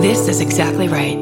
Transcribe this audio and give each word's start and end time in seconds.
This 0.00 0.28
is 0.28 0.40
exactly 0.40 0.88
right. 0.88 1.18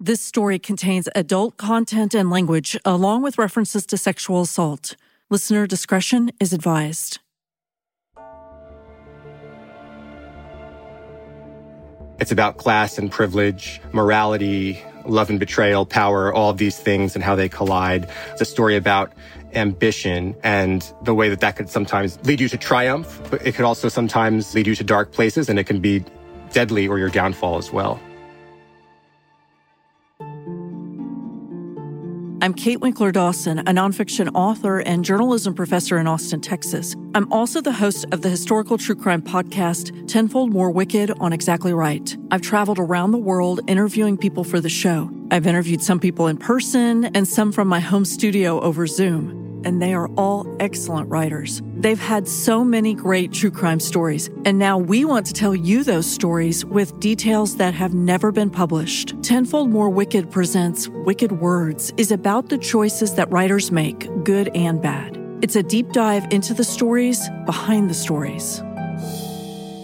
This 0.00 0.22
story 0.22 0.58
contains 0.58 1.10
adult 1.14 1.58
content 1.58 2.14
and 2.14 2.30
language, 2.30 2.74
along 2.86 3.20
with 3.22 3.36
references 3.36 3.84
to 3.88 3.98
sexual 3.98 4.40
assault. 4.40 4.96
Listener 5.28 5.66
discretion 5.66 6.30
is 6.40 6.54
advised. 6.54 7.18
It's 12.18 12.32
about 12.32 12.56
class 12.56 12.96
and 12.96 13.10
privilege, 13.10 13.78
morality, 13.92 14.82
love 15.04 15.28
and 15.28 15.38
betrayal, 15.38 15.84
power, 15.84 16.32
all 16.32 16.48
of 16.48 16.56
these 16.56 16.78
things 16.78 17.14
and 17.14 17.22
how 17.22 17.34
they 17.34 17.50
collide. 17.50 18.08
It's 18.30 18.40
a 18.40 18.46
story 18.46 18.76
about 18.76 19.12
ambition 19.54 20.34
and 20.42 20.92
the 21.02 21.14
way 21.14 21.28
that 21.28 21.40
that 21.40 21.56
could 21.56 21.68
sometimes 21.68 22.18
lead 22.24 22.40
you 22.40 22.48
to 22.48 22.58
triumph, 22.58 23.20
but 23.30 23.44
it 23.46 23.54
could 23.54 23.64
also 23.64 23.88
sometimes 23.88 24.54
lead 24.54 24.66
you 24.66 24.74
to 24.74 24.84
dark 24.84 25.12
places 25.12 25.48
and 25.48 25.58
it 25.58 25.64
can 25.64 25.80
be 25.80 26.04
deadly 26.52 26.88
or 26.88 26.98
your 26.98 27.10
downfall 27.10 27.58
as 27.58 27.72
well. 27.72 28.00
I'm 32.42 32.54
Kate 32.54 32.80
Winkler 32.80 33.12
Dawson, 33.12 33.60
a 33.60 33.66
nonfiction 33.66 34.28
author 34.34 34.80
and 34.80 35.04
journalism 35.04 35.54
professor 35.54 35.96
in 35.98 36.08
Austin, 36.08 36.40
Texas. 36.40 36.96
I'm 37.14 37.32
also 37.32 37.60
the 37.60 37.70
host 37.70 38.04
of 38.10 38.22
the 38.22 38.28
historical 38.28 38.76
true 38.76 38.96
crime 38.96 39.22
podcast, 39.22 40.08
Tenfold 40.08 40.52
More 40.52 40.72
Wicked 40.72 41.12
on 41.20 41.32
Exactly 41.32 41.72
Right. 41.72 42.16
I've 42.32 42.42
traveled 42.42 42.80
around 42.80 43.12
the 43.12 43.18
world 43.18 43.60
interviewing 43.68 44.16
people 44.16 44.42
for 44.42 44.60
the 44.60 44.68
show. 44.68 45.08
I've 45.30 45.46
interviewed 45.46 45.82
some 45.82 46.00
people 46.00 46.26
in 46.26 46.36
person 46.36 47.04
and 47.14 47.28
some 47.28 47.52
from 47.52 47.68
my 47.68 47.78
home 47.78 48.04
studio 48.04 48.60
over 48.60 48.88
Zoom 48.88 49.41
and 49.64 49.80
they 49.80 49.94
are 49.94 50.08
all 50.16 50.46
excellent 50.60 51.08
writers. 51.08 51.62
They've 51.76 51.98
had 51.98 52.28
so 52.28 52.64
many 52.64 52.94
great 52.94 53.32
true 53.32 53.50
crime 53.50 53.80
stories, 53.80 54.28
and 54.44 54.58
now 54.58 54.78
we 54.78 55.04
want 55.04 55.26
to 55.26 55.32
tell 55.32 55.54
you 55.54 55.84
those 55.84 56.10
stories 56.10 56.64
with 56.64 56.98
details 57.00 57.56
that 57.56 57.74
have 57.74 57.94
never 57.94 58.32
been 58.32 58.50
published. 58.50 59.14
Tenfold 59.22 59.70
More 59.70 59.90
Wicked 59.90 60.30
presents 60.30 60.88
Wicked 60.88 61.32
Words 61.32 61.92
is 61.96 62.12
about 62.12 62.48
the 62.48 62.58
choices 62.58 63.14
that 63.14 63.30
writers 63.30 63.70
make, 63.70 64.08
good 64.24 64.48
and 64.54 64.80
bad. 64.80 65.18
It's 65.42 65.56
a 65.56 65.62
deep 65.62 65.92
dive 65.92 66.26
into 66.30 66.54
the 66.54 66.64
stories 66.64 67.28
behind 67.46 67.90
the 67.90 67.94
stories. 67.94 68.62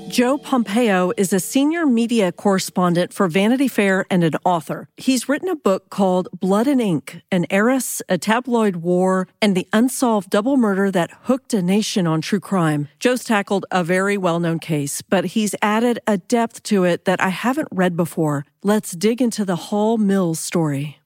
Joe 0.08 0.38
Pompeo 0.38 1.12
is 1.18 1.34
a 1.34 1.38
senior 1.38 1.84
media 1.84 2.32
correspondent 2.32 3.12
for 3.12 3.28
Vanity 3.28 3.68
Fair 3.68 4.06
and 4.10 4.24
an 4.24 4.32
author. 4.42 4.88
He's 4.96 5.28
written 5.28 5.50
a 5.50 5.54
book 5.54 5.90
called 5.90 6.28
Blood 6.32 6.66
and 6.66 6.80
Ink 6.80 7.20
An 7.30 7.44
Heiress, 7.50 8.00
a 8.08 8.16
Tabloid 8.16 8.76
War, 8.76 9.28
and 9.42 9.54
the 9.54 9.68
Unsolved 9.70 10.30
Double 10.30 10.56
Murder 10.56 10.90
That 10.90 11.10
Hooked 11.24 11.52
a 11.52 11.60
Nation 11.60 12.06
on 12.06 12.22
True 12.22 12.40
Crime. 12.40 12.88
Joe's 12.98 13.22
tackled 13.22 13.66
a 13.70 13.84
very 13.84 14.16
well 14.16 14.40
known 14.40 14.60
case, 14.60 15.02
but 15.02 15.26
he's 15.26 15.54
added 15.60 16.00
a 16.06 16.16
depth 16.16 16.62
to 16.64 16.84
it 16.84 17.04
that 17.04 17.20
I 17.20 17.28
haven't 17.28 17.68
read 17.70 17.94
before. 17.94 18.46
Let's 18.62 18.92
dig 18.92 19.20
into 19.20 19.44
the 19.44 19.56
Hall 19.56 19.98
Mills 19.98 20.40
story. 20.40 21.00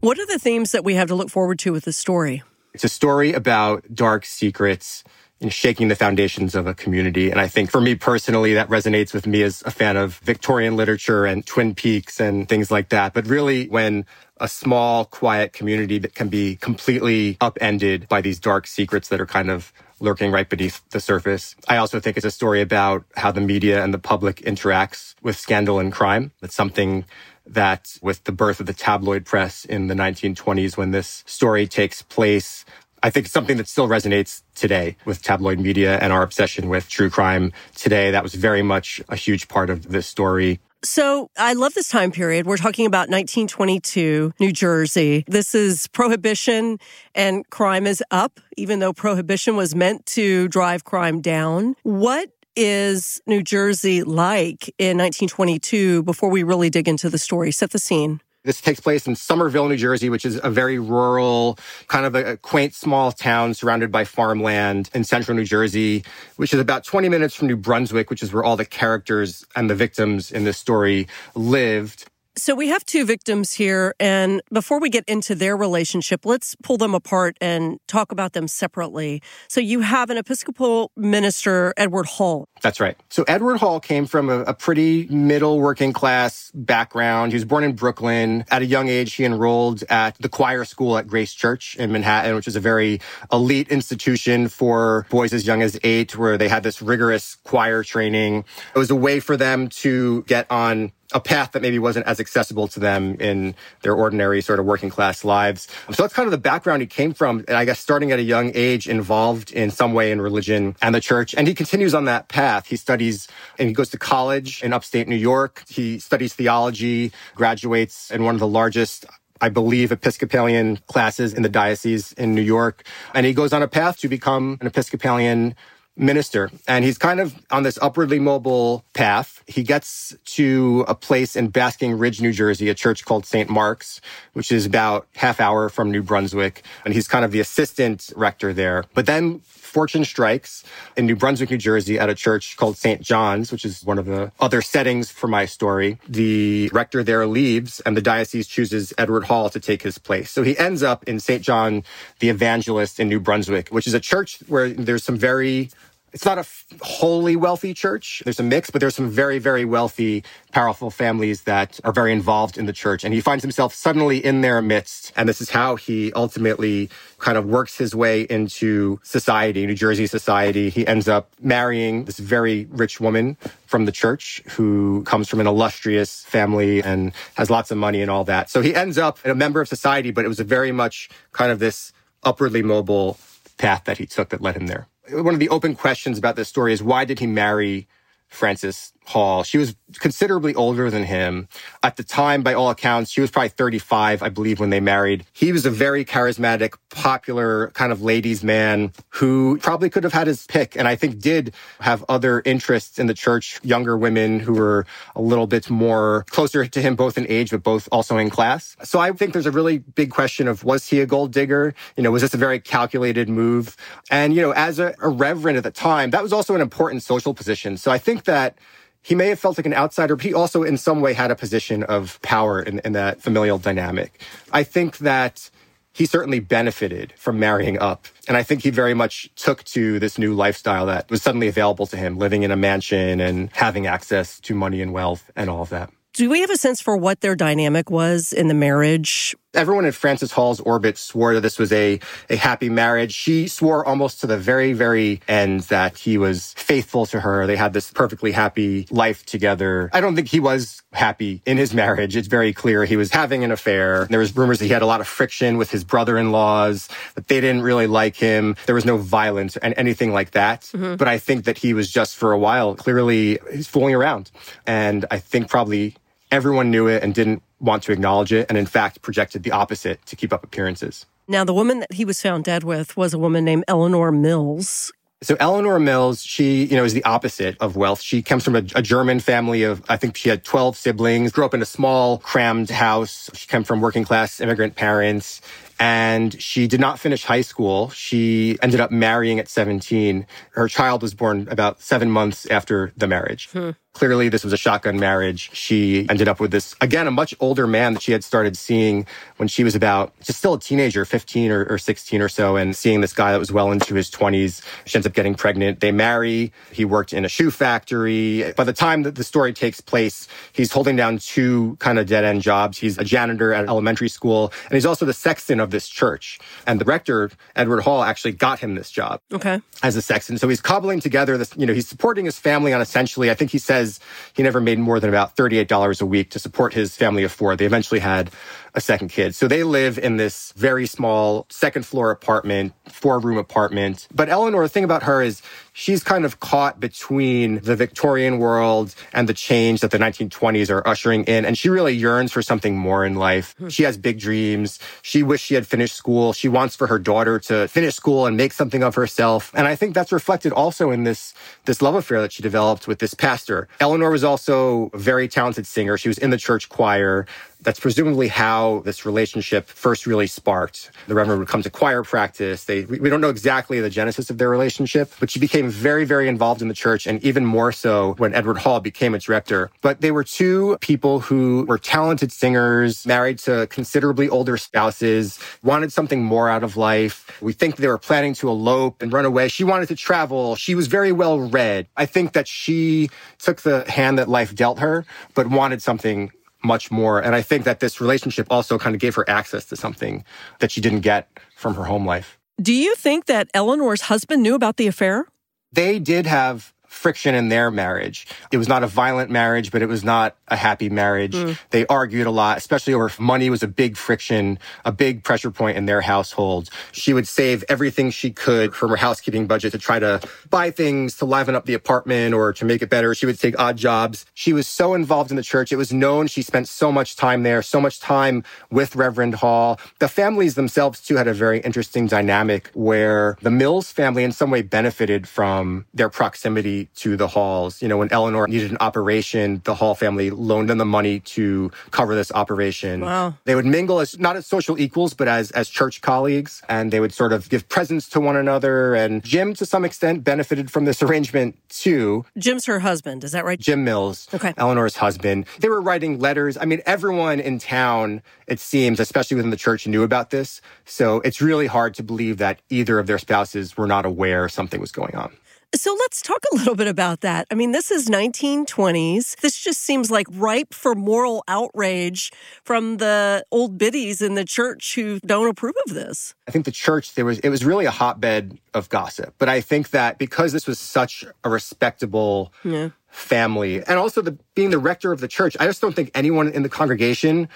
What 0.00 0.18
are 0.18 0.26
the 0.26 0.40
themes 0.40 0.72
that 0.72 0.84
we 0.84 0.94
have 0.94 1.08
to 1.08 1.14
look 1.14 1.30
forward 1.30 1.60
to 1.60 1.72
with 1.72 1.84
this 1.84 1.96
story? 1.96 2.42
It's 2.74 2.84
a 2.84 2.88
story 2.88 3.32
about 3.32 3.94
dark 3.94 4.24
secrets 4.24 5.04
in 5.40 5.48
shaking 5.50 5.88
the 5.88 5.94
foundations 5.94 6.54
of 6.54 6.66
a 6.66 6.74
community. 6.74 7.30
And 7.30 7.40
I 7.40 7.46
think 7.46 7.70
for 7.70 7.80
me 7.80 7.94
personally, 7.94 8.54
that 8.54 8.68
resonates 8.68 9.14
with 9.14 9.26
me 9.26 9.42
as 9.42 9.62
a 9.64 9.70
fan 9.70 9.96
of 9.96 10.18
Victorian 10.18 10.76
literature 10.76 11.24
and 11.24 11.46
Twin 11.46 11.74
Peaks 11.74 12.20
and 12.20 12.48
things 12.48 12.70
like 12.70 12.88
that. 12.88 13.14
But 13.14 13.26
really, 13.26 13.68
when 13.68 14.04
a 14.40 14.48
small, 14.48 15.04
quiet 15.04 15.52
community 15.52 15.98
that 15.98 16.14
can 16.14 16.28
be 16.28 16.56
completely 16.56 17.36
upended 17.40 18.08
by 18.08 18.20
these 18.20 18.38
dark 18.38 18.66
secrets 18.66 19.08
that 19.08 19.20
are 19.20 19.26
kind 19.26 19.50
of 19.50 19.72
lurking 20.00 20.30
right 20.30 20.48
beneath 20.48 20.88
the 20.90 21.00
surface. 21.00 21.56
I 21.66 21.76
also 21.76 21.98
think 21.98 22.16
it's 22.16 22.26
a 22.26 22.30
story 22.30 22.60
about 22.60 23.04
how 23.16 23.32
the 23.32 23.40
media 23.40 23.82
and 23.82 23.92
the 23.92 23.98
public 23.98 24.36
interacts 24.36 25.14
with 25.22 25.36
scandal 25.36 25.80
and 25.80 25.92
crime. 25.92 26.30
It's 26.40 26.54
something 26.54 27.04
that 27.46 27.98
with 28.02 28.24
the 28.24 28.32
birth 28.32 28.60
of 28.60 28.66
the 28.66 28.74
tabloid 28.74 29.24
press 29.24 29.64
in 29.64 29.88
the 29.88 29.94
1920s, 29.94 30.76
when 30.76 30.92
this 30.92 31.24
story 31.26 31.66
takes 31.66 32.02
place, 32.02 32.64
I 33.02 33.10
think 33.10 33.26
something 33.26 33.56
that 33.58 33.68
still 33.68 33.88
resonates 33.88 34.42
today 34.54 34.96
with 35.04 35.22
tabloid 35.22 35.60
media 35.60 35.98
and 35.98 36.12
our 36.12 36.22
obsession 36.22 36.68
with 36.68 36.88
true 36.88 37.10
crime 37.10 37.52
today. 37.74 38.10
That 38.10 38.22
was 38.22 38.34
very 38.34 38.62
much 38.62 39.00
a 39.08 39.16
huge 39.16 39.48
part 39.48 39.70
of 39.70 39.88
this 39.88 40.06
story. 40.06 40.60
So 40.84 41.28
I 41.36 41.54
love 41.54 41.74
this 41.74 41.88
time 41.88 42.12
period. 42.12 42.46
We're 42.46 42.56
talking 42.56 42.86
about 42.86 43.08
1922, 43.08 44.32
New 44.38 44.52
Jersey. 44.52 45.24
This 45.26 45.54
is 45.54 45.88
prohibition 45.88 46.78
and 47.14 47.48
crime 47.50 47.86
is 47.86 48.02
up, 48.10 48.38
even 48.56 48.78
though 48.78 48.92
prohibition 48.92 49.56
was 49.56 49.74
meant 49.74 50.06
to 50.06 50.46
drive 50.48 50.84
crime 50.84 51.20
down. 51.20 51.74
What 51.82 52.30
is 52.54 53.20
New 53.26 53.42
Jersey 53.42 54.02
like 54.02 54.72
in 54.78 54.98
1922 54.98 56.04
before 56.04 56.30
we 56.30 56.44
really 56.44 56.70
dig 56.70 56.88
into 56.88 57.10
the 57.10 57.18
story? 57.18 57.50
Set 57.50 57.70
the 57.70 57.78
scene. 57.78 58.20
This 58.48 58.62
takes 58.62 58.80
place 58.80 59.06
in 59.06 59.14
Somerville, 59.14 59.68
New 59.68 59.76
Jersey, 59.76 60.08
which 60.08 60.24
is 60.24 60.40
a 60.42 60.48
very 60.48 60.78
rural, 60.78 61.58
kind 61.88 62.06
of 62.06 62.14
a 62.14 62.38
quaint 62.38 62.72
small 62.72 63.12
town 63.12 63.52
surrounded 63.52 63.92
by 63.92 64.04
farmland 64.04 64.88
in 64.94 65.04
central 65.04 65.36
New 65.36 65.44
Jersey, 65.44 66.02
which 66.36 66.54
is 66.54 66.58
about 66.58 66.82
20 66.82 67.10
minutes 67.10 67.34
from 67.34 67.48
New 67.48 67.58
Brunswick, 67.58 68.08
which 68.08 68.22
is 68.22 68.32
where 68.32 68.42
all 68.42 68.56
the 68.56 68.64
characters 68.64 69.44
and 69.54 69.68
the 69.68 69.74
victims 69.74 70.32
in 70.32 70.44
this 70.44 70.56
story 70.56 71.08
lived. 71.34 72.06
So 72.38 72.54
we 72.54 72.68
have 72.68 72.86
two 72.86 73.04
victims 73.04 73.52
here. 73.52 73.96
And 73.98 74.40
before 74.52 74.78
we 74.78 74.90
get 74.90 75.04
into 75.08 75.34
their 75.34 75.56
relationship, 75.56 76.24
let's 76.24 76.54
pull 76.62 76.76
them 76.76 76.94
apart 76.94 77.36
and 77.40 77.80
talk 77.88 78.12
about 78.12 78.32
them 78.32 78.46
separately. 78.46 79.20
So 79.48 79.60
you 79.60 79.80
have 79.80 80.08
an 80.08 80.16
Episcopal 80.16 80.92
minister, 80.96 81.74
Edward 81.76 82.06
Hall. 82.06 82.48
That's 82.62 82.78
right. 82.78 82.96
So 83.08 83.24
Edward 83.24 83.56
Hall 83.56 83.80
came 83.80 84.06
from 84.06 84.28
a, 84.28 84.40
a 84.42 84.54
pretty 84.54 85.08
middle 85.08 85.60
working 85.60 85.92
class 85.92 86.52
background. 86.54 87.32
He 87.32 87.36
was 87.36 87.44
born 87.44 87.64
in 87.64 87.74
Brooklyn. 87.74 88.44
At 88.52 88.62
a 88.62 88.66
young 88.66 88.88
age, 88.88 89.14
he 89.14 89.24
enrolled 89.24 89.82
at 89.90 90.16
the 90.18 90.28
choir 90.28 90.64
school 90.64 90.96
at 90.96 91.08
Grace 91.08 91.34
Church 91.34 91.74
in 91.74 91.90
Manhattan, 91.90 92.36
which 92.36 92.46
is 92.46 92.54
a 92.54 92.60
very 92.60 93.00
elite 93.32 93.68
institution 93.68 94.46
for 94.46 95.06
boys 95.10 95.32
as 95.32 95.44
young 95.44 95.60
as 95.60 95.78
eight, 95.82 96.16
where 96.16 96.38
they 96.38 96.48
had 96.48 96.62
this 96.62 96.80
rigorous 96.80 97.34
choir 97.34 97.82
training. 97.82 98.44
It 98.74 98.78
was 98.78 98.90
a 98.90 98.96
way 98.96 99.18
for 99.18 99.36
them 99.36 99.68
to 99.68 100.22
get 100.22 100.48
on 100.52 100.92
a 101.12 101.20
path 101.20 101.52
that 101.52 101.62
maybe 101.62 101.78
wasn't 101.78 102.06
as 102.06 102.20
accessible 102.20 102.68
to 102.68 102.80
them 102.80 103.16
in 103.18 103.54
their 103.82 103.94
ordinary 103.94 104.42
sort 104.42 104.58
of 104.58 104.66
working 104.66 104.90
class 104.90 105.24
lives. 105.24 105.66
So 105.90 106.02
that's 106.02 106.12
kind 106.12 106.26
of 106.26 106.32
the 106.32 106.38
background 106.38 106.82
he 106.82 106.86
came 106.86 107.14
from. 107.14 107.44
And 107.48 107.56
I 107.56 107.64
guess 107.64 107.78
starting 107.78 108.12
at 108.12 108.18
a 108.18 108.22
young 108.22 108.52
age, 108.54 108.88
involved 108.88 109.50
in 109.52 109.70
some 109.70 109.94
way 109.94 110.12
in 110.12 110.20
religion 110.20 110.76
and 110.82 110.94
the 110.94 111.00
church. 111.00 111.34
And 111.34 111.48
he 111.48 111.54
continues 111.54 111.94
on 111.94 112.04
that 112.04 112.28
path. 112.28 112.66
He 112.66 112.76
studies 112.76 113.28
and 113.58 113.68
he 113.68 113.74
goes 113.74 113.88
to 113.90 113.98
college 113.98 114.62
in 114.62 114.72
upstate 114.72 115.08
New 115.08 115.16
York. 115.16 115.64
He 115.68 115.98
studies 115.98 116.34
theology, 116.34 117.12
graduates 117.34 118.10
in 118.10 118.24
one 118.24 118.34
of 118.34 118.40
the 118.40 118.48
largest 118.48 119.06
I 119.40 119.50
believe, 119.50 119.92
Episcopalian 119.92 120.78
classes 120.88 121.32
in 121.32 121.42
the 121.44 121.48
diocese 121.48 122.12
in 122.14 122.34
New 122.34 122.42
York. 122.42 122.84
And 123.14 123.24
he 123.24 123.32
goes 123.32 123.52
on 123.52 123.62
a 123.62 123.68
path 123.68 123.98
to 123.98 124.08
become 124.08 124.58
an 124.60 124.66
Episcopalian 124.66 125.54
minister. 125.98 126.50
And 126.66 126.84
he's 126.84 126.98
kind 126.98 127.20
of 127.20 127.34
on 127.50 127.62
this 127.62 127.78
upwardly 127.82 128.18
mobile 128.18 128.84
path. 128.94 129.42
He 129.46 129.62
gets 129.62 130.16
to 130.36 130.84
a 130.88 130.94
place 130.94 131.36
in 131.36 131.48
Basking 131.48 131.98
Ridge, 131.98 132.20
New 132.20 132.32
Jersey, 132.32 132.68
a 132.68 132.74
church 132.74 133.04
called 133.04 133.26
St. 133.26 133.50
Mark's, 133.50 134.00
which 134.32 134.52
is 134.52 134.66
about 134.66 135.06
half 135.16 135.40
hour 135.40 135.68
from 135.68 135.90
New 135.90 136.02
Brunswick. 136.02 136.62
And 136.84 136.94
he's 136.94 137.08
kind 137.08 137.24
of 137.24 137.32
the 137.32 137.40
assistant 137.40 138.12
rector 138.16 138.52
there. 138.52 138.84
But 138.94 139.06
then 139.06 139.40
fortune 139.68 140.04
strikes 140.04 140.64
in 140.96 141.06
New 141.06 141.14
Brunswick, 141.14 141.50
New 141.50 141.58
Jersey 141.58 141.98
at 141.98 142.08
a 142.08 142.14
church 142.14 142.56
called 142.56 142.76
St. 142.76 143.02
John's, 143.02 143.52
which 143.52 143.64
is 143.64 143.84
one 143.84 143.98
of 143.98 144.06
the 144.06 144.32
other 144.40 144.62
settings 144.62 145.10
for 145.10 145.28
my 145.28 145.44
story. 145.44 145.98
The 146.08 146.70
rector 146.72 147.04
there 147.04 147.26
leaves 147.26 147.80
and 147.80 147.96
the 147.96 148.02
diocese 148.02 148.48
chooses 148.48 148.94
Edward 148.96 149.24
Hall 149.24 149.50
to 149.50 149.60
take 149.60 149.82
his 149.82 149.98
place. 149.98 150.30
So 150.30 150.42
he 150.42 150.56
ends 150.58 150.82
up 150.82 151.04
in 151.04 151.20
St. 151.20 151.42
John 151.42 151.84
the 152.18 152.30
Evangelist 152.30 152.98
in 152.98 153.08
New 153.08 153.20
Brunswick, 153.20 153.68
which 153.68 153.86
is 153.86 153.94
a 153.94 154.00
church 154.00 154.38
where 154.48 154.70
there's 154.70 155.04
some 155.04 155.18
very 155.18 155.70
it's 156.12 156.24
not 156.24 156.38
a 156.38 156.46
wholly 156.82 157.36
wealthy 157.36 157.74
church. 157.74 158.22
There's 158.24 158.40
a 158.40 158.42
mix, 158.42 158.70
but 158.70 158.80
there's 158.80 158.94
some 158.94 159.10
very, 159.10 159.38
very 159.38 159.64
wealthy, 159.64 160.24
powerful 160.52 160.90
families 160.90 161.42
that 161.42 161.78
are 161.84 161.92
very 161.92 162.12
involved 162.12 162.56
in 162.56 162.66
the 162.66 162.72
church. 162.72 163.04
And 163.04 163.12
he 163.12 163.20
finds 163.20 163.42
himself 163.42 163.74
suddenly 163.74 164.24
in 164.24 164.40
their 164.40 164.62
midst. 164.62 165.12
And 165.16 165.28
this 165.28 165.40
is 165.40 165.50
how 165.50 165.76
he 165.76 166.12
ultimately 166.14 166.88
kind 167.18 167.36
of 167.36 167.44
works 167.44 167.76
his 167.76 167.94
way 167.94 168.22
into 168.22 169.00
society, 169.02 169.66
New 169.66 169.74
Jersey 169.74 170.06
society. 170.06 170.70
He 170.70 170.86
ends 170.86 171.08
up 171.08 171.30
marrying 171.40 172.04
this 172.04 172.18
very 172.18 172.66
rich 172.70 173.00
woman 173.00 173.36
from 173.66 173.84
the 173.84 173.92
church 173.92 174.42
who 174.50 175.02
comes 175.04 175.28
from 175.28 175.40
an 175.40 175.46
illustrious 175.46 176.24
family 176.24 176.82
and 176.82 177.12
has 177.34 177.50
lots 177.50 177.70
of 177.70 177.76
money 177.76 178.00
and 178.00 178.10
all 178.10 178.24
that. 178.24 178.48
So 178.48 178.62
he 178.62 178.74
ends 178.74 178.96
up 178.98 179.18
a 179.24 179.34
member 179.34 179.60
of 179.60 179.68
society, 179.68 180.10
but 180.10 180.24
it 180.24 180.28
was 180.28 180.40
a 180.40 180.44
very 180.44 180.72
much 180.72 181.10
kind 181.32 181.52
of 181.52 181.58
this 181.58 181.92
upwardly 182.24 182.62
mobile 182.62 183.18
path 183.58 183.84
that 183.84 183.98
he 183.98 184.06
took 184.06 184.30
that 184.30 184.40
led 184.40 184.56
him 184.56 184.68
there 184.68 184.86
one 185.12 185.34
of 185.34 185.40
the 185.40 185.50
open 185.50 185.74
questions 185.76 186.18
about 186.18 186.36
this 186.36 186.48
story 186.48 186.72
is 186.72 186.82
why 186.82 187.04
did 187.04 187.18
he 187.20 187.26
marry 187.26 187.88
Frances 188.28 188.92
Hall. 189.08 189.42
She 189.42 189.58
was 189.58 189.74
considerably 190.00 190.54
older 190.54 190.90
than 190.90 191.04
him. 191.04 191.48
At 191.82 191.96
the 191.96 192.04
time, 192.04 192.42
by 192.42 192.54
all 192.54 192.70
accounts, 192.70 193.10
she 193.10 193.20
was 193.20 193.30
probably 193.30 193.48
35, 193.48 194.22
I 194.22 194.28
believe, 194.28 194.60
when 194.60 194.70
they 194.70 194.80
married. 194.80 195.24
He 195.32 195.50
was 195.52 195.64
a 195.66 195.70
very 195.70 196.04
charismatic, 196.04 196.74
popular 196.90 197.70
kind 197.70 197.90
of 197.90 198.02
ladies' 198.02 198.44
man 198.44 198.92
who 199.10 199.58
probably 199.58 199.90
could 199.90 200.04
have 200.04 200.12
had 200.12 200.26
his 200.26 200.46
pick. 200.46 200.76
And 200.76 200.86
I 200.86 200.94
think 200.94 201.20
did 201.20 201.54
have 201.80 202.04
other 202.08 202.42
interests 202.44 202.98
in 202.98 203.06
the 203.06 203.14
church, 203.14 203.58
younger 203.62 203.96
women 203.96 204.40
who 204.40 204.52
were 204.52 204.86
a 205.16 205.22
little 205.22 205.46
bit 205.46 205.70
more 205.70 206.24
closer 206.30 206.66
to 206.66 206.82
him, 206.82 206.94
both 206.94 207.16
in 207.16 207.26
age, 207.28 207.50
but 207.50 207.62
both 207.62 207.88
also 207.90 208.18
in 208.18 208.30
class. 208.30 208.76
So 208.84 208.98
I 208.98 209.10
think 209.12 209.32
there's 209.32 209.46
a 209.46 209.50
really 209.50 209.78
big 209.78 210.10
question 210.10 210.48
of 210.48 210.64
was 210.64 210.86
he 210.86 211.00
a 211.00 211.06
gold 211.06 211.32
digger? 211.32 211.74
You 211.96 212.02
know, 212.02 212.10
was 212.10 212.22
this 212.22 212.34
a 212.34 212.38
very 212.38 212.60
calculated 212.60 213.28
move? 213.28 213.76
And, 214.10 214.34
you 214.34 214.42
know, 214.42 214.52
as 214.52 214.78
a, 214.78 214.94
a 215.00 215.08
reverend 215.08 215.56
at 215.56 215.64
the 215.64 215.70
time, 215.70 216.10
that 216.10 216.22
was 216.22 216.32
also 216.32 216.54
an 216.54 216.60
important 216.60 217.02
social 217.02 217.34
position. 217.34 217.76
So 217.76 217.90
I 217.90 217.98
think 217.98 218.24
that 218.24 218.58
he 219.02 219.14
may 219.14 219.28
have 219.28 219.38
felt 219.38 219.58
like 219.58 219.66
an 219.66 219.74
outsider, 219.74 220.16
but 220.16 220.24
he 220.24 220.34
also 220.34 220.62
in 220.62 220.76
some 220.76 221.00
way 221.00 221.12
had 221.12 221.30
a 221.30 221.34
position 221.34 221.82
of 221.84 222.20
power 222.22 222.60
in, 222.60 222.80
in 222.80 222.92
that 222.92 223.22
familial 223.22 223.58
dynamic. 223.58 224.22
I 224.52 224.62
think 224.64 224.98
that 224.98 225.50
he 225.92 226.06
certainly 226.06 226.38
benefited 226.38 227.12
from 227.16 227.40
marrying 227.40 227.78
up. 227.78 228.06
And 228.28 228.36
I 228.36 228.44
think 228.44 228.62
he 228.62 228.70
very 228.70 228.94
much 228.94 229.28
took 229.34 229.64
to 229.64 229.98
this 229.98 230.16
new 230.16 230.32
lifestyle 230.32 230.86
that 230.86 231.10
was 231.10 231.22
suddenly 231.22 231.48
available 231.48 231.86
to 231.88 231.96
him, 231.96 232.18
living 232.18 232.44
in 232.44 232.52
a 232.52 232.56
mansion 232.56 233.20
and 233.20 233.50
having 233.52 233.86
access 233.86 234.38
to 234.40 234.54
money 234.54 234.80
and 234.80 234.92
wealth 234.92 235.30
and 235.34 235.50
all 235.50 235.62
of 235.62 235.70
that. 235.70 235.90
Do 236.14 236.30
we 236.30 236.40
have 236.40 236.50
a 236.50 236.56
sense 236.56 236.80
for 236.80 236.96
what 236.96 237.20
their 237.20 237.34
dynamic 237.34 237.90
was 237.90 238.32
in 238.32 238.48
the 238.48 238.54
marriage? 238.54 239.36
Everyone 239.58 239.84
in 239.84 239.90
Frances 239.90 240.30
Hall's 240.30 240.60
orbit 240.60 240.96
swore 240.96 241.34
that 241.34 241.40
this 241.40 241.58
was 241.58 241.72
a, 241.72 241.98
a 242.30 242.36
happy 242.36 242.68
marriage. 242.68 243.12
She 243.12 243.48
swore 243.48 243.84
almost 243.84 244.20
to 244.20 244.28
the 244.28 244.38
very, 244.38 244.72
very 244.72 245.20
end 245.26 245.62
that 245.62 245.98
he 245.98 246.16
was 246.16 246.54
faithful 246.54 247.06
to 247.06 247.18
her. 247.18 247.44
They 247.44 247.56
had 247.56 247.72
this 247.72 247.90
perfectly 247.90 248.30
happy 248.30 248.86
life 248.92 249.26
together. 249.26 249.90
I 249.92 250.00
don't 250.00 250.14
think 250.14 250.28
he 250.28 250.38
was 250.38 250.80
happy 250.92 251.42
in 251.44 251.56
his 251.56 251.74
marriage. 251.74 252.14
It's 252.14 252.28
very 252.28 252.52
clear 252.52 252.84
he 252.84 252.96
was 252.96 253.10
having 253.10 253.42
an 253.42 253.50
affair. 253.50 254.06
There 254.08 254.20
was 254.20 254.36
rumors 254.36 254.60
that 254.60 254.66
he 254.66 254.72
had 254.72 254.82
a 254.82 254.86
lot 254.86 255.00
of 255.00 255.08
friction 255.08 255.58
with 255.58 255.72
his 255.72 255.82
brother-in-laws, 255.82 256.88
that 257.16 257.26
they 257.26 257.40
didn't 257.40 257.62
really 257.62 257.88
like 257.88 258.14
him. 258.14 258.54
There 258.66 258.76
was 258.76 258.84
no 258.84 258.96
violence 258.96 259.56
and 259.56 259.74
anything 259.76 260.12
like 260.12 260.30
that. 260.32 260.62
Mm-hmm. 260.72 260.94
But 260.94 261.08
I 261.08 261.18
think 261.18 261.46
that 261.46 261.58
he 261.58 261.74
was 261.74 261.90
just 261.90 262.14
for 262.14 262.30
a 262.30 262.38
while 262.38 262.76
clearly 262.76 263.40
he's 263.52 263.66
fooling 263.66 263.96
around. 263.96 264.30
And 264.68 265.04
I 265.10 265.18
think 265.18 265.48
probably 265.48 265.96
everyone 266.30 266.70
knew 266.70 266.86
it 266.86 267.02
and 267.02 267.14
didn't 267.14 267.42
want 267.60 267.82
to 267.84 267.92
acknowledge 267.92 268.32
it, 268.32 268.46
and 268.48 268.56
in 268.56 268.66
fact 268.66 269.02
projected 269.02 269.42
the 269.42 269.50
opposite 269.50 270.04
to 270.06 270.16
keep 270.16 270.32
up 270.32 270.44
appearances. 270.44 271.06
Now, 271.26 271.44
the 271.44 271.52
woman 271.52 271.80
that 271.80 271.92
he 271.92 272.04
was 272.04 272.22
found 272.22 272.44
dead 272.44 272.64
with 272.64 272.96
was 272.96 273.12
a 273.12 273.18
woman 273.18 273.44
named 273.44 273.64
Eleanor 273.68 274.10
Mills. 274.10 274.90
So 275.20 275.36
Eleanor 275.40 275.80
Mills, 275.80 276.22
she, 276.22 276.64
you 276.64 276.76
know, 276.76 276.84
is 276.84 276.94
the 276.94 277.02
opposite 277.04 277.56
of 277.58 277.74
wealth. 277.74 278.00
She 278.00 278.22
comes 278.22 278.44
from 278.44 278.54
a, 278.54 278.62
a, 278.76 278.82
German 278.82 279.18
family 279.18 279.64
of, 279.64 279.82
I 279.88 279.96
think 279.96 280.16
she 280.16 280.28
had 280.28 280.44
12 280.44 280.76
siblings, 280.76 281.32
grew 281.32 281.44
up 281.44 281.54
in 281.54 281.60
a 281.60 281.66
small, 281.66 282.18
crammed 282.18 282.70
house. 282.70 283.28
She 283.34 283.48
came 283.48 283.64
from 283.64 283.80
working 283.80 284.04
class 284.04 284.40
immigrant 284.40 284.76
parents 284.76 285.42
and 285.80 286.40
she 286.40 286.68
did 286.68 286.78
not 286.78 287.00
finish 287.00 287.24
high 287.24 287.40
school. 287.40 287.90
She 287.90 288.58
ended 288.62 288.78
up 288.78 288.92
marrying 288.92 289.40
at 289.40 289.48
17. 289.48 290.24
Her 290.50 290.68
child 290.68 291.02
was 291.02 291.14
born 291.14 291.48
about 291.50 291.80
seven 291.80 292.10
months 292.10 292.46
after 292.46 292.92
the 292.96 293.08
marriage. 293.08 293.48
Hmm. 293.50 293.70
Clearly, 293.94 294.28
this 294.28 294.44
was 294.44 294.52
a 294.52 294.56
shotgun 294.56 295.00
marriage. 295.00 295.50
She 295.54 296.08
ended 296.08 296.28
up 296.28 296.38
with 296.38 296.52
this, 296.52 296.76
again, 296.80 297.08
a 297.08 297.10
much 297.10 297.34
older 297.40 297.66
man 297.66 297.94
that 297.94 298.02
she 298.02 298.12
had 298.12 298.22
started 298.22 298.56
seeing 298.56 299.06
when 299.38 299.48
she 299.48 299.64
was 299.64 299.74
about 299.74 300.14
just 300.20 300.38
still 300.38 300.54
a 300.54 300.60
teenager, 300.60 301.04
15 301.04 301.50
or, 301.50 301.64
or 301.64 301.78
16 301.78 302.22
or 302.22 302.28
so, 302.28 302.56
and 302.56 302.76
seeing 302.76 303.00
this 303.00 303.12
guy 303.12 303.32
that 303.32 303.40
was 303.40 303.50
well 303.50 303.72
into 303.72 303.96
his 303.96 304.08
20s. 304.08 304.62
She 304.84 304.96
ends 304.96 305.06
up 305.06 305.14
getting 305.14 305.34
pregnant. 305.34 305.80
They 305.80 305.90
marry. 305.90 306.52
He 306.70 306.84
worked 306.84 307.12
in 307.12 307.24
a 307.24 307.28
shoe 307.28 307.50
factory. 307.50 308.52
By 308.56 308.62
the 308.62 308.72
time 308.72 309.02
that 309.02 309.16
the 309.16 309.24
story 309.24 309.52
takes 309.52 309.80
place, 309.80 310.28
he's 310.52 310.70
holding 310.70 310.94
down 310.94 311.18
two 311.18 311.76
kind 311.80 311.98
of 311.98 312.06
dead 312.06 312.22
end 312.24 312.42
jobs. 312.42 312.78
He's 312.78 312.98
a 312.98 313.04
janitor 313.04 313.52
at 313.52 313.66
elementary 313.66 314.08
school, 314.08 314.52
and 314.66 314.74
he's 314.74 314.86
also 314.86 315.06
the 315.06 315.12
sexton 315.12 315.58
of 315.58 315.70
this 315.70 315.88
church. 315.88 316.38
And 316.68 316.80
the 316.80 316.84
rector, 316.84 317.30
Edward 317.56 317.80
Hall, 317.80 318.04
actually 318.04 318.32
got 318.32 318.60
him 318.60 318.76
this 318.76 318.92
job. 318.92 319.20
Okay. 319.32 319.60
As 319.82 319.96
a 319.96 320.02
sexton. 320.02 320.38
So 320.38 320.48
he's 320.48 320.60
cobbling 320.60 321.00
together 321.00 321.36
this, 321.36 321.52
you 321.56 321.66
know, 321.66 321.72
he's 321.74 321.88
supporting 321.88 322.26
his 322.26 322.38
family 322.38 322.72
on 322.72 322.80
essentially, 322.80 323.28
I 323.30 323.34
think 323.34 323.50
he 323.50 323.58
says, 323.58 323.87
he 324.34 324.42
never 324.42 324.60
made 324.60 324.78
more 324.78 325.00
than 325.00 325.08
about 325.08 325.36
$38 325.36 326.00
a 326.00 326.06
week 326.06 326.30
to 326.30 326.38
support 326.38 326.74
his 326.74 326.96
family 326.96 327.22
of 327.24 327.32
four. 327.32 327.56
They 327.56 327.66
eventually 327.66 328.00
had 328.00 328.30
a 328.74 328.80
second 328.80 329.08
kid. 329.08 329.34
So 329.34 329.48
they 329.48 329.62
live 329.64 329.98
in 329.98 330.16
this 330.16 330.52
very 330.56 330.86
small 330.86 331.46
second 331.50 331.84
floor 331.86 332.10
apartment, 332.10 332.74
four 332.88 333.18
room 333.18 333.38
apartment. 333.38 334.06
But 334.14 334.28
Eleanor, 334.28 334.62
the 334.62 334.68
thing 334.68 334.84
about 334.84 335.02
her 335.04 335.22
is 335.22 335.42
she's 335.78 336.02
kind 336.02 336.24
of 336.24 336.40
caught 336.40 336.80
between 336.80 337.60
the 337.60 337.76
Victorian 337.76 338.40
world 338.40 338.92
and 339.12 339.28
the 339.28 339.32
change 339.32 339.80
that 339.80 339.92
the 339.92 339.98
1920s 339.98 340.70
are 340.70 340.86
ushering 340.86 341.22
in. 341.24 341.44
And 341.44 341.56
she 341.56 341.68
really 341.68 341.94
yearns 341.94 342.32
for 342.32 342.42
something 342.42 342.76
more 342.76 343.04
in 343.04 343.14
life. 343.14 343.54
Hmm. 343.58 343.68
She 343.68 343.84
has 343.84 343.96
big 343.96 344.18
dreams. 344.18 344.80
She 345.02 345.22
wished 345.22 345.44
she 345.44 345.54
had 345.54 345.68
finished 345.68 345.94
school. 345.94 346.32
She 346.32 346.48
wants 346.48 346.74
for 346.74 346.88
her 346.88 346.98
daughter 346.98 347.38
to 347.50 347.68
finish 347.68 347.94
school 347.94 348.26
and 348.26 348.36
make 348.36 348.52
something 348.52 348.82
of 348.82 348.96
herself. 348.96 349.52
And 349.54 349.68
I 349.68 349.76
think 349.76 349.94
that's 349.94 350.10
reflected 350.10 350.52
also 350.52 350.90
in 350.90 351.04
this, 351.04 351.32
this 351.64 351.80
love 351.80 351.94
affair 351.94 352.20
that 352.22 352.32
she 352.32 352.42
developed 352.42 352.88
with 352.88 352.98
this 352.98 353.14
pastor. 353.14 353.68
Eleanor 353.78 354.10
was 354.10 354.24
also 354.24 354.90
a 354.92 354.98
very 354.98 355.28
talented 355.28 355.64
singer. 355.64 355.96
She 355.96 356.08
was 356.08 356.18
in 356.18 356.30
the 356.30 356.38
church 356.38 356.68
choir. 356.68 357.24
That's 357.60 357.80
presumably 357.80 358.28
how 358.28 358.82
this 358.84 359.04
relationship 359.04 359.68
first 359.68 360.06
really 360.06 360.28
sparked. 360.28 360.92
The 361.08 361.14
Reverend 361.14 361.40
would 361.40 361.48
come 361.48 361.62
to 361.62 361.70
choir 361.70 362.04
practice. 362.04 362.64
They, 362.64 362.84
we 362.84 363.10
don't 363.10 363.20
know 363.20 363.30
exactly 363.30 363.80
the 363.80 363.90
genesis 363.90 364.30
of 364.30 364.38
their 364.38 364.48
relationship, 364.48 365.12
but 365.18 365.30
she 365.30 365.40
became 365.40 365.68
very, 365.68 366.04
very 366.04 366.28
involved 366.28 366.62
in 366.62 366.68
the 366.68 366.74
church 366.74 367.06
and 367.06 367.22
even 367.24 367.44
more 367.44 367.72
so 367.72 368.14
when 368.18 368.32
Edward 368.32 368.58
Hall 368.58 368.78
became 368.80 369.14
its 369.14 369.28
rector. 369.28 369.70
But 369.82 370.00
they 370.00 370.12
were 370.12 370.22
two 370.22 370.78
people 370.80 371.20
who 371.20 371.64
were 371.66 371.78
talented 371.78 372.30
singers, 372.30 373.04
married 373.04 373.38
to 373.40 373.66
considerably 373.66 374.28
older 374.28 374.56
spouses, 374.56 375.38
wanted 375.62 375.92
something 375.92 376.22
more 376.22 376.48
out 376.48 376.62
of 376.62 376.76
life. 376.76 377.42
We 377.42 377.52
think 377.52 377.76
they 377.76 377.88
were 377.88 377.98
planning 377.98 378.34
to 378.34 378.48
elope 378.48 379.02
and 379.02 379.12
run 379.12 379.24
away. 379.24 379.48
She 379.48 379.64
wanted 379.64 379.88
to 379.88 379.96
travel. 379.96 380.54
She 380.54 380.76
was 380.76 380.86
very 380.86 381.10
well 381.10 381.40
read. 381.40 381.88
I 381.96 382.06
think 382.06 382.34
that 382.34 382.46
she 382.46 383.10
took 383.38 383.62
the 383.62 383.90
hand 383.90 384.18
that 384.18 384.28
life 384.28 384.54
dealt 384.54 384.78
her, 384.78 385.04
but 385.34 385.48
wanted 385.48 385.82
something 385.82 386.30
much 386.68 386.90
more. 386.92 387.18
And 387.18 387.34
I 387.34 387.42
think 387.42 387.64
that 387.64 387.80
this 387.80 388.00
relationship 388.00 388.46
also 388.50 388.78
kind 388.78 388.94
of 388.94 389.00
gave 389.00 389.16
her 389.16 389.28
access 389.28 389.64
to 389.66 389.76
something 389.76 390.24
that 390.60 390.70
she 390.70 390.80
didn't 390.80 391.00
get 391.00 391.28
from 391.56 391.74
her 391.74 391.84
home 391.84 392.06
life. 392.06 392.38
Do 392.60 392.72
you 392.72 392.94
think 392.94 393.26
that 393.26 393.48
Eleanor's 393.54 394.02
husband 394.02 394.42
knew 394.42 394.54
about 394.54 394.76
the 394.76 394.86
affair? 394.86 395.26
They 395.72 395.98
did 395.98 396.26
have 396.26 396.72
friction 396.98 397.34
in 397.34 397.48
their 397.48 397.70
marriage. 397.70 398.26
It 398.50 398.58
was 398.58 398.68
not 398.68 398.82
a 398.82 398.88
violent 398.88 399.30
marriage, 399.30 399.70
but 399.70 399.82
it 399.82 399.86
was 399.86 400.02
not 400.02 400.36
a 400.48 400.56
happy 400.56 400.90
marriage. 400.90 401.34
Mm. 401.34 401.56
They 401.70 401.86
argued 401.86 402.26
a 402.26 402.30
lot, 402.30 402.58
especially 402.58 402.92
over 402.92 403.10
money 403.18 403.50
was 403.50 403.62
a 403.62 403.68
big 403.68 403.96
friction, 403.96 404.58
a 404.84 404.90
big 404.90 405.22
pressure 405.22 405.52
point 405.52 405.78
in 405.78 405.86
their 405.86 406.00
household. 406.00 406.70
She 406.90 407.14
would 407.14 407.28
save 407.28 407.64
everything 407.68 408.10
she 408.10 408.30
could 408.32 408.74
from 408.74 408.90
her 408.90 408.96
housekeeping 408.96 409.46
budget 409.46 409.72
to 409.72 409.78
try 409.78 410.00
to 410.00 410.20
buy 410.50 410.72
things 410.72 411.16
to 411.18 411.24
liven 411.24 411.54
up 411.54 411.66
the 411.66 411.74
apartment 411.74 412.34
or 412.34 412.52
to 412.54 412.64
make 412.64 412.82
it 412.82 412.90
better. 412.90 413.14
She 413.14 413.26
would 413.26 413.38
take 413.38 413.58
odd 413.58 413.76
jobs. 413.76 414.26
She 414.34 414.52
was 414.52 414.66
so 414.66 414.94
involved 414.94 415.30
in 415.30 415.36
the 415.36 415.42
church. 415.42 415.70
It 415.70 415.76
was 415.76 415.92
known 415.92 416.26
she 416.26 416.42
spent 416.42 416.66
so 416.68 416.90
much 416.90 417.14
time 417.14 417.44
there, 417.44 417.62
so 417.62 417.80
much 417.80 418.00
time 418.00 418.42
with 418.70 418.96
Reverend 418.96 419.36
Hall. 419.36 419.78
The 420.00 420.08
families 420.08 420.56
themselves 420.56 421.00
too 421.00 421.16
had 421.16 421.28
a 421.28 421.34
very 421.34 421.60
interesting 421.60 422.08
dynamic 422.08 422.70
where 422.74 423.36
the 423.40 423.50
Mills 423.50 423.92
family 423.92 424.24
in 424.24 424.32
some 424.32 424.50
way 424.50 424.62
benefited 424.62 425.28
from 425.28 425.86
their 425.94 426.08
proximity 426.08 426.87
to 426.96 427.16
the 427.16 427.28
Halls. 427.28 427.80
You 427.82 427.88
know, 427.88 427.96
when 427.96 428.10
Eleanor 428.12 428.46
needed 428.46 428.70
an 428.70 428.78
operation, 428.80 429.60
the 429.64 429.74
Hall 429.74 429.94
family 429.94 430.30
loaned 430.30 430.68
them 430.70 430.78
the 430.78 430.84
money 430.84 431.20
to 431.20 431.70
cover 431.90 432.14
this 432.14 432.32
operation. 432.32 433.00
Wow. 433.00 433.34
They 433.44 433.54
would 433.54 433.66
mingle 433.66 434.00
as 434.00 434.18
not 434.18 434.36
as 434.36 434.46
social 434.46 434.78
equals, 434.78 435.14
but 435.14 435.28
as 435.28 435.50
as 435.52 435.68
church 435.68 436.00
colleagues, 436.00 436.62
and 436.68 436.92
they 436.92 437.00
would 437.00 437.12
sort 437.12 437.32
of 437.32 437.48
give 437.48 437.68
presents 437.68 438.08
to 438.10 438.20
one 438.20 438.36
another. 438.36 438.94
And 438.94 439.22
Jim, 439.22 439.54
to 439.54 439.66
some 439.66 439.84
extent, 439.84 440.24
benefited 440.24 440.70
from 440.70 440.84
this 440.84 441.02
arrangement 441.02 441.56
too. 441.68 442.24
Jim's 442.36 442.66
her 442.66 442.80
husband, 442.80 443.24
is 443.24 443.32
that 443.32 443.44
right? 443.44 443.58
Jim 443.58 443.84
Mills, 443.84 444.28
okay. 444.32 444.54
Eleanor's 444.56 444.96
husband. 444.96 445.46
They 445.60 445.68
were 445.68 445.80
writing 445.80 446.18
letters. 446.18 446.56
I 446.56 446.64
mean, 446.64 446.82
everyone 446.86 447.40
in 447.40 447.58
town, 447.58 448.22
it 448.46 448.60
seems, 448.60 449.00
especially 449.00 449.36
within 449.36 449.50
the 449.50 449.56
church, 449.56 449.86
knew 449.86 450.02
about 450.02 450.30
this. 450.30 450.60
So 450.84 451.20
it's 451.20 451.40
really 451.40 451.66
hard 451.66 451.94
to 451.94 452.02
believe 452.02 452.38
that 452.38 452.60
either 452.70 452.98
of 452.98 453.06
their 453.06 453.18
spouses 453.18 453.76
were 453.76 453.86
not 453.86 454.04
aware 454.04 454.48
something 454.48 454.80
was 454.80 454.92
going 454.92 455.14
on. 455.14 455.36
So 455.74 455.94
let's 456.00 456.22
talk 456.22 456.42
a 456.52 456.56
little 456.56 456.74
bit 456.74 456.86
about 456.86 457.20
that. 457.20 457.46
I 457.50 457.54
mean, 457.54 457.72
this 457.72 457.90
is 457.90 458.08
1920s. 458.08 459.36
This 459.40 459.58
just 459.58 459.82
seems 459.82 460.10
like 460.10 460.26
ripe 460.30 460.72
for 460.72 460.94
moral 460.94 461.44
outrage 461.46 462.32
from 462.64 462.96
the 462.96 463.44
old 463.52 463.76
biddies 463.76 464.22
in 464.22 464.34
the 464.34 464.46
church 464.46 464.94
who 464.94 465.20
don't 465.20 465.46
approve 465.46 465.74
of 465.86 465.94
this. 465.94 466.34
I 466.46 466.52
think 466.52 466.64
the 466.64 466.72
church 466.72 467.14
there 467.14 467.26
was 467.26 467.38
it 467.40 467.50
was 467.50 467.66
really 467.66 467.84
a 467.84 467.90
hotbed 467.90 468.58
of 468.72 468.88
gossip. 468.88 469.34
But 469.36 469.50
I 469.50 469.60
think 469.60 469.90
that 469.90 470.16
because 470.16 470.52
this 470.52 470.66
was 470.66 470.78
such 470.78 471.22
a 471.44 471.50
respectable 471.50 472.52
yeah. 472.64 472.90
family 473.08 473.82
and 473.84 473.98
also 473.98 474.22
the 474.22 474.38
being 474.54 474.70
the 474.70 474.78
rector 474.78 475.12
of 475.12 475.20
the 475.20 475.28
church, 475.28 475.54
I 475.60 475.66
just 475.66 475.82
don't 475.82 475.94
think 475.94 476.10
anyone 476.14 476.48
in 476.48 476.62
the 476.62 476.70
congregation 476.70 477.46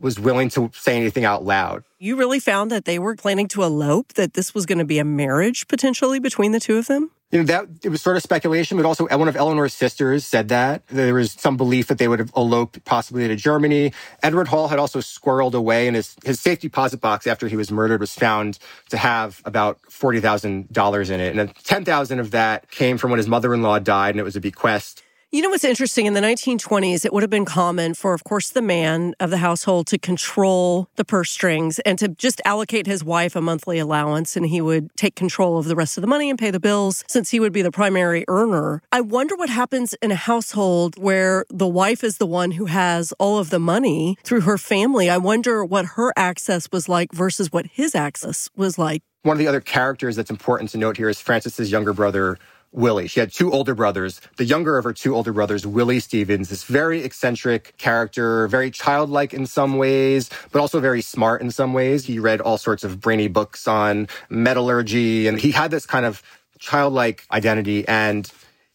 was 0.00 0.18
willing 0.18 0.48
to 0.48 0.68
say 0.74 0.96
anything 0.96 1.24
out 1.24 1.44
loud. 1.44 1.84
You 2.00 2.16
really 2.16 2.40
found 2.40 2.72
that 2.72 2.86
they 2.86 2.98
were 2.98 3.14
planning 3.14 3.46
to 3.48 3.62
elope, 3.62 4.14
that 4.14 4.34
this 4.34 4.52
was 4.52 4.66
going 4.66 4.78
to 4.78 4.84
be 4.84 4.98
a 4.98 5.04
marriage 5.04 5.68
potentially 5.68 6.18
between 6.18 6.50
the 6.50 6.58
two 6.58 6.76
of 6.76 6.88
them? 6.88 7.12
You 7.32 7.38
know, 7.38 7.44
that 7.46 7.66
it 7.82 7.88
was 7.88 8.02
sort 8.02 8.18
of 8.18 8.22
speculation, 8.22 8.76
but 8.76 8.84
also 8.84 9.08
one 9.08 9.26
of 9.26 9.36
Eleanor's 9.36 9.72
sisters 9.72 10.26
said 10.26 10.48
that. 10.48 10.86
There 10.88 11.14
was 11.14 11.32
some 11.32 11.56
belief 11.56 11.86
that 11.86 11.96
they 11.96 12.06
would 12.06 12.18
have 12.18 12.30
eloped 12.36 12.84
possibly 12.84 13.26
to 13.26 13.34
Germany. 13.34 13.94
Edward 14.22 14.48
Hall 14.48 14.68
had 14.68 14.78
also 14.78 14.98
squirreled 14.98 15.54
away 15.54 15.86
and 15.86 15.96
his, 15.96 16.14
his 16.26 16.40
safety 16.40 16.68
deposit 16.68 17.00
box 17.00 17.26
after 17.26 17.48
he 17.48 17.56
was 17.56 17.70
murdered 17.70 18.00
was 18.00 18.14
found 18.14 18.58
to 18.90 18.98
have 18.98 19.40
about 19.46 19.80
$40,000 19.84 21.10
in 21.10 21.20
it. 21.20 21.38
And 21.38 21.54
10,000 21.64 22.18
of 22.20 22.32
that 22.32 22.70
came 22.70 22.98
from 22.98 23.10
when 23.10 23.18
his 23.18 23.28
mother-in-law 23.28 23.78
died 23.78 24.10
and 24.10 24.20
it 24.20 24.24
was 24.24 24.36
a 24.36 24.40
bequest 24.40 25.02
you 25.34 25.40
know 25.40 25.48
what's 25.48 25.64
interesting? 25.64 26.04
In 26.04 26.12
the 26.12 26.20
1920s, 26.20 27.06
it 27.06 27.12
would 27.12 27.22
have 27.22 27.30
been 27.30 27.46
common 27.46 27.94
for, 27.94 28.12
of 28.12 28.22
course, 28.22 28.50
the 28.50 28.60
man 28.60 29.14
of 29.18 29.30
the 29.30 29.38
household 29.38 29.86
to 29.86 29.96
control 29.96 30.90
the 30.96 31.06
purse 31.06 31.30
strings 31.30 31.78
and 31.80 31.98
to 31.98 32.08
just 32.08 32.42
allocate 32.44 32.86
his 32.86 33.02
wife 33.02 33.34
a 33.34 33.40
monthly 33.40 33.78
allowance, 33.78 34.36
and 34.36 34.44
he 34.44 34.60
would 34.60 34.94
take 34.94 35.14
control 35.14 35.56
of 35.56 35.64
the 35.64 35.74
rest 35.74 35.96
of 35.96 36.02
the 36.02 36.06
money 36.06 36.28
and 36.28 36.38
pay 36.38 36.50
the 36.50 36.60
bills 36.60 37.02
since 37.08 37.30
he 37.30 37.40
would 37.40 37.52
be 37.52 37.62
the 37.62 37.70
primary 37.70 38.26
earner. 38.28 38.82
I 38.92 39.00
wonder 39.00 39.34
what 39.34 39.48
happens 39.48 39.94
in 40.02 40.10
a 40.10 40.16
household 40.16 41.02
where 41.02 41.46
the 41.48 41.66
wife 41.66 42.04
is 42.04 42.18
the 42.18 42.26
one 42.26 42.50
who 42.50 42.66
has 42.66 43.12
all 43.12 43.38
of 43.38 43.48
the 43.48 43.58
money 43.58 44.18
through 44.24 44.42
her 44.42 44.58
family. 44.58 45.08
I 45.08 45.16
wonder 45.16 45.64
what 45.64 45.86
her 45.96 46.12
access 46.14 46.68
was 46.70 46.90
like 46.90 47.10
versus 47.10 47.50
what 47.50 47.64
his 47.72 47.94
access 47.94 48.50
was 48.54 48.76
like. 48.76 49.02
One 49.22 49.36
of 49.36 49.38
the 49.38 49.46
other 49.46 49.60
characters 49.60 50.16
that's 50.16 50.30
important 50.30 50.70
to 50.70 50.78
note 50.78 50.96
here 50.96 51.08
is 51.08 51.20
Frances's 51.20 51.70
younger 51.70 51.92
brother, 51.92 52.38
Willie. 52.72 53.06
She 53.06 53.20
had 53.20 53.32
two 53.32 53.52
older 53.52 53.74
brothers. 53.74 54.20
The 54.38 54.44
younger 54.44 54.78
of 54.78 54.84
her 54.84 54.92
two 54.92 55.14
older 55.14 55.32
brothers, 55.32 55.66
Willie 55.66 56.00
Stevens, 56.00 56.48
this 56.48 56.64
very 56.64 57.04
eccentric 57.04 57.76
character, 57.76 58.48
very 58.48 58.70
childlike 58.70 59.34
in 59.34 59.46
some 59.46 59.76
ways, 59.76 60.30
but 60.50 60.60
also 60.60 60.80
very 60.80 61.02
smart 61.02 61.42
in 61.42 61.50
some 61.50 61.74
ways. 61.74 62.06
He 62.06 62.18
read 62.18 62.40
all 62.40 62.58
sorts 62.58 62.82
of 62.82 63.00
brainy 63.00 63.28
books 63.28 63.68
on 63.68 64.08
metallurgy 64.30 65.28
and 65.28 65.38
he 65.38 65.50
had 65.52 65.70
this 65.70 65.86
kind 65.86 66.06
of 66.06 66.22
childlike 66.58 67.26
identity 67.30 67.86
and 67.86 68.30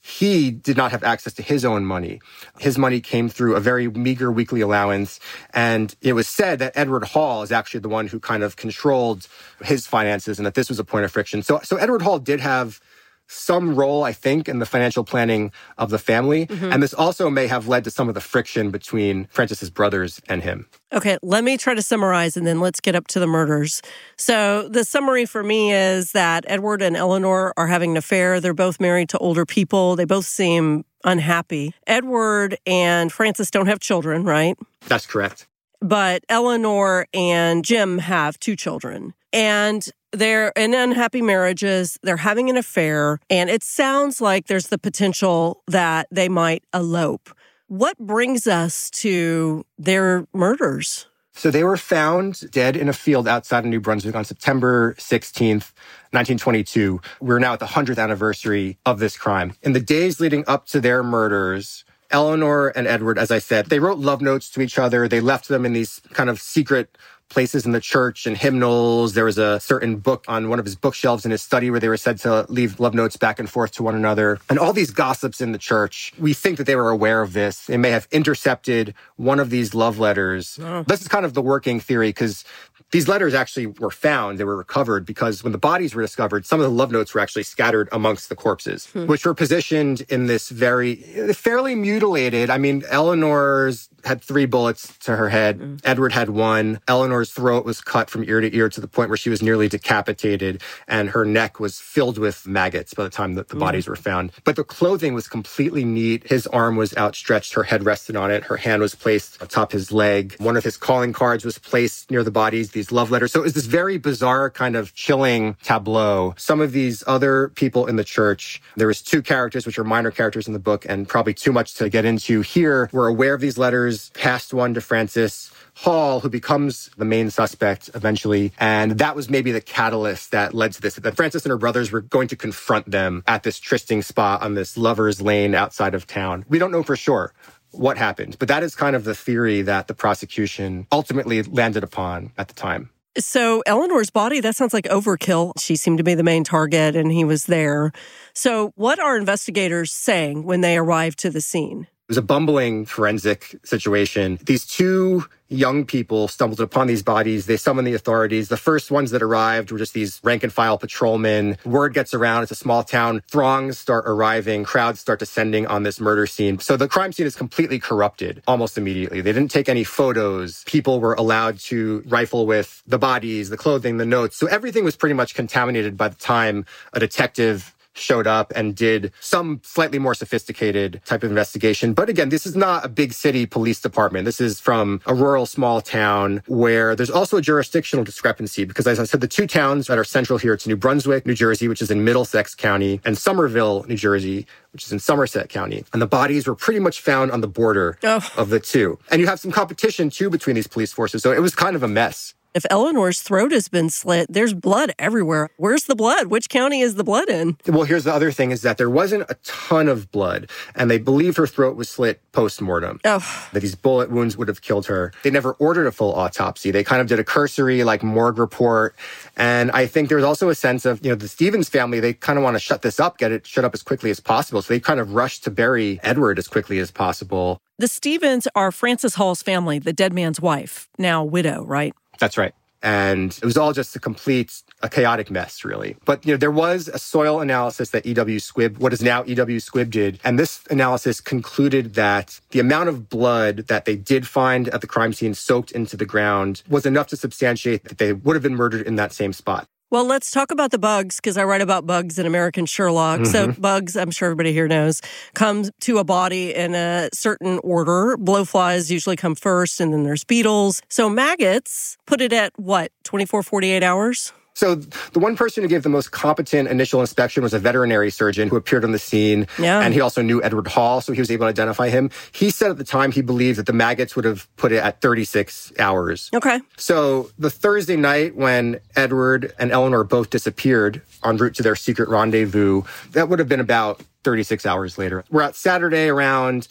he 0.07 0.51
did 0.51 0.77
not 0.77 0.91
have 0.91 1.03
access 1.03 1.33
to 1.33 1.41
his 1.41 1.65
own 1.65 1.85
money. 1.85 2.21
His 2.59 2.77
money 2.77 3.01
came 3.01 3.27
through 3.27 3.55
a 3.55 3.59
very 3.59 3.89
meager 3.89 4.31
weekly 4.31 4.61
allowance. 4.61 5.19
And 5.53 5.93
it 6.01 6.13
was 6.13 6.29
said 6.29 6.59
that 6.59 6.71
Edward 6.75 7.03
Hall 7.03 7.43
is 7.43 7.51
actually 7.51 7.81
the 7.81 7.89
one 7.89 8.07
who 8.07 8.19
kind 8.19 8.41
of 8.41 8.55
controlled 8.55 9.27
his 9.63 9.85
finances 9.85 10.39
and 10.39 10.45
that 10.45 10.53
this 10.53 10.69
was 10.69 10.79
a 10.79 10.85
point 10.85 11.03
of 11.03 11.11
friction. 11.11 11.43
So, 11.43 11.59
so 11.61 11.75
Edward 11.75 12.03
Hall 12.03 12.19
did 12.19 12.39
have 12.39 12.79
some 13.27 13.75
role, 13.75 14.03
I 14.03 14.13
think, 14.13 14.47
in 14.49 14.59
the 14.59 14.65
financial 14.65 15.03
planning 15.03 15.51
of 15.77 15.89
the 15.89 15.99
family. 15.99 16.47
Mm-hmm. 16.47 16.71
And 16.71 16.81
this 16.81 16.93
also 16.93 17.29
may 17.29 17.47
have 17.47 17.67
led 17.67 17.83
to 17.83 17.91
some 17.91 18.07
of 18.07 18.15
the 18.15 18.21
friction 18.21 18.71
between 18.71 19.25
Frances's 19.25 19.69
brothers 19.69 20.21
and 20.27 20.43
him. 20.43 20.67
Okay, 20.93 21.17
let 21.21 21.43
me 21.43 21.57
try 21.57 21.73
to 21.73 21.81
summarize 21.81 22.37
and 22.37 22.47
then 22.47 22.59
let's 22.59 22.79
get 22.79 22.95
up 22.95 23.07
to 23.07 23.19
the 23.19 23.27
murders. 23.27 23.81
So, 24.17 24.69
the 24.69 24.85
summary 24.85 25.25
for 25.25 25.43
me 25.43 25.73
is 25.73 26.13
that 26.13 26.45
Edward 26.47 26.81
and 26.81 26.95
Eleanor 26.95 27.53
are 27.57 27.67
having 27.67 27.91
an 27.91 27.97
affair. 27.97 28.39
They're 28.39 28.53
both 28.53 28.79
married 28.79 29.09
to 29.09 29.17
older 29.17 29.45
people. 29.45 29.95
They 29.95 30.05
both 30.05 30.25
seem 30.25 30.85
unhappy. 31.03 31.73
Edward 31.85 32.57
and 32.65 33.11
Frances 33.11 33.51
don't 33.51 33.67
have 33.67 33.79
children, 33.79 34.23
right? 34.23 34.57
That's 34.87 35.05
correct. 35.05 35.47
But 35.81 36.23
Eleanor 36.29 37.07
and 37.13 37.63
Jim 37.63 37.99
have 37.99 38.39
two 38.39 38.55
children. 38.55 39.13
And 39.31 39.87
they're 40.11 40.49
in 40.55 40.73
unhappy 40.73 41.21
marriages, 41.21 41.97
they're 42.03 42.17
having 42.17 42.49
an 42.49 42.57
affair, 42.57 43.19
and 43.29 43.49
it 43.49 43.63
sounds 43.63 44.21
like 44.21 44.47
there's 44.47 44.67
the 44.67 44.77
potential 44.77 45.63
that 45.67 46.07
they 46.11 46.29
might 46.29 46.63
elope. 46.73 47.29
What 47.67 47.97
brings 47.97 48.47
us 48.47 48.89
to 48.91 49.65
their 49.77 50.25
murders? 50.33 51.07
So 51.33 51.51
they 51.51 51.63
were 51.63 51.77
found 51.77 52.49
dead 52.49 52.75
in 52.75 52.89
a 52.89 52.93
field 52.93 53.27
outside 53.27 53.59
of 53.59 53.65
New 53.65 53.79
Brunswick 53.79 54.15
on 54.15 54.25
September 54.25 54.95
16th, 54.97 55.71
1922. 56.11 56.99
We're 57.21 57.37
now 57.37 57.53
at 57.53 57.59
the 57.59 57.67
100th 57.67 58.01
anniversary 58.01 58.79
of 58.87 58.97
this 58.97 59.15
crime. 59.17 59.53
In 59.61 59.73
the 59.73 59.79
days 59.79 60.19
leading 60.19 60.43
up 60.47 60.65
to 60.67 60.81
their 60.81 61.03
murders, 61.03 61.85
Eleanor 62.09 62.69
and 62.69 62.87
Edward, 62.87 63.19
as 63.19 63.29
I 63.29 63.39
said, 63.39 63.67
they 63.67 63.79
wrote 63.79 63.99
love 63.99 64.21
notes 64.21 64.49
to 64.51 64.61
each 64.61 64.79
other. 64.79 65.07
They 65.07 65.19
left 65.19 65.47
them 65.47 65.65
in 65.65 65.73
these 65.73 66.01
kind 66.13 66.29
of 66.29 66.41
secret 66.41 66.97
places 67.29 67.65
in 67.65 67.71
the 67.71 67.81
church 67.81 68.25
and 68.25 68.37
hymnals. 68.37 69.13
There 69.13 69.25
was 69.25 69.37
a 69.37 69.59
certain 69.59 69.97
book 69.97 70.25
on 70.27 70.49
one 70.49 70.59
of 70.59 70.65
his 70.65 70.75
bookshelves 70.75 71.25
in 71.25 71.31
his 71.31 71.41
study 71.41 71.69
where 71.69 71.79
they 71.79 71.89
were 71.89 71.97
said 71.97 72.17
to 72.19 72.45
leave 72.49 72.79
love 72.79 72.93
notes 72.93 73.17
back 73.17 73.39
and 73.39 73.49
forth 73.49 73.71
to 73.73 73.83
one 73.83 73.95
another. 73.95 74.39
And 74.49 74.57
all 74.57 74.73
these 74.73 74.91
gossips 74.91 75.41
in 75.41 75.51
the 75.51 75.57
church, 75.57 76.13
we 76.17 76.33
think 76.33 76.57
that 76.57 76.65
they 76.65 76.75
were 76.75 76.89
aware 76.89 77.21
of 77.21 77.33
this. 77.33 77.65
They 77.65 77.77
may 77.77 77.91
have 77.91 78.07
intercepted 78.11 78.93
one 79.15 79.39
of 79.39 79.49
these 79.49 79.73
love 79.73 79.99
letters. 79.99 80.59
Oh. 80.61 80.83
This 80.83 81.01
is 81.01 81.07
kind 81.07 81.25
of 81.25 81.33
the 81.33 81.41
working 81.41 81.79
theory 81.79 82.09
because 82.09 82.45
these 82.91 83.07
letters 83.07 83.33
actually 83.33 83.67
were 83.67 83.91
found, 83.91 84.37
they 84.37 84.43
were 84.43 84.55
recovered 84.55 85.05
because 85.05 85.43
when 85.43 85.51
the 85.51 85.57
bodies 85.57 85.93
were 85.93 86.01
discovered, 86.01 86.45
some 86.45 86.59
of 86.59 86.63
the 86.63 86.71
love 86.71 86.91
notes 86.91 87.13
were 87.13 87.19
actually 87.19 87.43
scattered 87.43 87.89
amongst 87.91 88.29
the 88.29 88.35
corpses, 88.35 88.87
hmm. 88.87 89.05
which 89.07 89.25
were 89.25 89.33
positioned 89.33 90.01
in 90.09 90.27
this 90.27 90.49
very 90.49 90.95
fairly 91.33 91.75
mutilated. 91.75 92.49
I 92.49 92.57
mean, 92.57 92.83
Eleanor's 92.89 93.89
had 94.07 94.21
three 94.21 94.45
bullets 94.45 94.97
to 94.99 95.15
her 95.15 95.29
head. 95.29 95.59
Mm. 95.59 95.81
Edward 95.83 96.13
had 96.13 96.29
one. 96.29 96.79
Eleanor's 96.87 97.31
throat 97.31 97.65
was 97.65 97.81
cut 97.81 98.09
from 98.09 98.23
ear 98.23 98.41
to 98.41 98.55
ear 98.55 98.69
to 98.69 98.81
the 98.81 98.87
point 98.87 99.09
where 99.09 99.17
she 99.17 99.29
was 99.29 99.41
nearly 99.41 99.67
decapitated, 99.67 100.61
and 100.87 101.09
her 101.09 101.25
neck 101.25 101.59
was 101.59 101.79
filled 101.79 102.17
with 102.17 102.47
maggots 102.47 102.93
by 102.93 103.03
the 103.03 103.09
time 103.09 103.33
that 103.35 103.49
the 103.49 103.55
mm. 103.55 103.59
bodies 103.59 103.87
were 103.87 103.95
found. 103.95 104.31
But 104.43 104.55
the 104.55 104.63
clothing 104.63 105.13
was 105.13 105.27
completely 105.27 105.83
neat. 105.83 106.27
His 106.27 106.47
arm 106.47 106.77
was 106.77 106.95
outstretched. 106.95 107.53
Her 107.53 107.63
head 107.63 107.85
rested 107.85 108.15
on 108.15 108.31
it. 108.31 108.45
Her 108.45 108.57
hand 108.57 108.81
was 108.81 108.95
placed 108.95 109.41
atop 109.41 109.71
his 109.71 109.91
leg. 109.91 110.35
One 110.39 110.57
of 110.57 110.63
his 110.63 110.77
calling 110.77 111.13
cards 111.13 111.43
was 111.43 111.57
placed 111.57 112.09
near 112.09 112.23
the 112.23 112.31
bodies, 112.31 112.71
these 112.77 112.91
love 112.91 113.09
letters. 113.09 113.31
So 113.31 113.39
it 113.39 113.43
was 113.43 113.53
this 113.53 113.65
very 113.65 113.97
bizarre 113.97 114.49
kind 114.49 114.75
of 114.75 114.93
chilling 114.93 115.57
tableau. 115.63 116.35
Some 116.37 116.61
of 116.61 116.71
these 116.71 117.03
other 117.07 117.49
people 117.55 117.87
in 117.87 117.95
the 117.95 118.03
church, 118.03 118.61
there 118.75 118.87
was 118.87 119.01
two 119.01 119.21
characters, 119.21 119.65
which 119.65 119.79
are 119.79 119.83
minor 119.83 120.11
characters 120.11 120.47
in 120.47 120.53
the 120.53 120.59
book 120.59 120.85
and 120.87 121.07
probably 121.07 121.33
too 121.33 121.51
much 121.51 121.73
to 121.75 121.89
get 121.89 122.05
into 122.05 122.41
here, 122.41 122.89
were 122.93 123.07
aware 123.07 123.33
of 123.33 123.41
these 123.41 123.57
letters 123.57 124.11
passed 124.11 124.53
one 124.53 124.75
to 124.75 124.81
Frances 124.81 125.51
Hall, 125.73 126.19
who 126.21 126.29
becomes 126.29 126.89
the 126.97 127.05
main 127.05 127.29
suspect 127.29 127.89
eventually. 127.93 128.51
And 128.59 128.97
that 128.99 129.15
was 129.15 129.29
maybe 129.29 129.51
the 129.51 129.61
catalyst 129.61 130.31
that 130.31 130.53
led 130.53 130.73
to 130.73 130.81
this, 130.81 130.95
that 130.95 131.15
Frances 131.15 131.45
and 131.45 131.51
her 131.51 131.57
brothers 131.57 131.91
were 131.91 132.01
going 132.01 132.27
to 132.29 132.35
confront 132.35 132.89
them 132.89 133.23
at 133.27 133.43
this 133.43 133.59
trysting 133.59 134.01
spot 134.01 134.41
on 134.41 134.55
this 134.55 134.77
lover's 134.77 135.21
lane 135.21 135.53
outside 135.55 135.93
of 135.93 136.07
town. 136.07 136.45
We 136.49 136.59
don't 136.59 136.71
know 136.71 136.83
for 136.83 136.95
sure 136.95 137.33
what 137.71 137.97
happened, 137.97 138.37
but 138.39 138.47
that 138.47 138.63
is 138.63 138.75
kind 138.75 138.95
of 138.95 139.03
the 139.03 139.15
theory 139.15 139.61
that 139.61 139.87
the 139.87 139.93
prosecution 139.93 140.87
ultimately 140.91 141.43
landed 141.43 141.83
upon 141.83 142.31
at 142.37 142.47
the 142.47 142.53
time. 142.53 142.89
So, 143.17 143.63
Eleanor's 143.65 144.11
body, 144.11 144.41
that 144.41 144.55
sounds 144.55 144.75
like 144.75 144.85
overkill. 144.85 145.53
She 145.59 145.75
seemed 145.75 145.97
to 145.97 146.03
be 146.03 146.13
the 146.13 146.23
main 146.23 146.43
target 146.43 146.95
and 146.95 147.11
he 147.11 147.23
was 147.23 147.45
there. 147.45 147.91
So, 148.33 148.73
what 148.75 148.99
are 148.99 149.17
investigators 149.17 149.91
saying 149.91 150.43
when 150.43 150.61
they 150.61 150.77
arrive 150.77 151.15
to 151.17 151.31
the 151.31 151.41
scene? 151.41 151.87
It 152.07 152.11
was 152.11 152.17
a 152.19 152.21
bumbling 152.21 152.85
forensic 152.85 153.59
situation. 153.65 154.39
These 154.45 154.65
two 154.65 155.25
young 155.49 155.85
people 155.85 156.29
stumbled 156.29 156.61
upon 156.61 156.87
these 156.87 157.03
bodies. 157.03 157.47
They 157.47 157.57
summoned 157.57 157.85
the 157.85 157.95
authorities. 157.95 158.47
The 158.47 158.55
first 158.55 158.91
ones 158.91 159.11
that 159.11 159.21
arrived 159.21 159.71
were 159.73 159.77
just 159.77 159.93
these 159.93 160.21
rank 160.23 160.41
and 160.41 160.53
file 160.53 160.77
patrolmen. 160.77 161.57
Word 161.65 161.93
gets 161.93 162.13
around. 162.13 162.43
It's 162.43 162.51
a 162.53 162.55
small 162.55 162.85
town. 162.85 163.23
Throngs 163.27 163.77
start 163.77 164.05
arriving. 164.07 164.63
Crowds 164.63 165.01
start 165.01 165.19
descending 165.19 165.67
on 165.67 165.83
this 165.83 165.99
murder 165.99 166.25
scene. 166.27 166.59
So 166.59 166.77
the 166.77 166.87
crime 166.87 167.11
scene 167.11 167.25
is 167.27 167.35
completely 167.35 167.77
corrupted 167.77 168.41
almost 168.47 168.77
immediately. 168.77 169.19
They 169.19 169.33
didn't 169.33 169.51
take 169.51 169.67
any 169.67 169.83
photos. 169.83 170.63
People 170.63 171.01
were 171.01 171.13
allowed 171.15 171.59
to 171.59 172.03
rifle 172.07 172.45
with 172.45 172.83
the 172.87 172.97
bodies, 172.97 173.49
the 173.49 173.57
clothing, 173.57 173.97
the 173.97 174.05
notes. 174.05 174.37
So 174.37 174.47
everything 174.47 174.85
was 174.85 174.95
pretty 174.95 175.15
much 175.15 175.35
contaminated 175.35 175.97
by 175.97 176.07
the 176.07 176.15
time 176.15 176.65
a 176.93 177.01
detective 177.01 177.73
showed 177.97 178.27
up 178.27 178.51
and 178.55 178.75
did 178.75 179.11
some 179.19 179.61
slightly 179.63 179.99
more 179.99 180.13
sophisticated 180.13 181.01
type 181.05 181.23
of 181.23 181.29
investigation. 181.29 181.93
But 181.93 182.09
again, 182.09 182.29
this 182.29 182.45
is 182.45 182.55
not 182.55 182.85
a 182.85 182.89
big 182.89 183.13
city 183.13 183.45
police 183.45 183.79
department. 183.81 184.25
This 184.25 184.41
is 184.41 184.59
from 184.59 185.01
a 185.05 185.13
rural 185.13 185.45
small 185.45 185.81
town 185.81 186.41
where 186.47 186.95
there's 186.95 187.09
also 187.09 187.37
a 187.37 187.41
jurisdictional 187.41 188.03
discrepancy 188.03 188.65
because 188.65 188.87
as 188.87 188.99
I 188.99 189.05
said, 189.05 189.21
the 189.21 189.27
two 189.27 189.47
towns 189.47 189.87
that 189.87 189.97
are 189.97 190.03
central 190.03 190.39
here, 190.39 190.53
it's 190.53 190.67
New 190.67 190.75
Brunswick, 190.75 191.25
New 191.25 191.35
Jersey, 191.35 191.67
which 191.67 191.81
is 191.81 191.91
in 191.91 192.03
Middlesex 192.03 192.55
County, 192.55 193.01
and 193.05 193.17
Somerville, 193.17 193.85
New 193.87 193.95
Jersey, 193.95 194.47
which 194.71 194.85
is 194.85 194.91
in 194.91 194.99
Somerset 194.99 195.49
County. 195.49 195.83
And 195.93 196.01
the 196.01 196.07
bodies 196.07 196.47
were 196.47 196.55
pretty 196.55 196.79
much 196.79 197.01
found 197.01 197.31
on 197.31 197.41
the 197.41 197.47
border 197.47 197.97
oh. 198.03 198.31
of 198.37 198.49
the 198.49 198.59
two. 198.59 198.99
And 199.09 199.21
you 199.21 199.27
have 199.27 199.39
some 199.39 199.51
competition 199.51 200.09
too 200.09 200.29
between 200.29 200.55
these 200.55 200.67
police 200.67 200.93
forces. 200.93 201.23
So 201.23 201.31
it 201.31 201.41
was 201.41 201.55
kind 201.55 201.75
of 201.75 201.83
a 201.83 201.87
mess. 201.87 202.33
If 202.57 202.65
Eleanor's 202.71 203.21
throat 203.21 203.51
has 203.51 203.67
been 203.67 203.91
slit, 203.91 204.25
there's 204.31 204.55
blood 204.55 204.91
everywhere. 204.97 205.51
Where's 205.57 205.83
the 205.83 205.95
blood? 205.95 206.25
Which 206.25 206.49
county 206.49 206.81
is 206.81 206.95
the 206.95 207.03
blood 207.03 207.29
in? 207.29 207.55
Well, 207.67 207.83
here's 207.83 208.03
the 208.03 208.11
other 208.11 208.31
thing 208.31 208.49
is 208.49 208.63
that 208.63 208.79
there 208.79 208.89
wasn't 208.89 209.29
a 209.29 209.35
ton 209.43 209.87
of 209.87 210.11
blood, 210.11 210.49
and 210.73 210.89
they 210.89 210.97
believe 210.97 211.37
her 211.37 211.45
throat 211.45 211.75
was 211.75 211.87
slit 211.87 212.19
post-mortem. 212.31 212.99
Oh. 213.05 213.47
That 213.53 213.59
these 213.59 213.75
bullet 213.75 214.09
wounds 214.09 214.37
would 214.37 214.47
have 214.47 214.63
killed 214.63 214.87
her. 214.87 215.13
They 215.21 215.29
never 215.29 215.51
ordered 215.59 215.85
a 215.85 215.91
full 215.91 216.15
autopsy. 216.15 216.71
They 216.71 216.83
kind 216.83 216.99
of 216.99 217.05
did 217.05 217.19
a 217.19 217.23
cursory, 217.23 217.83
like, 217.83 218.01
morgue 218.01 218.39
report. 218.39 218.95
And 219.35 219.69
I 219.69 219.85
think 219.85 220.09
there's 220.09 220.23
also 220.23 220.49
a 220.49 220.55
sense 220.55 220.83
of, 220.83 221.05
you 221.05 221.11
know, 221.11 221.15
the 221.15 221.27
Stevens 221.27 221.69
family, 221.69 221.99
they 221.99 222.13
kind 222.13 222.39
of 222.39 222.43
want 222.43 222.55
to 222.55 222.59
shut 222.59 222.81
this 222.81 222.99
up, 222.99 223.19
get 223.19 223.31
it 223.31 223.45
shut 223.45 223.65
up 223.65 223.75
as 223.75 223.83
quickly 223.83 224.09
as 224.09 224.19
possible. 224.19 224.63
So 224.63 224.73
they 224.73 224.79
kind 224.79 224.99
of 224.99 225.13
rushed 225.13 225.43
to 225.43 225.51
bury 225.51 225.99
Edward 226.01 226.39
as 226.39 226.47
quickly 226.47 226.79
as 226.79 226.89
possible. 226.89 227.59
The 227.77 227.87
Stevens 227.87 228.47
are 228.55 228.71
Frances 228.71 229.13
Hall's 229.13 229.43
family, 229.43 229.77
the 229.77 229.93
dead 229.93 230.11
man's 230.11 230.41
wife, 230.41 230.89
now 230.97 231.23
widow, 231.23 231.63
right? 231.63 231.93
That's 232.19 232.37
right. 232.37 232.53
And 232.83 233.31
it 233.31 233.43
was 233.45 233.57
all 233.57 233.73
just 233.73 233.95
a 233.95 233.99
complete 233.99 234.61
a 234.83 234.89
chaotic 234.89 235.31
mess, 235.31 235.65
really. 235.65 235.97
But, 236.05 236.25
you 236.25 236.31
know, 236.31 236.37
there 236.37 236.51
was 236.51 236.87
a 236.87 236.99
soil 236.99 237.41
analysis 237.41 237.89
that 237.89 238.05
EW 238.05 238.37
Squibb, 238.37 238.77
what 238.77 238.93
is 238.93 239.01
now 239.01 239.23
EW 239.23 239.57
Squibb 239.57 239.89
did. 239.89 240.19
And 240.23 240.37
this 240.37 240.63
analysis 240.69 241.19
concluded 241.19 241.95
that 241.95 242.39
the 242.51 242.59
amount 242.59 242.89
of 242.89 243.09
blood 243.09 243.67
that 243.67 243.85
they 243.85 243.95
did 243.95 244.27
find 244.27 244.69
at 244.69 244.81
the 244.81 244.87
crime 244.87 245.13
scene 245.13 245.33
soaked 245.33 245.71
into 245.71 245.97
the 245.97 246.05
ground 246.05 246.61
was 246.69 246.85
enough 246.85 247.07
to 247.07 247.17
substantiate 247.17 247.85
that 247.85 247.97
they 247.97 248.13
would 248.13 248.35
have 248.35 248.43
been 248.43 248.55
murdered 248.55 248.85
in 248.85 248.95
that 248.97 249.11
same 249.11 249.33
spot. 249.33 249.67
Well, 249.89 250.03
let's 250.03 250.31
talk 250.31 250.51
about 250.51 250.71
the 250.71 250.77
bugs 250.77 251.15
because 251.15 251.37
I 251.37 251.45
write 251.45 251.61
about 251.61 251.85
bugs 251.85 252.19
in 252.19 252.25
American 252.25 252.65
Sherlock. 252.65 253.21
Mm-hmm. 253.21 253.31
So, 253.31 253.51
bugs, 253.53 253.95
I'm 253.95 254.11
sure 254.11 254.27
everybody 254.27 254.51
here 254.51 254.67
knows, 254.67 255.01
come 255.33 255.63
to 255.81 255.99
a 255.99 256.03
body 256.03 256.53
in 256.53 256.75
a 256.75 257.09
certain 257.13 257.59
order. 257.63 258.17
Blowflies 258.17 258.91
usually 258.91 259.15
come 259.15 259.33
first, 259.33 259.79
and 259.79 259.93
then 259.93 260.03
there's 260.03 260.25
beetles. 260.25 260.81
So, 260.89 261.09
maggots 261.09 261.97
put 262.05 262.19
it 262.19 262.33
at 262.33 262.51
what, 262.57 262.91
24, 263.05 263.43
48 263.43 263.81
hours? 263.81 264.33
So 264.57 264.73
the 264.73 265.19
one 265.19 265.35
person 265.35 265.61
who 265.61 265.69
gave 265.69 265.83
the 265.83 265.89
most 265.89 266.11
competent 266.11 266.67
initial 266.67 266.99
inspection 266.99 267.43
was 267.43 267.53
a 267.53 267.59
veterinary 267.59 268.09
surgeon 268.09 268.49
who 268.49 268.55
appeared 268.55 268.83
on 268.83 268.91
the 268.91 268.97
scene. 268.97 269.45
Yeah. 269.59 269.81
And 269.81 269.93
he 269.93 270.01
also 270.01 270.23
knew 270.23 270.41
Edward 270.41 270.67
Hall, 270.67 270.99
so 270.99 271.13
he 271.13 271.19
was 271.19 271.29
able 271.29 271.45
to 271.45 271.49
identify 271.49 271.89
him. 271.89 272.09
He 272.31 272.49
said 272.49 272.71
at 272.71 272.77
the 272.79 272.83
time 272.83 273.11
he 273.11 273.21
believed 273.21 273.59
that 273.59 273.67
the 273.67 273.73
maggots 273.73 274.15
would 274.15 274.25
have 274.25 274.47
put 274.55 274.71
it 274.71 274.77
at 274.77 274.99
36 274.99 275.73
hours. 275.77 276.31
Okay. 276.33 276.59
So 276.75 277.29
the 277.37 277.51
Thursday 277.51 277.97
night 277.97 278.35
when 278.35 278.79
Edward 278.95 279.53
and 279.59 279.71
Eleanor 279.71 280.03
both 280.03 280.31
disappeared 280.31 281.03
en 281.23 281.37
route 281.37 281.53
to 281.53 281.61
their 281.61 281.75
secret 281.75 282.09
rendezvous, 282.09 282.81
that 283.11 283.29
would 283.29 283.37
have 283.37 283.47
been 283.47 283.59
about 283.59 284.01
36 284.23 284.65
hours 284.65 284.97
later. 284.97 285.23
We're 285.29 285.43
at 285.43 285.55
Saturday 285.55 286.07
around 286.07 286.67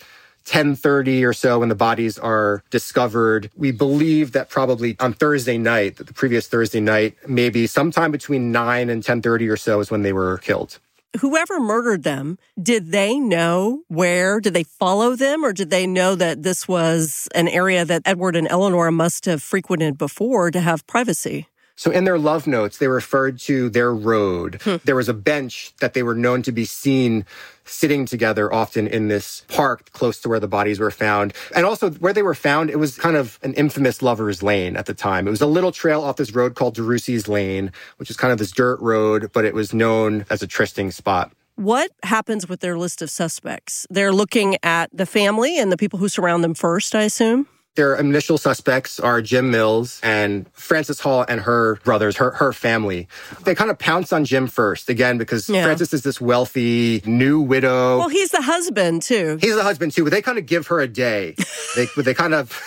10:30 0.46 1.24
or 1.24 1.32
so 1.32 1.58
when 1.58 1.68
the 1.68 1.74
bodies 1.74 2.18
are 2.18 2.62
discovered. 2.70 3.50
We 3.56 3.72
believe 3.72 4.32
that 4.32 4.48
probably 4.48 4.96
on 5.00 5.12
Thursday 5.12 5.58
night, 5.58 5.96
the 5.96 6.12
previous 6.12 6.46
Thursday 6.46 6.80
night, 6.80 7.16
maybe 7.26 7.66
sometime 7.66 8.10
between 8.10 8.52
9 8.52 8.88
and 8.88 9.02
10:30 9.02 9.48
or 9.48 9.56
so 9.56 9.80
is 9.80 9.90
when 9.90 10.02
they 10.02 10.12
were 10.12 10.38
killed. 10.38 10.78
Whoever 11.20 11.60
murdered 11.60 12.02
them, 12.02 12.38
did 12.60 12.92
they 12.92 13.18
know 13.18 13.82
where? 13.88 14.38
Did 14.40 14.54
they 14.54 14.64
follow 14.64 15.16
them 15.16 15.44
or 15.44 15.52
did 15.52 15.70
they 15.70 15.86
know 15.86 16.14
that 16.14 16.42
this 16.42 16.68
was 16.68 17.28
an 17.34 17.48
area 17.48 17.84
that 17.84 18.02
Edward 18.04 18.36
and 18.36 18.46
Eleanor 18.48 18.90
must 18.90 19.24
have 19.24 19.42
frequented 19.42 19.96
before 19.96 20.50
to 20.50 20.60
have 20.60 20.86
privacy? 20.86 21.46
So 21.76 21.90
in 21.90 22.04
their 22.04 22.18
love 22.18 22.46
notes, 22.46 22.78
they 22.78 22.88
referred 22.88 23.38
to 23.40 23.68
their 23.68 23.94
road. 23.94 24.60
Hmm. 24.62 24.76
There 24.84 24.96
was 24.96 25.08
a 25.08 25.14
bench 25.14 25.72
that 25.80 25.92
they 25.92 26.02
were 26.02 26.14
known 26.14 26.42
to 26.42 26.52
be 26.52 26.64
seen 26.64 27.26
sitting 27.66 28.06
together 28.06 28.52
often 28.52 28.86
in 28.86 29.08
this 29.08 29.44
park 29.48 29.92
close 29.92 30.18
to 30.20 30.28
where 30.28 30.40
the 30.40 30.48
bodies 30.48 30.78
were 30.78 30.90
found. 30.90 31.34
And 31.54 31.66
also 31.66 31.90
where 31.90 32.12
they 32.12 32.22
were 32.22 32.34
found, 32.34 32.70
it 32.70 32.78
was 32.78 32.96
kind 32.96 33.16
of 33.16 33.38
an 33.42 33.52
infamous 33.54 34.00
lover's 34.00 34.42
lane 34.42 34.76
at 34.76 34.86
the 34.86 34.94
time. 34.94 35.26
It 35.26 35.30
was 35.30 35.42
a 35.42 35.46
little 35.46 35.72
trail 35.72 36.02
off 36.02 36.16
this 36.16 36.32
road 36.32 36.54
called 36.54 36.76
DeRussey's 36.76 37.28
Lane, 37.28 37.72
which 37.98 38.08
is 38.08 38.16
kind 38.16 38.32
of 38.32 38.38
this 38.38 38.52
dirt 38.52 38.80
road, 38.80 39.30
but 39.32 39.44
it 39.44 39.52
was 39.52 39.74
known 39.74 40.24
as 40.30 40.42
a 40.42 40.46
trysting 40.46 40.90
spot. 40.90 41.32
What 41.56 41.90
happens 42.02 42.48
with 42.48 42.60
their 42.60 42.78
list 42.78 43.02
of 43.02 43.10
suspects? 43.10 43.86
They're 43.90 44.12
looking 44.12 44.56
at 44.62 44.90
the 44.92 45.06
family 45.06 45.58
and 45.58 45.72
the 45.72 45.76
people 45.76 45.98
who 45.98 46.08
surround 46.08 46.44
them 46.44 46.54
first, 46.54 46.94
I 46.94 47.02
assume? 47.02 47.48
Their 47.76 47.94
initial 47.96 48.38
suspects 48.38 48.98
are 48.98 49.22
Jim 49.22 49.50
Mills 49.50 50.00
and 50.02 50.50
Frances 50.52 51.00
Hall 51.00 51.24
and 51.28 51.40
her 51.42 51.76
brothers, 51.84 52.16
her, 52.16 52.32
her 52.32 52.52
family. 52.52 53.06
They 53.44 53.54
kind 53.54 53.70
of 53.70 53.78
pounce 53.78 54.12
on 54.12 54.24
Jim 54.24 54.46
first, 54.46 54.88
again, 54.88 55.18
because 55.18 55.48
yeah. 55.48 55.62
Frances 55.62 55.92
is 55.92 56.02
this 56.02 56.20
wealthy 56.20 57.02
new 57.04 57.40
widow. 57.40 57.98
Well, 57.98 58.08
he's 58.08 58.30
the 58.30 58.42
husband, 58.42 59.02
too. 59.02 59.38
He's 59.40 59.54
the 59.54 59.62
husband, 59.62 59.92
too, 59.92 60.04
but 60.04 60.10
they 60.10 60.22
kind 60.22 60.38
of 60.38 60.46
give 60.46 60.66
her 60.68 60.80
a 60.80 60.88
day. 60.88 61.34
they, 61.76 61.86
they 62.02 62.14
kind 62.14 62.34
of. 62.34 62.60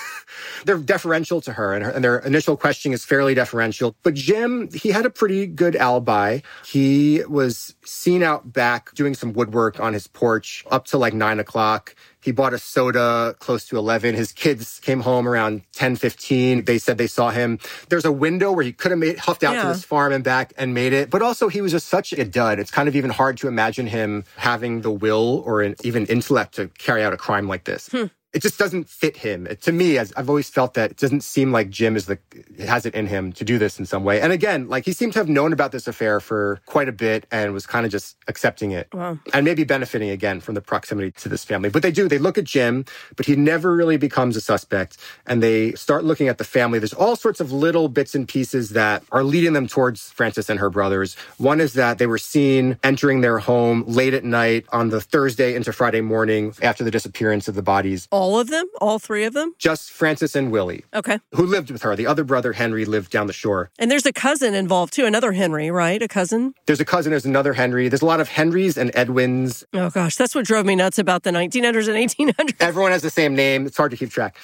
They're 0.65 0.77
deferential 0.77 1.41
to 1.41 1.53
her 1.53 1.73
and, 1.73 1.83
her 1.83 1.91
and, 1.91 2.03
their 2.03 2.19
initial 2.19 2.57
questioning 2.57 2.93
is 2.93 3.05
fairly 3.05 3.33
deferential. 3.33 3.95
But 4.03 4.13
Jim, 4.13 4.69
he 4.73 4.89
had 4.89 5.05
a 5.05 5.09
pretty 5.09 5.47
good 5.47 5.75
alibi. 5.75 6.39
He 6.65 7.23
was 7.27 7.75
seen 7.85 8.23
out 8.23 8.51
back 8.51 8.93
doing 8.95 9.13
some 9.13 9.33
woodwork 9.33 9.79
on 9.79 9.93
his 9.93 10.07
porch 10.07 10.63
up 10.71 10.85
to 10.87 10.97
like 10.97 11.13
nine 11.13 11.39
o'clock. 11.39 11.95
He 12.21 12.31
bought 12.31 12.53
a 12.53 12.57
soda 12.57 13.35
close 13.39 13.65
to 13.67 13.77
11. 13.77 14.13
His 14.13 14.33
kids 14.33 14.79
came 14.81 14.99
home 15.01 15.27
around 15.27 15.61
10, 15.73 15.95
15. 15.95 16.65
They 16.65 16.77
said 16.77 16.97
they 16.97 17.07
saw 17.07 17.29
him. 17.29 17.59
There's 17.87 18.03
a 18.03 18.11
window 18.11 18.51
where 18.51 18.65
he 18.65 18.73
could 18.73 18.91
have 18.91 18.99
made, 18.99 19.17
huffed 19.19 19.43
out 19.43 19.55
yeah. 19.55 19.61
to 19.63 19.67
this 19.69 19.85
farm 19.85 20.11
and 20.11 20.23
back 20.23 20.51
and 20.57 20.73
made 20.73 20.91
it. 20.91 21.09
But 21.09 21.21
also 21.21 21.47
he 21.47 21.61
was 21.61 21.71
just 21.71 21.87
such 21.87 22.11
a 22.11 22.25
dud. 22.25 22.59
It's 22.59 22.71
kind 22.71 22.89
of 22.89 22.95
even 22.95 23.09
hard 23.09 23.37
to 23.37 23.47
imagine 23.47 23.87
him 23.87 24.25
having 24.35 24.81
the 24.81 24.91
will 24.91 25.43
or 25.45 25.61
an, 25.61 25.75
even 25.83 26.05
intellect 26.07 26.55
to 26.55 26.67
carry 26.77 27.03
out 27.03 27.13
a 27.13 27.17
crime 27.17 27.47
like 27.47 27.63
this. 27.63 27.87
Hmm 27.87 28.07
it 28.31 28.41
just 28.41 28.59
doesn't 28.59 28.87
fit 28.87 29.17
him. 29.17 29.47
to 29.61 29.71
me, 29.71 29.97
as 29.97 30.13
I've 30.15 30.29
always 30.29 30.49
felt 30.49 30.75
that 30.75 30.91
it 30.91 30.97
doesn't 30.97 31.21
seem 31.21 31.51
like 31.51 31.69
Jim 31.69 31.95
is 31.95 32.05
the 32.05 32.19
has 32.59 32.85
it 32.85 32.93
in 32.93 33.07
him 33.07 33.31
to 33.33 33.43
do 33.43 33.57
this 33.57 33.79
in 33.79 33.85
some 33.85 34.03
way. 34.03 34.21
And 34.21 34.31
again, 34.31 34.67
like 34.69 34.85
he 34.85 34.93
seemed 34.93 35.13
to 35.13 35.19
have 35.19 35.27
known 35.27 35.51
about 35.51 35.71
this 35.71 35.87
affair 35.87 36.19
for 36.19 36.61
quite 36.67 36.87
a 36.87 36.91
bit 36.91 37.25
and 37.31 37.53
was 37.53 37.65
kind 37.65 37.85
of 37.85 37.91
just 37.91 38.17
accepting 38.27 38.71
it 38.71 38.87
wow. 38.93 39.17
and 39.33 39.45
maybe 39.45 39.63
benefiting 39.63 40.09
again 40.11 40.41
from 40.41 40.53
the 40.53 40.61
proximity 40.61 41.11
to 41.11 41.29
this 41.29 41.43
family. 41.43 41.69
But 41.69 41.81
they 41.81 41.91
do. 41.91 42.07
They 42.07 42.19
look 42.19 42.37
at 42.37 42.43
Jim, 42.43 42.85
but 43.15 43.25
he 43.25 43.35
never 43.35 43.75
really 43.75 43.97
becomes 43.97 44.35
a 44.35 44.41
suspect. 44.41 44.97
And 45.25 45.41
they 45.41 45.73
start 45.73 46.03
looking 46.03 46.27
at 46.27 46.37
the 46.37 46.43
family. 46.43 46.77
There's 46.77 46.93
all 46.93 47.15
sorts 47.15 47.39
of 47.39 47.51
little 47.51 47.89
bits 47.89 48.13
and 48.13 48.27
pieces 48.27 48.69
that 48.71 49.03
are 49.11 49.23
leading 49.23 49.53
them 49.53 49.67
towards 49.67 50.11
Frances 50.11 50.49
and 50.49 50.59
her 50.59 50.69
brothers. 50.69 51.15
One 51.37 51.59
is 51.59 51.73
that 51.73 51.97
they 51.97 52.07
were 52.07 52.19
seen 52.19 52.77
entering 52.83 53.21
their 53.21 53.39
home 53.39 53.83
late 53.87 54.13
at 54.13 54.23
night 54.23 54.65
on 54.71 54.89
the 54.89 55.01
Thursday 55.01 55.55
into 55.55 55.73
Friday 55.73 56.01
morning 56.01 56.53
after 56.61 56.83
the 56.83 56.91
disappearance 56.91 57.47
of 57.47 57.55
the 57.55 57.63
bodies 57.63 58.07
all 58.18 58.18
of 58.39 58.49
them? 58.49 58.65
All 58.81 58.99
three 58.99 59.23
of 59.23 59.33
them? 59.33 59.53
Just 59.57 59.91
Frances 59.91 60.35
and 60.35 60.51
Willie. 60.51 60.83
Okay. 60.93 61.19
Who 61.35 61.45
lived 61.45 61.71
with 61.71 61.83
her. 61.83 61.95
The 61.95 62.05
other 62.07 62.23
brother, 62.23 62.53
Henry, 62.53 62.83
lived 62.85 63.11
down 63.11 63.27
the 63.27 63.33
shore. 63.33 63.69
And 63.79 63.89
there's 63.89 64.05
a 64.05 64.11
cousin 64.11 64.53
involved 64.53 64.93
too, 64.93 65.05
another 65.05 65.31
Henry, 65.31 65.71
right? 65.71 66.01
A 66.01 66.07
cousin? 66.07 66.53
There's 66.65 66.79
a 66.79 66.85
cousin, 66.85 67.11
there's 67.11 67.25
another 67.25 67.53
Henry. 67.53 67.87
There's 67.87 68.01
a 68.01 68.05
lot 68.05 68.19
of 68.19 68.27
Henrys 68.27 68.77
and 68.77 68.91
Edwins. 68.93 69.63
Oh 69.73 69.89
gosh, 69.89 70.17
that's 70.17 70.35
what 70.35 70.45
drove 70.45 70.65
me 70.65 70.75
nuts 70.75 70.99
about 70.99 71.23
the 71.23 71.31
1900s 71.31 71.87
and 71.87 72.35
1800s. 72.35 72.55
Everyone 72.59 72.91
has 72.91 73.01
the 73.01 73.09
same 73.09 73.35
name. 73.35 73.65
It's 73.65 73.77
hard 73.77 73.91
to 73.91 73.97
keep 73.97 74.09
track. 74.09 74.35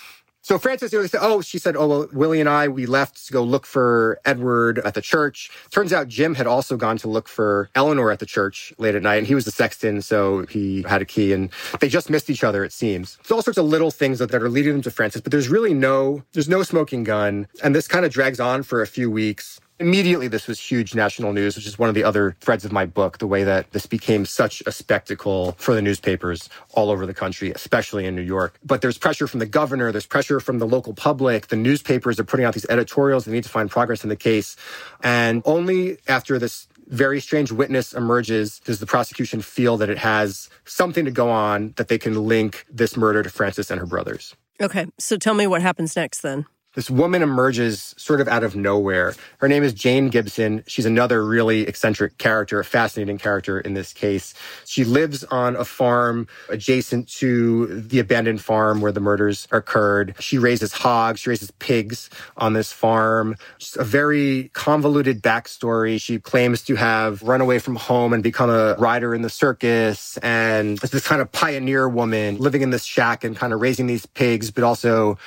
So 0.45 0.59
Frances, 0.59 0.93
you 0.93 1.07
said, 1.07 1.21
oh, 1.23 1.41
she 1.41 1.57
said, 1.57 1.75
oh, 1.75 1.87
well, 1.87 2.07
Willie 2.13 2.39
and 2.39 2.47
I, 2.47 2.67
we 2.67 2.85
left 2.85 3.25
to 3.25 3.33
go 3.33 3.41
look 3.41 3.65
for 3.65 4.19
Edward 4.25 4.77
at 4.77 4.93
the 4.93 5.01
church. 5.01 5.49
Turns 5.71 5.91
out 5.91 6.07
Jim 6.07 6.35
had 6.35 6.45
also 6.45 6.77
gone 6.77 6.99
to 6.99 7.07
look 7.07 7.27
for 7.27 7.71
Eleanor 7.73 8.11
at 8.11 8.19
the 8.19 8.27
church 8.27 8.71
late 8.77 8.93
at 8.93 9.01
night, 9.01 9.15
and 9.15 9.25
he 9.25 9.33
was 9.33 9.45
the 9.45 9.51
sexton, 9.51 10.03
so 10.03 10.45
he 10.45 10.83
had 10.83 11.01
a 11.01 11.05
key, 11.05 11.33
and 11.33 11.49
they 11.81 11.89
just 11.89 12.11
missed 12.11 12.29
each 12.29 12.43
other, 12.43 12.63
it 12.63 12.71
seems. 12.71 13.17
So 13.23 13.37
all 13.37 13.41
sorts 13.41 13.57
of 13.57 13.65
little 13.65 13.89
things 13.89 14.19
that, 14.19 14.29
that 14.29 14.43
are 14.43 14.49
leading 14.49 14.73
them 14.73 14.81
to 14.83 14.91
Frances, 14.91 15.19
but 15.19 15.31
there's 15.31 15.49
really 15.49 15.73
no, 15.73 16.21
there's 16.33 16.47
no 16.47 16.61
smoking 16.61 17.03
gun, 17.03 17.47
and 17.63 17.73
this 17.73 17.87
kind 17.87 18.05
of 18.05 18.11
drags 18.11 18.39
on 18.39 18.61
for 18.61 18.83
a 18.83 18.87
few 18.87 19.09
weeks. 19.09 19.59
Immediately, 19.77 20.29
this 20.29 20.47
was 20.47 20.57
huge 20.57 20.95
national 20.95 21.33
news, 21.33 21.57
which 21.57 21.67
is 21.67 21.77
one 21.77 21.89
of 21.89 21.95
the 21.95 22.03
other 22.03 22.37
threads 22.39 22.63
of 22.63 22.71
my 22.71 22.85
book, 22.85 23.17
the 23.17 23.27
way 23.27 23.43
that 23.43 23.71
this 23.71 23.85
became 23.85 24.25
such 24.25 24.63
a 24.65 24.71
spectacle 24.71 25.53
for 25.57 25.75
the 25.75 25.81
newspapers 25.81 26.47
all 26.71 26.89
over 26.89 27.05
the 27.05 27.13
country, 27.13 27.51
especially 27.51 28.05
in 28.05 28.15
New 28.15 28.21
York. 28.21 28.57
But 28.63 28.81
there's 28.81 28.97
pressure 28.97 29.27
from 29.27 29.41
the 29.41 29.45
governor, 29.45 29.91
there's 29.91 30.05
pressure 30.05 30.39
from 30.39 30.59
the 30.59 30.65
local 30.65 30.93
public. 30.93 31.47
The 31.47 31.57
newspapers 31.57 32.21
are 32.21 32.23
putting 32.23 32.45
out 32.45 32.53
these 32.53 32.65
editorials. 32.69 33.25
They 33.25 33.33
need 33.33 33.43
to 33.43 33.49
find 33.49 33.69
progress 33.69 34.03
in 34.03 34.09
the 34.09 34.15
case. 34.15 34.55
And 35.03 35.41
only 35.43 35.97
after 36.07 36.39
this 36.39 36.67
very 36.87 37.19
strange 37.19 37.51
witness 37.51 37.91
emerges 37.91 38.59
does 38.59 38.79
the 38.79 38.85
prosecution 38.85 39.41
feel 39.41 39.75
that 39.77 39.89
it 39.89 39.97
has 39.97 40.49
something 40.63 41.03
to 41.03 41.11
go 41.11 41.29
on 41.29 41.73
that 41.75 41.89
they 41.89 41.97
can 41.97 42.13
link 42.25 42.65
this 42.71 42.95
murder 42.95 43.23
to 43.23 43.29
Frances 43.29 43.69
and 43.69 43.79
her 43.81 43.85
brothers. 43.85 44.35
Okay, 44.61 44.85
so 44.97 45.17
tell 45.17 45.33
me 45.33 45.47
what 45.47 45.61
happens 45.61 45.97
next 45.97 46.21
then 46.21 46.45
this 46.75 46.89
woman 46.89 47.21
emerges 47.21 47.95
sort 47.97 48.21
of 48.21 48.27
out 48.27 48.43
of 48.43 48.55
nowhere. 48.55 49.15
Her 49.39 49.47
name 49.47 49.63
is 49.63 49.73
Jane 49.73 50.09
Gibson. 50.09 50.63
She's 50.67 50.85
another 50.85 51.25
really 51.25 51.61
eccentric 51.61 52.17
character, 52.17 52.59
a 52.59 52.65
fascinating 52.65 53.17
character 53.17 53.59
in 53.59 53.73
this 53.73 53.93
case. 53.93 54.33
She 54.65 54.83
lives 54.83 55.23
on 55.25 55.55
a 55.55 55.65
farm 55.65 56.27
adjacent 56.49 57.07
to 57.13 57.81
the 57.81 57.99
abandoned 57.99 58.41
farm 58.41 58.81
where 58.81 58.91
the 58.91 58.99
murders 58.99 59.47
occurred. 59.51 60.15
She 60.19 60.37
raises 60.37 60.73
hogs, 60.73 61.21
she 61.21 61.29
raises 61.29 61.51
pigs 61.51 62.09
on 62.37 62.53
this 62.53 62.71
farm. 62.71 63.35
Just 63.57 63.77
a 63.77 63.83
very 63.83 64.49
convoluted 64.53 65.21
backstory. 65.21 65.99
She 65.99 66.19
claims 66.19 66.61
to 66.63 66.75
have 66.75 67.21
run 67.21 67.41
away 67.41 67.59
from 67.59 67.75
home 67.75 68.13
and 68.13 68.21
become 68.21 68.49
a 68.49 68.75
rider 68.75 69.15
in 69.15 69.21
the 69.21 69.29
circus 69.29 70.17
and 70.17 70.77
this 70.79 71.07
kind 71.07 71.21
of 71.21 71.31
pioneer 71.31 71.87
woman 71.87 72.37
living 72.37 72.61
in 72.61 72.69
this 72.69 72.83
shack 72.83 73.23
and 73.23 73.35
kind 73.35 73.53
of 73.53 73.61
raising 73.61 73.87
these 73.87 74.05
pigs, 74.05 74.51
but 74.51 74.63
also 74.63 75.17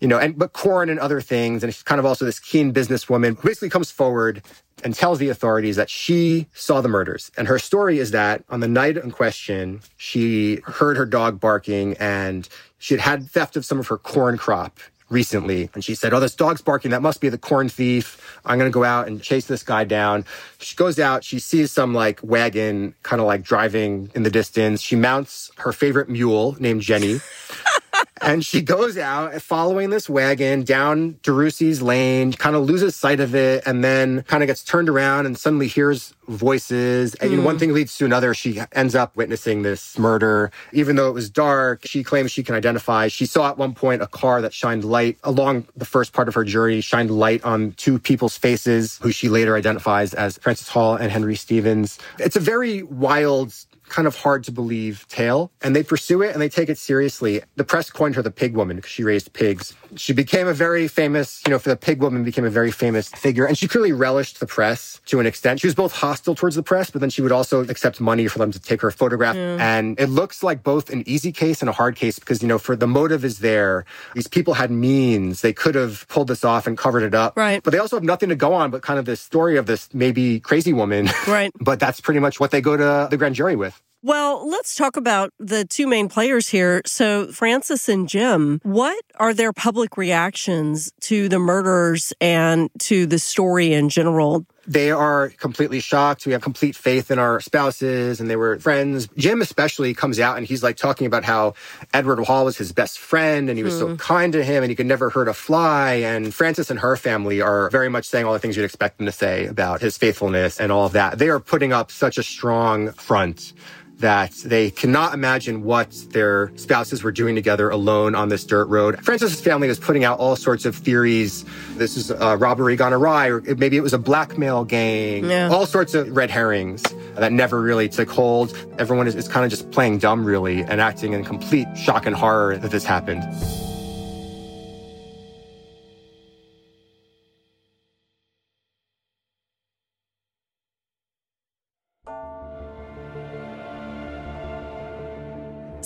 you 0.00 0.08
know, 0.08 0.18
and 0.18 0.38
but 0.38 0.52
corn 0.52 0.88
and 0.88 0.98
other 1.00 1.20
things. 1.20 1.62
And 1.62 1.72
she's 1.72 1.82
kind 1.82 1.98
of 1.98 2.06
also 2.06 2.24
this 2.24 2.38
keen 2.38 2.72
businesswoman 2.72 3.38
who 3.38 3.48
basically 3.48 3.70
comes 3.70 3.90
forward 3.90 4.42
and 4.84 4.94
tells 4.94 5.18
the 5.18 5.28
authorities 5.28 5.76
that 5.76 5.88
she 5.88 6.46
saw 6.52 6.80
the 6.80 6.88
murders. 6.88 7.30
And 7.36 7.48
her 7.48 7.58
story 7.58 7.98
is 7.98 8.10
that 8.10 8.44
on 8.50 8.60
the 8.60 8.68
night 8.68 8.96
in 8.96 9.10
question, 9.10 9.80
she 9.96 10.60
heard 10.64 10.96
her 10.96 11.06
dog 11.06 11.40
barking 11.40 11.96
and 11.98 12.48
she 12.78 12.94
had 12.94 13.00
had 13.00 13.30
theft 13.30 13.56
of 13.56 13.64
some 13.64 13.78
of 13.78 13.86
her 13.88 13.96
corn 13.96 14.36
crop 14.36 14.78
recently. 15.08 15.70
And 15.72 15.84
she 15.84 15.94
said, 15.94 16.12
Oh, 16.12 16.20
this 16.20 16.34
dog's 16.34 16.60
barking. 16.60 16.90
That 16.90 17.02
must 17.02 17.20
be 17.20 17.28
the 17.28 17.38
corn 17.38 17.68
thief. 17.68 18.40
I'm 18.44 18.58
going 18.58 18.70
to 18.70 18.74
go 18.74 18.84
out 18.84 19.06
and 19.06 19.22
chase 19.22 19.46
this 19.46 19.62
guy 19.62 19.84
down. 19.84 20.24
She 20.58 20.76
goes 20.76 20.98
out. 20.98 21.24
She 21.24 21.38
sees 21.38 21.72
some 21.72 21.94
like 21.94 22.20
wagon 22.22 22.94
kind 23.02 23.20
of 23.20 23.26
like 23.26 23.42
driving 23.42 24.10
in 24.14 24.24
the 24.24 24.30
distance. 24.30 24.82
She 24.82 24.96
mounts 24.96 25.50
her 25.58 25.72
favorite 25.72 26.08
mule 26.08 26.56
named 26.58 26.82
Jenny. 26.82 27.20
and 28.20 28.44
she 28.44 28.62
goes 28.62 28.96
out 28.96 29.40
following 29.42 29.90
this 29.90 30.08
wagon 30.08 30.64
down 30.64 31.14
DeRussey's 31.22 31.82
lane, 31.82 32.32
kind 32.32 32.56
of 32.56 32.64
loses 32.64 32.96
sight 32.96 33.20
of 33.20 33.34
it, 33.34 33.62
and 33.66 33.84
then 33.84 34.22
kind 34.22 34.42
of 34.42 34.46
gets 34.46 34.64
turned 34.64 34.88
around 34.88 35.26
and 35.26 35.38
suddenly 35.38 35.66
hears 35.66 36.14
voices. 36.26 37.14
And 37.16 37.30
know, 37.36 37.42
one 37.42 37.56
hmm. 37.56 37.58
thing 37.58 37.72
leads 37.72 37.96
to 37.98 38.04
another. 38.04 38.32
She 38.34 38.60
ends 38.72 38.94
up 38.94 39.16
witnessing 39.16 39.62
this 39.62 39.98
murder. 39.98 40.50
Even 40.72 40.96
though 40.96 41.08
it 41.08 41.12
was 41.12 41.28
dark, 41.28 41.86
she 41.86 42.02
claims 42.02 42.32
she 42.32 42.42
can 42.42 42.54
identify. 42.54 43.08
She 43.08 43.26
saw 43.26 43.50
at 43.50 43.58
one 43.58 43.74
point 43.74 44.02
a 44.02 44.06
car 44.06 44.40
that 44.40 44.54
shined 44.54 44.84
light 44.84 45.18
along 45.22 45.66
the 45.76 45.84
first 45.84 46.12
part 46.12 46.28
of 46.28 46.34
her 46.34 46.44
journey, 46.44 46.80
shined 46.80 47.10
light 47.10 47.44
on 47.44 47.72
two 47.72 47.98
people's 47.98 48.36
faces 48.36 48.98
who 49.02 49.12
she 49.12 49.28
later 49.28 49.56
identifies 49.56 50.14
as 50.14 50.38
Frances 50.38 50.68
Hall 50.68 50.96
and 50.96 51.12
Henry 51.12 51.36
Stevens. 51.36 51.98
It's 52.18 52.36
a 52.36 52.40
very 52.40 52.82
wild 52.82 53.52
kind 53.88 54.06
of 54.06 54.16
hard 54.16 54.44
to 54.44 54.52
believe 54.52 55.06
tale 55.08 55.50
and 55.62 55.74
they 55.74 55.82
pursue 55.82 56.22
it 56.22 56.32
and 56.32 56.40
they 56.40 56.48
take 56.48 56.68
it 56.68 56.78
seriously. 56.78 57.42
The 57.56 57.64
press 57.64 57.90
coined 57.90 58.14
her 58.16 58.22
the 58.22 58.30
pig 58.30 58.54
woman 58.54 58.76
because 58.76 58.90
she 58.90 59.04
raised 59.04 59.32
pigs. 59.32 59.74
She 59.96 60.12
became 60.12 60.46
a 60.48 60.54
very 60.54 60.88
famous, 60.88 61.42
you 61.46 61.50
know, 61.50 61.58
for 61.58 61.68
the 61.68 61.76
pig 61.76 62.02
woman 62.02 62.24
became 62.24 62.44
a 62.44 62.50
very 62.50 62.70
famous 62.70 63.08
figure 63.08 63.46
and 63.46 63.56
she 63.56 63.68
clearly 63.68 63.92
relished 63.92 64.40
the 64.40 64.46
press 64.46 65.00
to 65.06 65.20
an 65.20 65.26
extent. 65.26 65.60
She 65.60 65.66
was 65.66 65.74
both 65.74 65.92
hostile 65.92 66.34
towards 66.34 66.56
the 66.56 66.62
press, 66.62 66.90
but 66.90 67.00
then 67.00 67.10
she 67.10 67.22
would 67.22 67.32
also 67.32 67.62
accept 67.62 68.00
money 68.00 68.26
for 68.28 68.38
them 68.38 68.52
to 68.52 68.60
take 68.60 68.80
her 68.80 68.90
photograph. 68.90 69.36
And 69.36 69.98
it 70.00 70.08
looks 70.08 70.42
like 70.42 70.62
both 70.62 70.90
an 70.90 71.02
easy 71.06 71.32
case 71.32 71.60
and 71.62 71.68
a 71.68 71.72
hard 71.72 71.96
case 71.96 72.18
because, 72.18 72.42
you 72.42 72.48
know, 72.48 72.58
for 72.58 72.76
the 72.76 72.86
motive 72.86 73.24
is 73.24 73.38
there. 73.40 73.84
These 74.14 74.28
people 74.28 74.54
had 74.54 74.70
means. 74.70 75.40
They 75.40 75.52
could 75.52 75.74
have 75.74 76.06
pulled 76.08 76.28
this 76.28 76.44
off 76.44 76.66
and 76.66 76.76
covered 76.76 77.02
it 77.02 77.14
up. 77.14 77.36
Right. 77.36 77.62
But 77.62 77.70
they 77.70 77.78
also 77.78 77.96
have 77.96 78.04
nothing 78.04 78.28
to 78.28 78.36
go 78.36 78.52
on 78.52 78.70
but 78.70 78.82
kind 78.82 78.98
of 78.98 79.04
this 79.04 79.20
story 79.20 79.56
of 79.56 79.66
this 79.66 79.88
maybe 79.92 80.40
crazy 80.40 80.72
woman. 80.72 81.08
Right. 81.26 81.52
but 81.60 81.80
that's 81.80 82.00
pretty 82.00 82.20
much 82.20 82.40
what 82.40 82.50
they 82.50 82.60
go 82.60 82.76
to 82.76 83.08
the 83.10 83.16
grand 83.16 83.34
jury 83.34 83.56
with. 83.56 83.75
Well, 84.06 84.48
let's 84.48 84.76
talk 84.76 84.96
about 84.96 85.32
the 85.40 85.64
two 85.64 85.88
main 85.88 86.08
players 86.08 86.48
here. 86.48 86.80
So, 86.86 87.26
Frances 87.32 87.88
and 87.88 88.08
Jim, 88.08 88.60
what 88.62 89.02
are 89.16 89.34
their 89.34 89.52
public 89.52 89.96
reactions 89.96 90.92
to 91.00 91.28
the 91.28 91.40
murders 91.40 92.12
and 92.20 92.70
to 92.82 93.06
the 93.06 93.18
story 93.18 93.72
in 93.72 93.88
general? 93.88 94.46
They 94.64 94.92
are 94.92 95.30
completely 95.30 95.80
shocked. 95.80 96.24
We 96.24 96.30
have 96.32 96.40
complete 96.40 96.76
faith 96.76 97.10
in 97.10 97.18
our 97.18 97.40
spouses 97.40 98.20
and 98.20 98.30
they 98.30 98.36
were 98.36 98.60
friends. 98.60 99.08
Jim 99.16 99.42
especially 99.42 99.92
comes 99.92 100.20
out 100.20 100.36
and 100.36 100.46
he's 100.46 100.62
like 100.62 100.76
talking 100.76 101.08
about 101.08 101.24
how 101.24 101.54
Edward 101.92 102.24
Hall 102.24 102.44
was 102.44 102.56
his 102.56 102.70
best 102.72 103.00
friend 103.00 103.48
and 103.48 103.58
he 103.58 103.64
was 103.64 103.76
so 103.76 103.88
hmm. 103.88 103.96
kind 103.96 104.32
to 104.34 104.44
him 104.44 104.62
and 104.62 104.70
he 104.70 104.76
could 104.76 104.86
never 104.86 105.10
hurt 105.10 105.26
a 105.26 105.34
fly. 105.34 105.94
And 105.94 106.32
Frances 106.32 106.70
and 106.70 106.78
her 106.78 106.96
family 106.96 107.40
are 107.40 107.70
very 107.70 107.88
much 107.88 108.04
saying 108.04 108.24
all 108.24 108.32
the 108.32 108.38
things 108.38 108.56
you'd 108.56 108.64
expect 108.64 108.98
them 108.98 109.06
to 109.06 109.12
say 109.12 109.46
about 109.46 109.80
his 109.80 109.98
faithfulness 109.98 110.60
and 110.60 110.70
all 110.70 110.86
of 110.86 110.92
that. 110.92 111.18
They 111.18 111.28
are 111.28 111.40
putting 111.40 111.72
up 111.72 111.90
such 111.90 112.18
a 112.18 112.22
strong 112.22 112.92
front 112.92 113.52
that 113.98 114.32
they 114.44 114.70
cannot 114.70 115.14
imagine 115.14 115.64
what 115.64 115.90
their 116.10 116.52
spouses 116.56 117.02
were 117.02 117.12
doing 117.12 117.34
together 117.34 117.70
alone 117.70 118.14
on 118.14 118.28
this 118.28 118.44
dirt 118.44 118.66
road. 118.66 119.02
Frances's 119.02 119.40
family 119.40 119.68
was 119.68 119.78
putting 119.78 120.04
out 120.04 120.18
all 120.18 120.36
sorts 120.36 120.66
of 120.66 120.76
theories. 120.76 121.44
This 121.76 121.96
is 121.96 122.10
a 122.10 122.36
robbery 122.36 122.76
gone 122.76 122.92
awry, 122.92 123.28
or 123.28 123.40
maybe 123.56 123.76
it 123.78 123.82
was 123.82 123.94
a 123.94 123.98
blackmail 123.98 124.64
gang, 124.64 125.24
Yeah. 125.24 125.48
all 125.48 125.64
sorts 125.64 125.94
of 125.94 126.14
red 126.14 126.30
herrings 126.30 126.82
that 127.14 127.32
never 127.32 127.60
really 127.62 127.88
took 127.88 128.10
hold. 128.10 128.54
Everyone 128.78 129.06
is, 129.06 129.14
is 129.14 129.28
kind 129.28 129.44
of 129.44 129.50
just 129.50 129.70
playing 129.70 129.98
dumb, 129.98 130.24
really, 130.26 130.60
and 130.62 130.80
acting 130.80 131.14
in 131.14 131.24
complete 131.24 131.66
shock 131.76 132.04
and 132.04 132.14
horror 132.14 132.58
that 132.58 132.70
this 132.70 132.84
happened. 132.84 133.22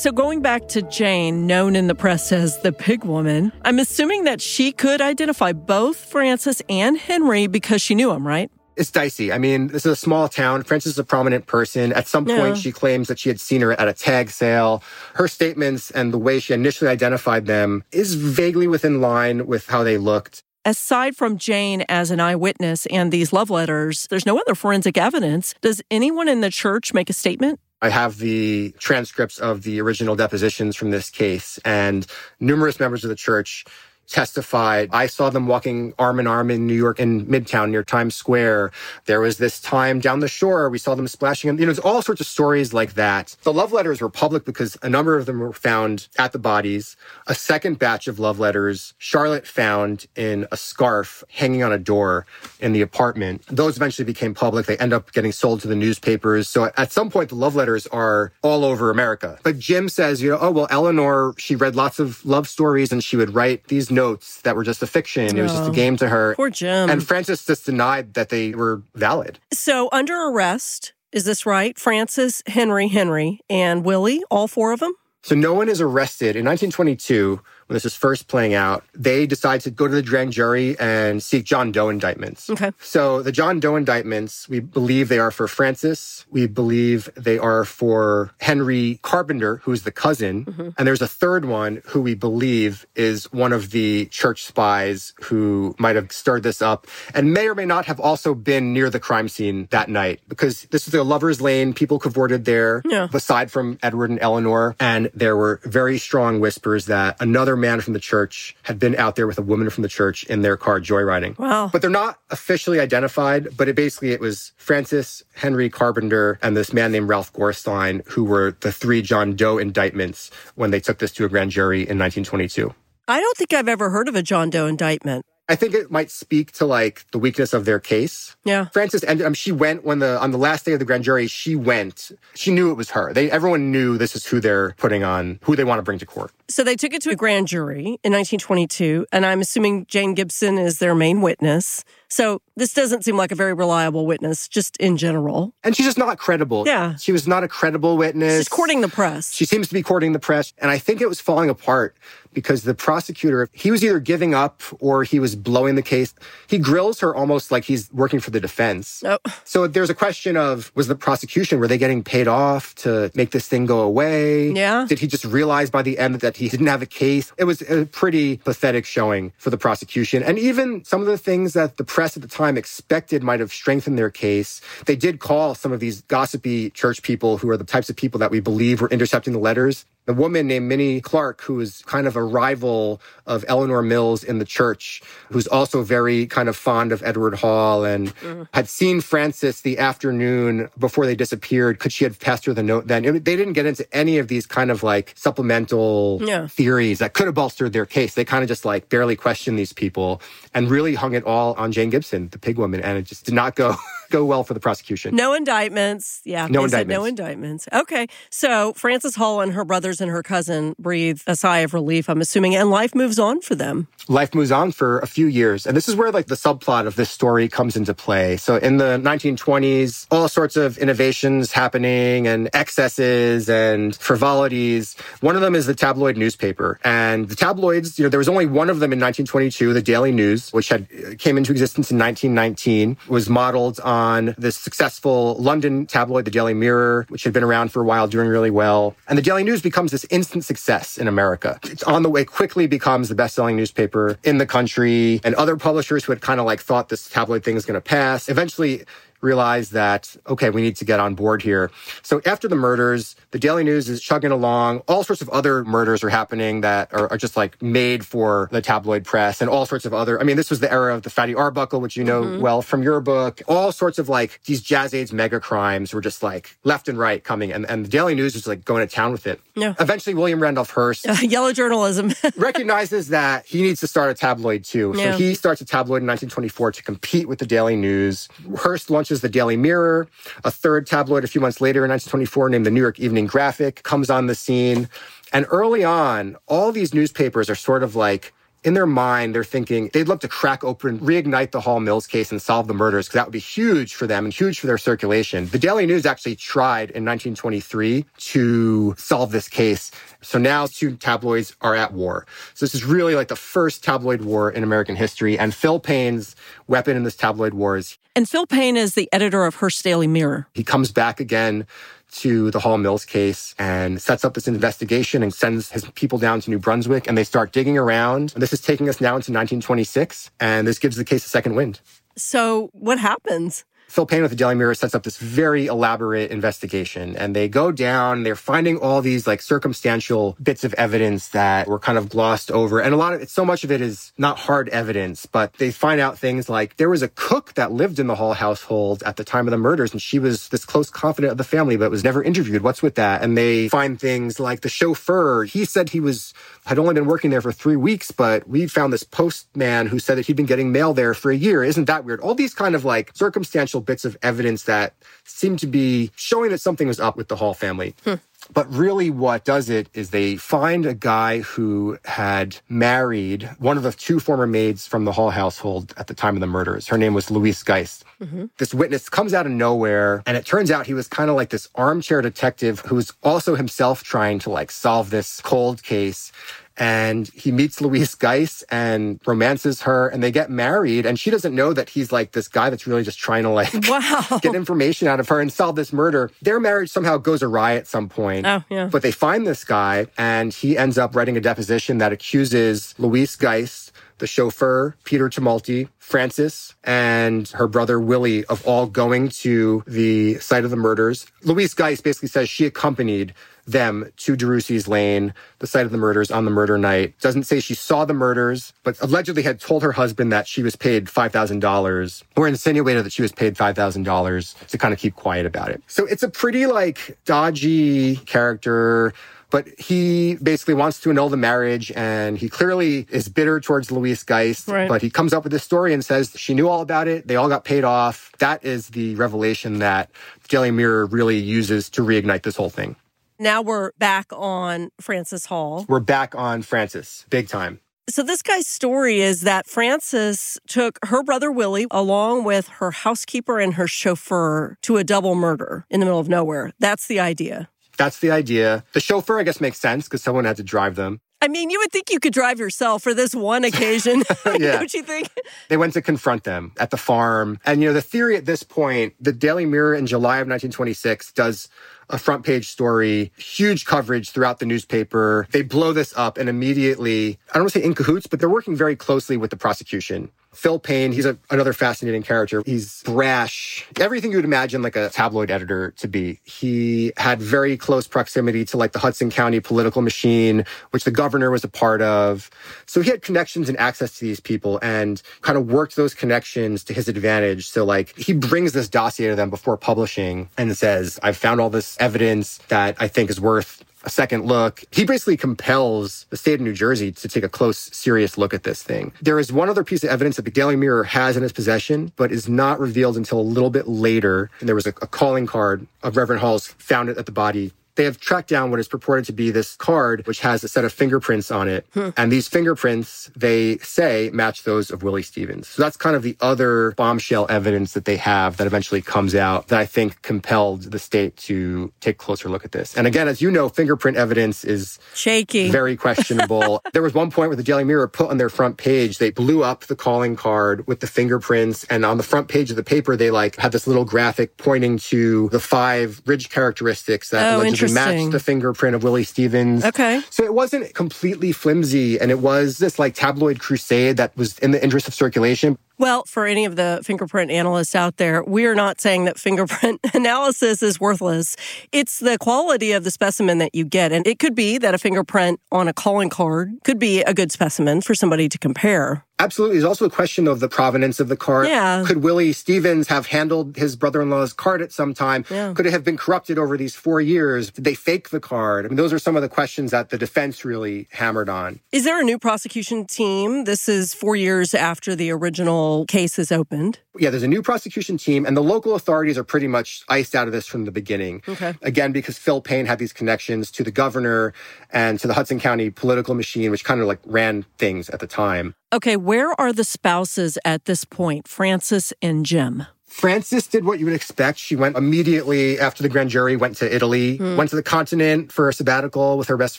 So, 0.01 0.13
going 0.13 0.41
back 0.41 0.67
to 0.69 0.81
Jane, 0.81 1.47
known 1.47 1.77
in 1.77 1.87
the 1.87 1.95
press 1.95 2.33
as 2.33 2.59
the 2.63 2.73
pig 2.73 3.05
woman, 3.05 3.53
I'm 3.67 3.79
assuming 3.79 4.25
that 4.25 4.41
she 4.41 4.73
could 4.73 5.03
identify 5.03 5.53
both 5.53 5.99
Frances 5.99 6.63
and 6.71 6.97
Henry 6.97 7.49
because 7.49 7.83
she 7.83 7.95
knew 7.95 8.11
him, 8.11 8.27
right? 8.27 8.51
It's 8.77 8.91
dicey. 8.91 9.31
I 9.31 9.37
mean, 9.37 9.67
this 9.67 9.85
is 9.85 9.93
a 9.93 9.97
small 9.97 10.27
town. 10.27 10.63
Frances 10.63 10.93
is 10.95 10.99
a 10.99 11.05
prominent 11.05 11.45
person. 11.45 11.93
At 11.93 12.09
some 12.09 12.27
Yeah. 12.27 12.39
point, 12.39 12.57
she 12.57 12.73
claims 12.73 13.09
that 13.09 13.19
she 13.19 13.29
had 13.29 13.39
seen 13.39 13.61
her 13.61 13.79
at 13.79 13.89
a 13.89 13.93
tag 13.93 14.31
sale. 14.31 14.83
Her 15.17 15.29
statements 15.29 15.91
and 15.91 16.15
the 16.15 16.19
way 16.19 16.41
she 16.41 16.55
initially 16.55 16.89
identified 16.89 17.45
them 17.45 17.85
is 17.93 18.15
vaguely 18.15 18.67
within 18.69 19.03
line 19.03 19.47
with 19.47 19.67
how 19.67 19.83
they 19.85 19.99
looked. 19.99 20.43
Aside 20.65 21.15
from 21.15 21.37
Jane 21.37 21.85
as 21.91 22.11
an 22.11 22.21
eyewitness 22.21 22.87
and 22.87 23.13
these 23.13 23.35
love 23.35 23.51
letters, 23.51 24.07
there's 24.09 24.25
no 24.25 24.39
other 24.39 24.55
forensic 24.55 24.97
evidence. 24.97 25.55
Does 25.61 25.83
anyone 25.91 26.27
in 26.27 26.41
the 26.41 26.51
church 26.51 26.95
make 26.95 27.11
a 27.11 27.15
statement? 27.15 27.61
I 27.83 27.89
have 27.89 28.19
the 28.19 28.75
transcripts 28.79 29.39
of 29.39 29.63
the 29.63 29.81
original 29.81 30.15
depositions 30.15 30.77
from 30.77 30.91
this 30.91 31.09
case, 31.11 31.59
and 31.65 32.07
numerous 32.39 32.79
members 32.79 33.05
of 33.05 33.11
the 33.11 33.17
church 33.17 33.65
testified. 34.11 34.91
I 34.93 35.07
saw 35.07 35.31
them 35.31 35.47
walking 35.47 35.95
arm 35.99 36.21
in 36.21 36.27
arm 36.27 36.51
in 36.51 36.67
New 36.67 36.75
York 36.75 37.01
in 37.01 37.27
Midtown 37.27 37.71
near 37.71 37.83
Times 37.85 38.15
Square. 38.15 38.73
There 39.07 39.21
was 39.21 39.39
this 39.39 39.61
time 39.61 40.01
down 40.01 40.21
the 40.21 40.29
shore. 40.29 40.69
We 40.69 40.79
saw 40.79 40.95
them 40.95 41.09
splashing. 41.09 41.49
in- 41.49 41.57
You 41.59 41.63
know, 41.67 41.73
there's 41.73 41.79
all 41.79 42.03
sorts 42.03 42.21
of 42.21 42.27
stories 42.27 42.75
like 42.75 42.95
that. 42.95 43.37
The 43.45 43.53
love 43.53 43.73
letters 43.73 44.01
were 44.01 44.11
public 44.11 44.45
because 44.45 44.77
a 44.83 44.91
number 44.91 45.17
of 45.17 45.27
them 45.27 45.39
were 45.41 45.53
found 45.53 46.09
at 46.19 46.33
the 46.33 46.39
bodies. 46.39 46.97
A 47.29 47.35
second 47.35 47.79
batch 47.79 48.09
of 48.09 48.19
love 48.19 48.39
letters 48.39 48.95
Charlotte 48.99 49.47
found 49.47 50.07
in 50.17 50.47
a 50.53 50.57
scarf 50.57 51.23
hanging 51.31 51.63
on 51.63 51.73
a 51.73 51.79
door 51.79 52.27
in 52.61 52.73
the 52.73 52.83
apartment. 52.83 53.45
Those 53.47 53.77
eventually 53.77 54.05
became 54.05 54.35
public. 54.35 54.67
They 54.67 54.77
end 54.79 54.93
up 54.93 55.13
getting 55.13 55.33
sold 55.33 55.61
to 55.63 55.69
the 55.69 55.77
newspapers. 55.77 56.49
So 56.49 56.71
at 56.77 56.91
some 56.93 57.11
point, 57.11 57.29
the 57.31 57.37
love 57.37 57.55
letters 57.55 57.87
are 57.89 58.33
all 58.43 58.65
over 58.65 58.91
America. 58.91 59.39
But 59.45 59.59
Jim 59.59 59.89
says, 59.89 60.21
you 60.21 60.31
know, 60.31 60.39
oh, 60.41 60.51
well, 60.51 60.67
Eleanor, 60.71 61.35
she 61.39 61.55
read 61.55 61.77
lots 61.77 61.99
of 62.01 62.25
love 62.27 62.49
stories 62.49 62.91
and 62.93 63.03
she 63.05 63.17
would 63.17 63.35
write 63.35 63.69
these 63.69 63.89
notes 63.91 64.00
that 64.43 64.57
were 64.57 64.65
just 64.65 64.83
a 64.83 64.87
fiction. 64.87 65.37
It 65.37 65.43
was 65.43 65.53
just 65.53 65.65
a 65.65 65.71
Oh. 65.71 65.73
game 65.73 65.97
to 65.99 66.09
her. 66.09 66.35
Poor 66.37 66.51
Jim. 66.51 66.91
And 66.91 67.07
Frances 67.07 67.45
just 67.45 67.67
denied 67.67 68.15
that 68.15 68.29
they 68.31 68.53
were 68.53 68.83
valid. 68.95 69.39
so, 69.53 69.89
under 69.93 70.15
arrest, 70.29 70.93
is 71.13 71.25
this 71.25 71.45
right? 71.47 71.79
Frances, 71.79 72.43
Henry, 72.47 72.89
Henry, 72.89 73.41
and 73.51 73.85
Willie, 73.85 74.23
all 74.31 74.47
four 74.49 74.73
of 74.73 74.81
them? 74.81 74.95
So 75.23 75.35
no 75.35 75.53
one 75.53 75.69
is 75.69 75.81
arrested. 75.81 76.35
In 76.37 76.45
1922, 76.47 77.41
when 77.71 77.75
this 77.77 77.85
is 77.85 77.95
first 77.95 78.27
playing 78.27 78.53
out, 78.53 78.83
they 78.95 79.27
decide 79.27 79.61
to 79.61 79.71
go 79.71 79.87
to 79.87 79.95
the 79.95 80.03
grand 80.03 80.33
jury 80.33 80.77
and 80.81 81.23
seek 81.23 81.45
John 81.45 81.71
Doe 81.71 81.89
indictments. 81.89 82.51
Okay. 82.51 82.73
So 82.81 83.23
the 83.23 83.31
John 83.31 83.61
Doe 83.61 83.77
indictments, 83.77 84.49
we 84.49 84.59
believe 84.59 85.09
they 85.09 85.21
are 85.21 85.31
for 85.31 85.47
Frances. 85.47 86.27
We 86.31 86.49
believe 86.49 87.09
they 87.17 87.39
are 87.39 87.65
for 87.65 88.33
Henry 88.41 88.99
Carpenter, 89.03 89.59
who's 89.63 89.85
the 89.85 89.93
cousin. 89.93 90.47
Mm-hmm. 90.47 90.69
And 90.77 90.89
there's 90.89 91.01
a 91.01 91.07
third 91.07 91.45
one 91.45 91.81
who 91.87 92.01
we 92.03 92.15
believe 92.17 92.87
is 92.97 93.33
one 93.33 93.53
of 93.53 93.71
the 93.71 94.07
church 94.07 94.43
spies 94.45 95.15
who 95.23 95.77
might 95.79 95.95
have 95.95 96.11
stirred 96.11 96.43
this 96.43 96.61
up 96.61 96.89
and 97.15 97.33
may 97.33 97.47
or 97.47 97.55
may 97.55 97.67
not 97.67 97.85
have 97.87 98.01
also 98.01 98.35
been 98.35 98.73
near 98.73 98.91
the 98.91 98.99
crime 98.99 99.29
scene 99.29 99.69
that 99.71 99.89
night 99.89 100.19
because 100.27 100.65
this 100.73 100.89
is 100.89 100.95
a 100.95 101.05
lover's 101.05 101.41
lane. 101.41 101.73
People 101.73 102.01
cavorted 102.01 102.47
there 102.47 102.83
Yeah. 102.85 103.07
aside 103.13 103.53
from 103.53 103.79
Edward 103.81 104.11
and 104.11 104.19
Eleanor. 104.21 104.75
And 104.81 105.09
there 105.15 105.37
were 105.37 105.61
very 105.63 105.99
strong 105.99 106.41
whispers 106.41 106.87
that 106.87 107.17
another 107.21 107.60
man 107.61 107.81
from 107.81 107.93
the 107.93 108.01
church 108.01 108.57
had 108.63 108.79
been 108.79 108.97
out 108.97 109.17
there 109.17 109.27
with 109.27 109.39
a 109.39 109.43
woman 109.43 109.71
from 109.71 109.83
the 109.83 109.89
church 109.89 110.25
in 110.25 110.43
their 110.43 110.57
car 110.57 110.81
joyriding. 110.81 111.39
Wow. 111.39 111.71
But 111.73 111.83
they're 111.83 111.91
not 111.91 112.19
officially 112.31 112.81
identified, 112.81 113.57
but 113.57 113.69
it 113.69 113.77
basically 113.77 114.13
it 114.13 114.21
was 114.21 114.53
Frances 114.57 115.23
Henry 115.35 115.71
Carpenter 115.71 116.39
and 116.43 116.57
this 116.57 116.73
man 116.73 116.93
named 116.93 117.09
Ralph 117.09 117.33
Gorsline, 117.33 118.07
who 118.09 118.25
were 118.25 118.57
the 118.61 118.73
three 118.73 119.03
John 119.03 119.37
Doe 119.37 119.59
indictments 119.59 120.31
when 120.55 120.71
they 120.71 120.81
took 120.81 120.99
this 120.99 121.13
to 121.13 121.25
a 121.25 121.29
grand 121.29 121.51
jury 121.51 121.81
in 121.81 121.99
1922. 121.99 122.75
I 123.09 123.21
don't 123.21 123.37
think 123.37 123.53
I've 123.53 123.69
ever 123.69 123.91
heard 123.91 124.09
of 124.09 124.15
a 124.15 124.23
John 124.23 124.51
Doe 124.51 124.67
indictment. 124.67 125.25
I 125.51 125.57
think 125.57 125.75
it 125.75 125.91
might 125.91 126.13
speak 126.13 126.53
to 126.53 126.65
like 126.65 127.05
the 127.11 127.19
weakness 127.19 127.53
of 127.53 127.65
their 127.65 127.81
case. 127.81 128.37
Yeah. 128.45 128.67
Frances 128.67 129.03
ended. 129.03 129.27
Um, 129.27 129.35
she 129.35 129.51
went 129.51 129.85
when 129.85 129.99
the 129.99 130.17
on 130.21 130.31
the 130.31 130.39
last 130.39 130.65
day 130.65 130.75
of 130.75 130.79
the 130.79 130.85
grand 130.85 131.03
jury. 131.03 131.27
She 131.27 131.57
went. 131.57 132.13
She 132.37 132.53
knew 132.53 132.71
it 132.71 132.75
was 132.75 132.91
her. 132.91 133.13
They 133.13 133.29
everyone 133.33 133.73
knew 133.73 133.99
this 133.99 134.15
is 134.15 134.25
who 134.25 134.39
they're 134.39 134.75
putting 134.79 135.03
on, 135.03 135.41
who 135.43 135.57
they 135.57 135.65
want 135.65 135.81
to 135.81 135.83
bring 135.83 135.99
to 135.99 136.07
court. 136.07 136.31
So 136.49 136.63
they 136.63 136.77
took 136.77 136.95
it 136.95 137.03
to 137.03 137.11
a 137.11 137.17
grand 137.17 137.49
jury 137.49 137.99
in 138.05 138.13
1922, 138.13 139.07
and 139.11 139.27
I'm 139.27 139.41
assuming 139.41 139.87
Jane 139.87 140.15
Gibson 140.15 140.57
is 140.57 140.79
their 140.79 140.95
main 140.95 141.21
witness. 141.21 141.85
So 142.11 142.43
this 142.57 142.75
doesn't 142.75 143.05
seem 143.05 143.17
like 143.17 143.31
a 143.33 143.35
very 143.35 143.55
reliable 143.55 144.05
witness, 144.05 144.49
just 144.49 144.77
in 144.79 144.97
general. 144.97 145.55
And 145.65 145.77
she's 145.77 145.87
just 145.87 145.99
not 145.99 146.19
credible. 146.19 146.65
Yeah. 146.67 146.97
she 146.97 147.13
was 147.13 147.27
not 147.27 147.45
a 147.45 147.49
credible 147.49 147.97
witness. 147.97 148.37
She's 148.39 148.49
courting 148.49 148.81
the 148.81 148.89
press. 148.89 149.33
She 149.33 149.45
seems 149.45 149.69
to 149.69 149.75
be 149.75 149.83
courting 149.83 150.13
the 150.13 150.19
press. 150.19 150.53
And 150.59 150.71
I 150.71 150.79
think 150.79 151.01
it 151.01 151.09
was 151.09 151.21
falling 151.21 151.49
apart 151.49 151.97
because 152.33 152.63
the 152.63 152.75
prosecutor, 152.75 153.49
he 153.53 153.71
was 153.71 153.85
either 153.85 153.99
giving 153.99 154.35
up 154.35 154.63
or 154.81 155.03
he 155.05 155.19
was 155.19 155.35
blowing 155.35 155.75
the 155.75 155.83
case. 155.83 156.15
He 156.47 156.59
grills 156.59 157.01
her 157.01 157.15
almost 157.15 157.51
like 157.51 157.65
he's 157.65 157.93
working 157.93 158.21
for 158.21 158.31
the 158.31 158.41
defense. 158.41 159.03
Oh. 159.05 159.19
So 159.45 159.67
there's 159.67 159.91
a 159.91 159.95
question 159.95 160.37
of, 160.37 160.71
was 160.75 160.87
the 160.87 160.95
prosecution, 160.95 161.59
were 161.59 161.67
they 161.69 161.79
getting 161.79 162.05
paid 162.05 162.29
off 162.29 162.75
to 162.77 163.11
make 163.15 163.31
this 163.33 163.49
thing 163.49 163.67
go 163.67 163.81
away? 163.81 164.51
Yeah. 164.53 164.87
Did 164.89 165.01
he 165.01 165.07
just 165.07 165.25
realize 165.25 165.71
by 165.71 165.83
the 165.83 165.99
end 165.99 166.17
that 166.17 166.37
he 166.37 166.49
didn't 166.49 166.67
have 166.69 166.83
a 166.83 166.87
case? 166.87 167.33
It 167.37 167.45
was 167.45 167.63
a 167.63 167.87
pretty 167.87 168.37
pathetic 168.39 168.85
showing 168.85 169.33
for 169.39 169.51
the 169.51 169.59
prosecution. 169.59 170.23
And 170.23 170.39
even 170.39 170.85
some 170.85 171.01
of 171.01 171.07
the 171.07 171.19
things 171.19 171.53
that 171.55 171.77
the 171.79 171.85
press 171.85 172.00
at 172.17 172.23
the 172.23 172.29
time 172.29 172.57
expected 172.57 173.23
might 173.23 173.41
have 173.41 173.53
strengthened 173.53 173.99
their 173.99 174.11
case. 174.11 174.61
They 174.87 174.97
did 174.97 175.21
call 175.21 175.55
some 175.55 175.73
of 175.73 175.81
these 175.81 176.03
gossipy 176.03 176.71
church 176.71 177.03
people 177.03 177.39
who 177.39 177.49
are 177.51 177.57
the 177.57 177.65
types 177.65 177.91
of 177.91 177.97
people 177.97 178.19
that 178.19 178.31
we 178.31 178.41
believe 178.41 178.81
were 178.81 178.89
intercepting 178.89 179.33
the 179.33 179.39
letters. 179.39 179.85
A 180.07 180.13
woman 180.13 180.47
named 180.47 180.67
Minnie 180.67 181.01
Clark, 181.01 181.41
who 181.43 181.55
was 181.55 181.83
kind 181.87 182.07
of 182.07 182.17
a 182.17 182.23
rival 182.23 183.01
of 183.27 183.45
Eleanor 183.49 183.83
Mills 183.83 184.25
in 184.25 184.39
the 184.39 184.45
church, 184.45 185.03
who's 185.31 185.47
also 185.47 185.83
very 185.83 186.27
kind 186.27 186.49
of 186.49 186.57
fond 186.57 186.91
of 186.91 187.03
Edward 187.03 187.35
Hall 187.35 187.85
and 187.85 188.15
mm. 188.17 188.49
had 188.53 188.69
seen 188.69 189.01
Frances 189.01 189.61
the 189.61 189.79
afternoon 189.79 190.69
before 190.79 191.07
they 191.07 191.15
disappeared. 191.15 191.79
Could 191.79 191.93
she 191.93 192.05
have 192.05 192.19
passed 192.19 192.45
her 192.47 192.53
the 192.53 192.63
note 192.63 192.89
then? 192.89 193.05
It, 193.05 193.25
they 193.25 193.37
didn't 193.37 193.53
get 193.53 193.67
into 193.67 193.87
any 193.97 194.19
of 194.19 194.29
these 194.29 194.47
kind 194.47 194.71
of 194.71 194.83
like 194.83 195.13
supplemental 195.17 196.21
yeah. 196.25 196.47
theories 196.47 196.99
that 196.99 197.13
could 197.13 197.27
have 197.27 197.35
bolstered 197.35 197.73
their 197.73 197.87
case. 197.87 198.15
They 198.15 198.25
kind 198.25 198.43
of 198.43 198.49
just 198.49 198.65
like 198.65 198.89
barely 198.89 199.17
questioned 199.17 199.59
these 199.59 199.73
people 199.73 200.21
and 200.55 200.71
really 200.71 200.95
hung 200.95 201.15
it 201.15 201.25
all 201.25 201.55
on 201.55 201.73
Jane 201.73 201.91
Gibson, 201.91 202.29
the 202.31 202.39
pig 202.39 202.59
woman. 202.59 202.81
And 202.81 202.99
it 202.99 203.03
just 203.03 203.27
did 203.27 203.35
not 203.35 203.55
go 203.55 203.77
go 204.11 204.25
well 204.25 204.45
for 204.45 204.55
the 204.55 204.61
prosecution. 204.61 205.15
No 205.17 205.33
indictments. 205.33 206.21
Yeah. 206.25 206.47
No 206.49 206.65
indictments. 206.65 206.99
No 206.99 207.05
indictments. 207.05 207.69
Okay. 207.73 208.07
So 208.31 208.73
Frances 208.75 209.15
Hall 209.15 209.41
and 209.41 209.53
her 209.53 209.65
brothers 209.65 210.01
and 210.01 210.11
her 210.11 210.23
cousin 210.23 210.75
breathe 210.79 211.21
a 211.27 211.37
sigh 211.37 211.59
of 211.59 211.73
relief, 211.75 212.09
I'm 212.11 212.21
assuming, 212.21 212.57
and 212.57 212.71
life 212.71 212.95
moves 212.95 213.19
on 213.19 213.41
for 213.41 213.55
them. 213.55 213.89
Life 214.09 214.35
moves 214.35 214.53
on 214.53 214.73
for 214.73 214.99
a 215.01 215.07
few 215.07 215.27
years. 215.27 215.67
And 215.67 215.77
this 215.77 215.89
is 215.89 215.95
where 215.97 216.11
like 216.11 216.27
the 216.27 216.35
subplot 216.35 216.87
of 216.87 216.97
this 216.97 217.11
story 217.11 217.49
comes 217.49 217.77
into 217.77 217.95
play. 217.95 218.37
So 218.37 218.57
in 218.57 218.77
the 218.77 218.99
1920s, 218.99 220.07
all 220.11 220.29
sorts 220.29 220.57
of 220.57 220.79
innovations 220.79 221.53
happening 221.53 222.27
and 222.27 222.49
excesses 222.53 223.49
and 223.49 223.95
frivolities. 223.97 224.97
One 225.21 225.37
of 225.37 225.43
them 225.43 225.55
is 225.55 225.67
the 225.67 225.75
tabloid 225.75 226.17
newspaper. 226.17 226.79
And 226.85 227.29
the 227.29 227.37
tabloids, 227.37 227.99
you 227.99 228.05
know, 228.05 228.09
there 228.09 228.19
was 228.19 228.29
only 228.29 228.47
one 228.47 228.71
of 228.71 228.81
them 228.81 228.93
in 228.93 228.99
1922, 228.99 229.73
the 229.73 229.83
Daily 229.83 230.13
News, 230.13 230.53
which 230.53 230.69
had 230.69 230.89
uh, 230.93 231.15
came 231.19 231.37
into 231.39 231.53
existence 231.53 231.91
in 231.91 231.99
1919, 231.99 232.97
was 233.09 233.29
modeled 233.29 233.79
on 233.81 234.00
on 234.01 234.35
this 234.39 234.57
successful 234.57 235.37
London 235.39 235.87
tabloid, 235.87 236.25
the 236.25 236.31
Daily 236.31 236.55
Mirror, 236.55 237.07
which 237.09 237.25
had 237.25 237.33
been 237.33 237.45
around 237.45 237.71
for 237.71 237.83
a 237.83 237.85
while, 237.85 238.09
doing 238.09 238.29
really 238.29 238.51
well. 238.51 238.97
And 239.09 239.19
the 239.19 239.23
Daily 239.23 239.45
News 239.45 239.61
becomes 239.61 239.91
this 239.91 240.07
instant 240.11 240.45
success 240.45 240.97
in 240.97 241.07
America. 241.07 241.59
It's 241.65 241.83
on 241.83 242.03
the 242.03 242.11
way, 242.11 242.25
quickly 242.25 242.67
becomes 242.67 243.09
the 243.09 243.15
best 243.15 243.35
selling 243.35 243.57
newspaper 243.57 244.19
in 244.25 244.39
the 244.39 244.47
country. 244.47 245.21
And 245.23 245.35
other 245.35 245.57
publishers 245.57 246.05
who 246.05 246.13
had 246.13 246.23
kind 246.23 246.41
of 246.41 246.47
like 246.47 246.61
thought 246.61 246.89
this 246.89 247.09
tabloid 247.09 247.45
thing 247.45 247.57
is 247.57 247.65
going 247.67 247.81
to 247.83 247.89
pass 247.97 248.29
eventually 248.29 248.85
realized 249.21 249.73
that, 249.73 250.17
okay, 250.27 250.51
we 250.51 250.63
need 250.63 250.77
to 250.77 250.85
get 250.85 251.01
on 251.01 251.15
board 251.15 251.43
here. 251.43 251.71
So 252.03 252.21
after 252.27 252.49
the 252.49 252.57
murders, 252.57 253.17
the 253.31 253.39
Daily 253.39 253.65
News 253.65 253.89
is 253.89 254.01
chugging 254.01 254.31
along. 254.31 254.83
All 254.89 255.05
sorts 255.05 255.23
of 255.23 255.29
other 255.31 255.65
murders 255.65 256.03
are 256.03 256.09
happening 256.09 256.63
that 256.63 256.93
are, 256.93 257.11
are, 257.13 257.19
just 257.19 257.37
like 257.37 257.61
made 257.61 258.05
for 258.07 258.49
the 258.51 258.63
tabloid 258.63 259.05
press 259.05 259.41
and 259.41 259.51
all 259.51 259.67
sorts 259.67 259.85
of 259.85 259.93
other. 259.93 260.19
I 260.21 260.25
mean, 260.25 260.37
this 260.37 260.49
was 260.49 260.61
the 260.61 260.73
era 260.73 260.95
of 260.95 261.03
the 261.03 261.11
Fatty 261.11 261.35
Arbuckle, 261.35 261.81
which 261.81 261.97
you 261.97 262.05
know 262.05 262.23
mm-hmm. 262.23 262.41
well 262.41 262.63
from 262.63 262.83
your 262.83 263.01
book. 263.01 263.43
All 263.47 263.73
sorts 263.73 263.99
of 263.99 264.09
like 264.09 264.41
these 264.45 264.63
jazz 264.63 264.95
aids 264.95 265.13
mega 265.13 265.39
crimes 265.39 265.93
were 265.93 266.01
just 266.01 266.23
like 266.23 266.57
left 266.65 266.89
and 266.89 266.99
right 266.99 267.23
coming. 267.23 267.53
And, 267.53 267.69
and 267.69 267.85
the 267.85 267.91
Daily 267.91 268.15
News 268.15 268.35
was 268.35 268.47
like 268.47 268.65
going 268.65 268.87
to 268.87 268.93
town 268.93 269.13
with 269.13 269.27
it. 269.27 269.41
Yeah. 269.55 269.75
Eventually, 269.79 270.15
William 270.15 270.41
Randolph 270.41 270.71
Hearst, 270.71 271.07
uh, 271.07 271.17
yellow 271.23 271.53
journalism, 271.53 272.13
recognizes 272.37 273.09
that 273.09 273.45
he 273.47 273.63
needs 273.63 273.81
to 273.81 273.87
start 273.87 274.11
a 274.11 274.15
tabloid 274.15 274.65
too. 274.65 274.95
So 274.95 275.03
yeah. 275.03 275.17
he 275.17 275.35
starts 275.35 275.61
a 275.61 275.67
tabloid 275.67 276.03
in 276.03 276.07
1924 276.07 276.73
to 276.73 276.83
compete 276.83 277.29
with 277.29 277.39
the 277.39 277.47
Daily 277.47 277.77
News. 277.77 278.29
Hearst 278.57 278.91
launches 278.91 279.10
the 279.19 279.29
Daily 279.29 279.57
Mirror. 279.57 280.07
A 280.45 280.51
third 280.51 280.87
tabloid 280.87 281.25
a 281.25 281.27
few 281.27 281.41
months 281.41 281.61
later 281.61 281.85
in 281.85 281.91
1924 281.91 282.51
named 282.51 282.67
the 282.67 282.71
New 282.71 282.81
York 282.81 283.01
Evening 283.01 283.27
Graphic 283.27 283.83
comes 283.83 284.11
on 284.11 284.27
the 284.27 284.37
scene. 284.37 284.89
And 285.33 285.47
early 285.51 285.83
on, 285.83 286.37
all 286.47 286.71
these 286.71 286.95
newspapers 286.95 287.51
are 287.51 287.57
sort 287.57 287.83
of 287.83 287.97
like 287.97 288.33
in 288.63 288.75
their 288.75 288.87
mind, 288.87 289.35
they're 289.35 289.45
thinking 289.45 289.89
they'd 289.93 290.09
love 290.09 290.21
to 290.21 290.29
crack 290.29 290.63
open, 290.63 290.99
reignite 291.01 291.51
the 291.51 291.61
Hall 291.61 291.81
Mills 291.81 292.07
case 292.07 292.31
and 292.31 292.43
solve 292.43 292.69
the 292.69 292.75
murders 292.75 293.07
because 293.07 293.15
that 293.15 293.27
would 293.27 293.33
be 293.33 293.39
huge 293.39 293.95
for 293.95 294.07
them 294.07 294.25
and 294.27 294.35
huge 294.35 294.61
for 294.61 294.67
their 294.67 294.77
circulation. 294.77 295.47
The 295.47 295.59
Daily 295.59 295.87
News 295.87 296.05
actually 296.05 296.37
tried 296.37 296.91
in 296.91 297.05
1923 297.05 298.05
to 298.19 298.95
solve 298.99 299.33
this 299.33 299.49
case. 299.49 299.91
So 300.21 300.39
now 300.39 300.67
two 300.67 300.97
tabloids 300.97 301.57
are 301.63 301.75
at 301.75 301.95
war. 301.95 302.27
So 302.53 302.67
this 302.67 302.75
is 302.75 302.85
really 302.85 303.15
like 303.15 303.29
the 303.29 303.37
first 303.37 303.83
tabloid 303.83 304.23
war 304.23 304.51
in 304.51 304.63
American 304.63 304.95
history. 304.95 305.39
And 305.39 305.55
Phil 305.55 305.81
Payne's 305.81 306.37
weapon 306.67 306.97
in 306.97 307.05
this 307.05 307.17
tabloid 307.17 307.55
war 307.55 307.77
is. 307.77 307.97
And 308.17 308.29
Phil 308.29 308.47
Payne 308.47 308.77
is 308.77 308.95
the 308.95 309.09
editor 309.13 309.45
of 309.45 309.57
Hearst 309.57 309.85
Daily 309.85 310.09
Mirror. 310.09 310.49
He 310.55 310.65
comes 310.65 310.91
back 310.91 311.21
again 311.21 311.67
to 312.13 312.51
the 312.51 312.59
Hall 312.59 312.77
Mills 312.77 313.05
case 313.05 313.55
and 313.57 314.03
sets 314.03 314.25
up 314.25 314.35
this 314.35 314.49
investigation 314.49 315.23
and 315.23 315.33
sends 315.33 315.71
his 315.71 315.85
people 315.95 316.19
down 316.19 316.41
to 316.41 316.51
New 316.51 316.59
Brunswick 316.59 317.07
and 317.07 317.17
they 317.17 317.23
start 317.23 317.53
digging 317.53 317.79
around. 317.79 318.31
This 318.31 318.53
is 318.53 318.61
taking 318.61 318.89
us 318.89 319.01
now 319.01 319.11
into 319.11 319.31
1926 319.33 320.33
and 320.41 320.67
this 320.67 320.81
gives 320.81 320.97
the 320.97 321.05
case 321.05 321.25
a 321.25 321.29
second 321.29 321.55
wind. 321.55 321.81
So 322.17 322.71
what 322.73 322.99
happens? 322.99 323.65
Phil 323.91 324.07
Payne 324.07 324.23
with 324.23 324.31
the 324.31 324.37
Daily 324.37 324.55
Mirror 324.55 324.75
sets 324.75 324.95
up 324.95 325.03
this 325.03 325.19
very 325.19 325.67
elaborate 325.67 326.31
investigation 326.31 327.17
and 327.17 327.35
they 327.35 327.49
go 327.49 327.73
down, 327.73 328.23
they're 328.23 328.37
finding 328.37 328.79
all 328.79 329.03
these 329.03 329.27
like 329.27 329.43
circumstantial 329.43 330.37
bits 330.41 330.63
of 330.63 330.73
evidence 330.75 331.29
that 331.31 331.67
were 331.67 331.81
kind 331.81 331.99
of 331.99 332.09
glossed 332.09 332.53
over. 332.53 332.79
And 332.79 332.95
a 332.95 332.97
lot 332.97 333.15
of 333.15 333.21
it, 333.21 333.31
so 333.31 333.45
much 333.45 333.65
of 333.65 333.73
it 333.73 333.81
is 333.81 334.13
not 334.17 334.39
hard 334.39 334.69
evidence, 334.69 335.27
but 335.27 335.55
they 335.55 335.73
find 335.73 336.01
out 336.01 336.17
things 336.17 336.49
like 336.49 336.77
there 336.77 336.89
was 336.89 337.03
a 337.03 337.09
cook 337.09 337.55
that 337.55 337.73
lived 337.73 337.99
in 337.99 338.07
the 338.07 338.15
Hall 338.15 338.35
household 338.35 339.03
at 339.03 339.17
the 339.17 339.25
time 339.25 339.49
of 339.49 339.51
the 339.51 339.59
murders 339.59 339.91
and 339.91 340.01
she 340.01 340.21
was 340.21 340.49
this 340.51 340.65
close 340.65 340.89
confidant 340.89 341.33
of 341.33 341.39
the 341.39 341.43
family, 341.43 341.77
but 341.77 341.91
was 341.91 342.05
never 342.05 342.23
interviewed. 342.23 342.63
What's 342.63 342.83
with 342.83 342.95
that? 342.95 343.25
And 343.25 343.37
they 343.37 343.69
find 343.69 344.01
things 344.01 344.39
like 344.39 344.61
the 344.61 344.69
chauffeur. 344.69 345.43
He 345.43 345.65
said 345.65 345.91
he 345.91 345.99
was, 345.99 346.33
had 346.65 346.79
only 346.79 346.95
been 346.95 347.07
working 347.07 347.31
there 347.31 347.43
for 347.43 347.51
three 347.51 347.77
weeks, 347.77 348.13
but 348.13 348.49
we 348.49 348.69
found 348.69 348.93
this 348.93 349.03
postman 349.03 349.89
who 349.89 349.99
said 349.99 350.17
that 350.17 350.27
he'd 350.27 350.37
been 350.37 350.47
getting 350.47 350.71
mail 350.71 350.95
there 350.95 351.13
for 351.13 351.33
a 351.33 351.37
year. 351.37 351.65
Isn't 351.65 351.87
that 351.87 352.05
weird? 352.05 352.21
All 352.21 352.37
these 352.37 352.55
kind 352.55 352.77
of 352.77 352.85
like 352.85 353.11
circumstantial 353.15 353.80
bits 353.81 354.05
of 354.05 354.17
evidence 354.23 354.65
that 354.65 354.95
seem 355.25 355.57
to 355.59 355.67
be 355.67 356.11
showing 356.17 356.51
that 356.51 356.61
something 356.61 356.89
was 356.89 357.01
up 357.01 357.17
with 357.17 357.29
the 357.29 357.37
Hall 357.37 357.55
family. 357.55 357.95
Hmm. 358.05 358.15
But 358.53 358.73
really, 358.73 359.11
what 359.11 359.45
does 359.45 359.69
it 359.69 359.89
is 359.95 360.11
they 360.11 360.37
find 360.37 360.87
a 360.87 360.95
guy 360.95 361.41
who 361.41 361.99
had 362.05 362.57
married 362.69 363.49
one 363.59 363.77
of 363.77 363.83
the 363.83 363.93
two 363.93 364.19
former 364.19 364.47
maids 364.47 364.87
from 364.87 365.05
the 365.05 365.13
Hall 365.13 365.31
household 365.31 365.93
at 365.97 366.07
the 366.07 366.15
time 366.15 366.37
of 366.37 366.41
the 366.41 366.47
murders. 366.47 366.89
Her 366.89 366.99
name 366.99 367.15
was 367.15 367.31
Louise 367.31 367.63
Geist. 367.63 368.05
Mm-hmm. 368.21 368.47
This 368.59 368.75
witness 368.75 369.09
comes 369.09 369.35
out 369.35 369.47
of 369.47 369.53
nowhere, 369.53 370.23
and 370.27 370.37
it 370.37 370.47
turns 370.47 370.71
out 370.71 370.87
he 370.87 370.95
was 370.95 371.07
kind 371.07 371.31
of 371.31 371.37
like 371.37 371.51
this 371.51 371.69
armchair 371.75 372.23
detective 372.23 372.81
who 372.81 372.97
was 372.97 373.13
also 373.23 373.55
himself 373.55 374.03
trying 374.03 374.39
to 374.41 374.51
like 374.51 374.71
solve 374.71 375.11
this 375.11 375.41
cold 375.43 375.83
case 375.83 376.33
and 376.81 377.29
he 377.29 377.53
meets 377.53 377.81
Louise 377.83 378.15
Geist 378.15 378.65
and 378.71 379.21
romances 379.27 379.83
her 379.83 380.09
and 380.09 380.23
they 380.23 380.33
get 380.33 380.51
married 380.51 381.05
and 381.05 381.21
she 381.21 381.31
doesn't 381.31 381.55
know 381.55 381.75
that 381.75 381.91
he's 381.91 382.11
like 382.11 382.33
this 382.33 382.49
guy 382.49 382.71
that's 382.71 382.87
really 382.87 383.05
just 383.05 383.19
trying 383.19 383.43
to 383.43 383.51
like 383.51 383.73
wow. 383.87 384.41
get 384.41 384.55
information 384.55 385.07
out 385.07 385.21
of 385.21 385.29
her 385.29 385.41
and 385.41 385.53
solve 385.53 385.77
this 385.77 385.93
murder. 385.93 386.31
Their 386.41 386.59
marriage 386.59 386.89
somehow 386.89 387.19
goes 387.19 387.43
awry 387.43 387.75
at 387.75 387.87
some 387.87 388.09
point. 388.09 388.47
Oh, 388.47 388.65
yeah. 388.71 388.87
But 388.87 389.03
they 389.03 389.13
find 389.13 389.47
this 389.47 389.63
guy 389.63 390.07
and 390.17 390.55
he 390.55 390.79
ends 390.79 390.97
up 390.97 391.15
writing 391.15 391.37
a 391.37 391.41
deposition 391.41 391.99
that 391.99 392.13
accuses 392.13 392.95
Louise 392.99 393.37
Geist 393.37 393.93
the 394.21 394.27
chauffeur, 394.27 394.95
Peter 395.05 395.29
Tumulty, 395.29 395.89
Frances, 395.99 396.75
and 396.85 397.49
her 397.49 397.67
brother 397.67 397.99
Willie 397.99 398.45
of 398.47 398.67
all 398.67 398.87
going 398.87 399.29
to 399.29 399.83
the 399.87 400.39
site 400.39 400.65
of 400.65 400.71
the 400.71 400.77
murders. 400.77 401.27
Louise 401.43 401.75
Geist 401.75 402.05
basically 402.05 402.29
says 402.29 402.49
she 402.49 402.65
accompanied 402.67 403.35
them 403.67 404.11
to 404.17 404.37
DeRussey's 404.37 404.89
Lane, 404.89 405.33
the 405.61 405.67
site 405.67 405.87
of 405.87 405.93
the 405.93 405.99
murders 405.99 406.31
on 406.31 406.45
the 406.45 406.51
murder 406.51 406.77
night. 406.77 407.15
Doesn't 407.21 407.45
say 407.45 407.61
she 407.61 407.75
saw 407.75 408.05
the 408.05 408.15
murders, 408.15 408.73
but 408.83 409.01
allegedly 409.01 409.43
had 409.43 409.61
told 409.61 409.83
her 409.83 409.93
husband 409.93 410.33
that 410.33 410.49
she 410.49 410.63
was 410.63 410.77
paid 410.77 411.07
$5,000 411.07 412.23
or 412.37 412.49
insinuated 412.49 413.05
that 413.05 413.13
she 413.13 413.23
was 413.23 413.33
paid 413.33 413.55
$5,000 413.55 414.67
to 414.67 414.79
kind 414.79 414.93
of 414.93 415.01
keep 415.01 415.15
quiet 415.15 415.47
about 415.47 415.69
it. 415.69 415.83
So 415.87 416.07
it's 416.07 416.23
a 416.23 416.29
pretty 416.29 416.67
like 416.67 417.19
dodgy 417.25 418.17
character 418.17 419.13
but 419.51 419.69
he 419.79 420.37
basically 420.37 420.75
wants 420.75 421.01
to 421.01 421.11
annul 421.11 421.29
the 421.29 421.37
marriage 421.37 421.93
and 421.97 422.39
he 422.39 422.49
clearly 422.49 423.07
is 423.11 423.29
bitter 423.29 423.61
towards 423.61 423.91
Louise 423.91 424.23
Geist. 424.23 424.69
Right. 424.69 424.89
But 424.89 425.03
he 425.03 425.11
comes 425.11 425.33
up 425.33 425.45
with 425.45 425.53
this 425.53 425.65
story 425.65 425.93
and 425.93 426.05
says 426.05 426.33
she 426.37 426.55
knew 426.55 426.69
all 426.69 426.81
about 426.81 427.09
it. 427.09 427.27
They 427.27 427.37
all 427.37 427.49
got 427.49 427.65
paid 427.65 427.85
off. 427.85 428.33
That 428.39 428.65
is 428.65 428.89
the 428.89 429.15
revelation 429.17 429.81
that 429.81 430.11
Daily 430.49 430.71
Mirror 430.71 431.07
really 431.07 431.39
uses 431.39 431.91
to 431.91 432.03
reignite 432.03 432.43
this 432.43 432.57
whole 432.57 432.71
thing. 432.71 432.97
Now 433.39 433.63
we're 433.63 433.93
back 433.99 434.27
on 434.33 434.91
Frances 435.01 435.47
Hall. 435.47 435.87
We're 435.89 436.01
back 436.01 436.35
on 436.35 436.63
Frances, 436.63 437.25
big 437.31 437.49
time. 437.49 437.81
So, 438.11 438.25
this 438.25 438.43
guy's 438.43 438.67
story 438.67 439.21
is 439.21 439.43
that 439.43 439.69
Frances 439.69 440.59
took 440.67 440.99
her 441.07 441.23
brother 441.23 441.53
Willie 441.53 441.87
along 441.93 442.43
with 442.43 442.67
her 442.67 442.91
housekeeper 442.91 443.61
and 443.61 443.75
her 443.75 443.87
chauffeur 443.87 444.77
to 444.83 444.97
a 444.97 445.05
double 445.05 445.37
murder 445.37 445.87
in 445.89 446.01
the 446.01 446.07
middle 446.07 446.19
of 446.19 446.29
nowhere. 446.29 446.73
That's 446.81 447.07
the 447.07 447.21
idea. 447.21 447.71
That's 448.01 448.21
the 448.21 448.31
idea. 448.31 448.83
The 448.95 449.01
chauffeur, 449.01 449.39
I 449.39 449.43
guess, 449.43 449.61
makes 449.61 449.79
sense 449.79 450.05
because 450.07 450.23
someone 450.23 450.47
had 450.47 450.57
to 450.57 450.63
drive 450.63 450.97
them. 450.97 451.21
I 451.43 451.49
mean, 451.49 451.69
you 451.69 451.79
would 451.81 451.93
think 451.93 452.11
you 452.11 452.19
could 452.19 452.33
drive 452.33 452.59
yourself 452.59 453.03
for 453.03 453.13
this 453.13 453.35
one 453.35 453.63
occasion, 453.63 454.23
yeah. 454.47 454.79
don't 454.79 454.93
you 454.95 455.03
think? 455.03 455.29
They 455.69 455.77
went 455.77 455.93
to 455.93 456.03
confront 456.03 456.45
them 456.45 456.73
at 456.79 456.91
the 456.91 456.97
farm. 456.97 457.59
And, 457.67 457.83
you 457.83 457.89
know, 457.89 457.93
the 457.93 458.01
theory 458.01 458.37
at 458.37 458.47
this 458.47 458.63
point, 458.63 459.15
the 459.21 459.33
Daily 459.33 459.67
Mirror 459.67 459.97
in 459.97 460.07
July 460.07 460.37
of 460.37 460.49
1926 460.49 461.33
does 461.33 461.69
a 462.09 462.19
front 462.19 462.45
page 462.45 462.69
story, 462.69 463.33
huge 463.37 463.85
coverage 463.85 464.31
throughout 464.31 464.61
the 464.61 464.67
newspaper. 464.67 465.47
They 465.51 465.63
blow 465.63 465.93
this 465.93 466.15
up 466.17 466.39
and 466.39 466.49
immediately, 466.49 467.39
I 467.51 467.55
don't 467.55 467.65
want 467.65 467.73
to 467.75 467.81
say 467.81 467.85
in 467.85 467.95
cahoots, 467.95 468.27
but 468.27 468.41
they're 468.41 468.49
working 468.49 468.77
very 468.77 468.97
closely 468.97 469.37
with 469.37 469.51
the 469.51 469.57
prosecution. 469.57 470.31
Phil 470.53 470.79
Payne, 470.79 471.13
he's 471.13 471.27
a, 471.27 471.39
another 471.51 471.73
fascinating 471.73 472.23
character. 472.23 472.63
He's 472.67 473.03
brash, 473.05 473.87
everything 474.01 474.33
you 474.33 474.39
would 474.39 474.45
imagine 474.45 474.83
like 474.83 474.97
a 474.97 475.09
tabloid 475.09 475.51
editor 475.51 475.93
to 475.93 476.09
be. 476.09 476.41
He 476.45 477.13
had 477.17 477.41
very 477.41 477.77
close 477.77 478.09
proximity 478.09 478.65
to 478.67 478.77
like 478.77 478.93
the 478.93 478.99
Hudson 478.99 479.31
County 479.31 479.61
political 479.61 480.03
machine, 480.03 480.65
which 480.91 481.05
the 481.05 481.13
governor 481.13 481.51
was 481.51 481.63
a 481.63 481.69
part 481.69 482.03
of. 482.03 482.51
So 482.87 483.01
he 483.01 483.11
had 483.11 483.23
connections 483.23 483.69
and 483.69 483.79
access 483.79 484.19
to 484.19 484.25
these 484.25 484.41
people 484.41 484.81
and 484.83 485.23
kind 485.43 485.57
of 485.57 485.71
worked 485.71 485.95
those 485.95 486.15
connections 486.15 486.83
to 486.85 486.95
his 486.95 487.09
advantage. 487.09 487.69
So 487.69 487.85
like 487.85 488.17
he 488.17 488.33
brings 488.33 488.73
this 488.73 488.89
dossier 488.89 489.29
to 489.29 489.37
them 489.37 489.51
before 489.51 489.77
publishing 489.77 490.49
and 490.59 490.77
says, 490.77 491.21
I've 491.23 491.37
found 491.37 491.61
all 491.61 491.71
this 491.71 491.97
evidence 492.01 492.59
that 492.69 492.97
I 492.99 493.07
think 493.07 493.31
is 493.31 493.41
worth 493.41 493.85
a 494.05 494.11
second 494.11 494.47
look. 494.47 494.85
He 494.91 495.05
basically 495.05 495.37
compels 495.37 496.27
the 496.31 496.37
state 496.37 496.55
of 496.55 496.61
New 496.61 496.73
Jersey 496.73 497.13
to 497.13 497.29
take 497.29 497.45
a 497.45 497.49
close, 497.49 497.79
serious 497.79 498.39
look 498.39 498.55
at 498.55 498.63
this 498.63 498.83
thing. 498.83 499.13
There 499.21 499.39
is 499.39 499.53
one 499.53 499.69
other 499.69 499.85
piece 499.85 500.03
of 500.05 500.11
evidence 500.11 500.37
that 500.37 500.45
the 500.45 500.51
Daily 500.51 500.77
Mirror 500.77 501.05
has 501.05 501.37
in 501.37 501.43
its 501.43 501.53
possession, 501.53 502.13
but 502.17 502.33
is 502.33 502.49
not 502.49 502.81
revealed 502.81 503.17
until 503.17 503.41
a 503.41 503.43
little 503.43 503.71
bit 503.71 503.89
later. 503.89 504.51
And 504.61 504.69
there 504.69 504.77
was 504.77 504.87
a, 504.87 504.91
a 505.03 505.07
calling 505.07 505.47
card 505.47 505.87
of 506.03 506.17
Reverend 506.17 506.41
Hall's 506.41 506.69
found 506.79 507.09
at 507.09 507.27
the 507.27 507.33
body 507.33 507.73
they 508.01 508.07
have 508.07 508.19
tracked 508.19 508.49
down 508.49 508.71
what 508.71 508.81
is 508.81 508.89
purported 508.89 509.27
to 509.27 509.33
be 509.35 509.51
this 509.51 509.77
card, 509.77 510.27
which 510.27 510.41
has 510.41 510.65
a 510.65 510.69
set 510.69 510.87
of 510.87 510.93
fingerprints 510.93 511.51
on 511.51 511.69
it. 511.69 511.87
Hmm. 511.93 512.09
And 512.17 512.33
these 512.33 512.49
fingerprints, 512.49 513.31
they 513.37 513.77
say, 513.79 514.31
match 514.33 514.65
those 514.65 514.91
of 514.91 515.03
Willie 515.03 515.23
Stevens. 515.23 515.69
So 515.69 515.83
that's 515.83 515.99
kind 515.99 516.17
of 516.17 516.23
the 516.23 516.35
other 516.41 516.93
bombshell 516.93 517.45
evidence 517.51 517.93
that 517.93 518.07
they 518.07 518.17
have 518.17 518.57
that 518.57 518.67
eventually 518.67 519.03
comes 519.03 519.35
out 519.35 519.69
that 519.69 519.79
I 519.79 519.85
think 519.85 520.23
compelled 520.23 520.85
the 520.85 520.99
state 520.99 521.37
to 521.49 521.93
take 522.01 522.15
a 522.15 522.19
closer 522.19 522.49
look 522.49 522.65
at 522.65 522.73
this. 522.73 522.97
And 522.97 523.07
again, 523.07 523.29
as 523.29 523.43
you 523.43 523.51
know, 523.51 523.69
fingerprint 523.69 524.17
evidence 524.17 524.65
is 524.65 524.99
shaky, 525.13 525.71
very 525.71 525.95
questionable. 525.95 526.81
there 526.95 527.03
was 527.03 527.13
one 527.13 527.31
point 527.31 527.51
where 527.51 527.57
the 527.57 527.63
Daily 527.63 527.85
Mirror 527.85 528.09
put 528.09 528.31
on 528.31 528.39
their 528.39 528.49
front 528.49 528.79
page, 528.79 529.19
they 529.19 529.31
blew 529.31 529.63
up 529.63 529.85
the 529.89 529.97
calling 529.97 530.37
card 530.37 530.87
with 530.87 531.01
the 531.01 531.07
fingerprints. 531.07 531.85
And 531.91 532.07
on 532.07 532.17
the 532.17 532.23
front 532.23 532.49
page 532.49 532.71
of 532.71 532.77
the 532.77 532.83
paper, 532.83 533.15
they 533.15 533.31
like 533.31 533.57
had 533.57 533.73
this 533.73 533.87
little 533.87 534.07
graphic 534.07 534.57
pointing 534.57 534.97
to 535.11 535.51
the 535.51 535.61
five 535.61 536.23
ridge 536.25 536.49
characteristics 536.49 537.29
that 537.29 537.53
oh, 537.53 537.59
allegedly 537.59 537.90
matched 537.95 538.33
the 538.33 538.41
fingerprint 538.41 538.95
of 538.95 539.03
Willie 539.03 539.25
Stevens. 539.25 539.85
Okay. 539.85 540.23
So 540.31 540.45
it 540.45 540.55
wasn't 540.55 540.95
completely 540.95 541.53
flimsy 541.53 542.19
and 542.21 542.31
it 542.31 542.39
was 542.41 542.79
this 542.79 542.99
like 542.99 543.15
tabloid 543.15 543.61
crusade 543.61 544.17
that 544.17 544.37
was 544.37 544.59
in 544.59 544.71
the 544.71 544.83
interest 544.83 545.09
of 545.09 545.15
circulation. 545.15 545.79
Well, 546.01 546.25
for 546.25 546.47
any 546.47 546.65
of 546.65 546.77
the 546.77 547.03
fingerprint 547.05 547.51
analysts 547.51 547.95
out 547.95 548.17
there, 548.17 548.43
we 548.43 548.65
are 548.65 548.75
not 548.75 549.03
saying 549.03 549.27
that 549.27 549.39
fingerprint 549.39 550.01
analysis 550.15 550.83
is 550.83 550.99
worthless. 550.99 551.57
It's 551.93 552.21
the 552.21 552.39
quality 552.39 552.93
of 552.93 553.05
the 553.05 553.11
specimen 553.11 553.59
that 553.59 553.75
you 553.75 553.85
get. 553.85 554.11
And 554.11 554.27
it 554.27 554.39
could 554.39 554.55
be 554.55 554.79
that 554.79 554.95
a 554.95 554.99
fingerprint 554.99 555.61
on 555.71 555.89
a 555.89 555.93
calling 555.93 556.31
card 556.31 556.73
could 556.85 556.99
be 556.99 557.21
a 557.21 557.35
good 557.35 557.53
specimen 557.53 558.01
for 558.01 558.15
somebody 558.15 558.49
to 558.49 558.57
compare. 558.57 559.27
Absolutely. 559.41 559.77
There's 559.77 559.87
also 559.87 560.05
a 560.05 560.11
question 560.11 560.47
of 560.47 560.61
the 560.61 560.69
provenance 560.69 561.19
of 561.19 561.29
the 561.29 561.37
card. 561.37 561.67
Yeah. 561.67 562.05
Could 562.07 562.19
Willie 562.19 562.53
Stevens 562.53 563.09
have 563.09 563.27
handled 563.27 563.75
his 563.75 563.97
brother-in-law's 563.97 564.53
card 564.53 564.83
at 564.83 564.93
some 564.93 565.15
time? 565.15 565.47
Yeah. 565.51 565.73
Could 565.73 565.87
it 565.87 565.93
have 565.93 566.05
been 566.05 566.19
corrupted 566.19 566.59
over 566.59 566.77
these 566.77 566.95
four 566.95 567.23
years? 567.23 567.71
Did 567.71 567.85
they 567.85 567.95
fake 567.95 568.29
the 568.29 568.41
card? 568.41 568.85
I 568.85 568.89
mean, 568.89 568.97
those 568.97 569.15
are 569.15 569.19
some 569.19 569.37
of 569.37 569.43
the 569.43 569.49
questions 569.49 569.93
that 569.93 570.11
the 570.11 570.19
defense 570.19 570.63
really 570.63 571.09
hammered 571.11 571.49
on. 571.49 571.81
Is 571.91 572.05
there 572.05 572.21
a 572.21 572.23
new 572.23 572.39
prosecution 572.39 573.07
team? 573.07 573.65
This 573.65 573.89
is 573.89 574.13
four 574.13 574.37
years 574.37 574.75
after 574.75 575.17
the 575.17 575.31
original 575.31 575.90
case 576.07 576.39
is 576.39 576.51
opened. 576.51 576.99
Yeah, 577.19 577.31
there's 577.31 577.43
a 577.43 577.49
new 577.49 577.63
prosecution 577.63 578.17
team, 578.17 578.47
and 578.47 578.57
the 578.57 578.63
local 578.63 578.95
authorities 578.95 579.37
are 579.37 579.45
pretty 579.45 579.69
much 579.69 580.03
iced 580.09 580.35
out 580.35 580.47
of 580.47 580.53
this 580.53 580.67
from 580.67 580.85
the 580.85 580.93
beginning. 580.93 581.43
Okay. 581.49 581.75
Again, 581.83 582.13
because 582.13 582.39
Phil 582.39 582.61
Payne 582.61 582.87
had 582.87 582.99
these 582.99 583.13
connections 583.13 583.71
to 583.73 583.83
the 583.83 583.91
governor 583.91 584.53
and 584.91 585.19
to 585.21 585.27
the 585.27 585.35
Hudson 585.35 585.61
County 585.61 585.91
political 585.91 586.35
machine, 586.35 586.71
which 586.71 586.85
kind 586.85 587.01
of 587.01 587.07
like 587.07 587.21
ran 587.25 587.65
things 587.79 588.09
at 588.11 588.21
the 588.21 588.27
time. 588.27 588.75
Okay, 588.93 589.17
where 589.17 589.59
are 589.61 589.73
the 589.73 589.85
spouses 589.85 590.59
at 590.65 590.85
this 590.85 591.05
point, 591.05 591.47
Frances 591.47 592.13
and 592.21 592.45
Jim? 592.45 592.87
Frances 593.11 593.67
did 593.67 593.85
what 593.85 593.99
you 593.99 594.05
would 594.07 594.15
expect. 594.15 594.59
She 594.59 594.77
went 594.77 594.97
immediately 594.97 595.79
after 595.79 596.03
the 596.03 596.09
grand 596.09 596.31
jury, 596.31 596.57
went 596.57 596.77
to 596.77 596.95
Italy, 596.95 597.39
mm. 597.39 597.57
went 597.57 597.69
to 597.71 597.77
the 597.77 597.83
continent 597.83 598.53
for 598.53 598.69
a 598.69 598.73
sabbatical 598.73 599.37
with 599.37 599.49
her 599.49 599.57
best 599.57 599.79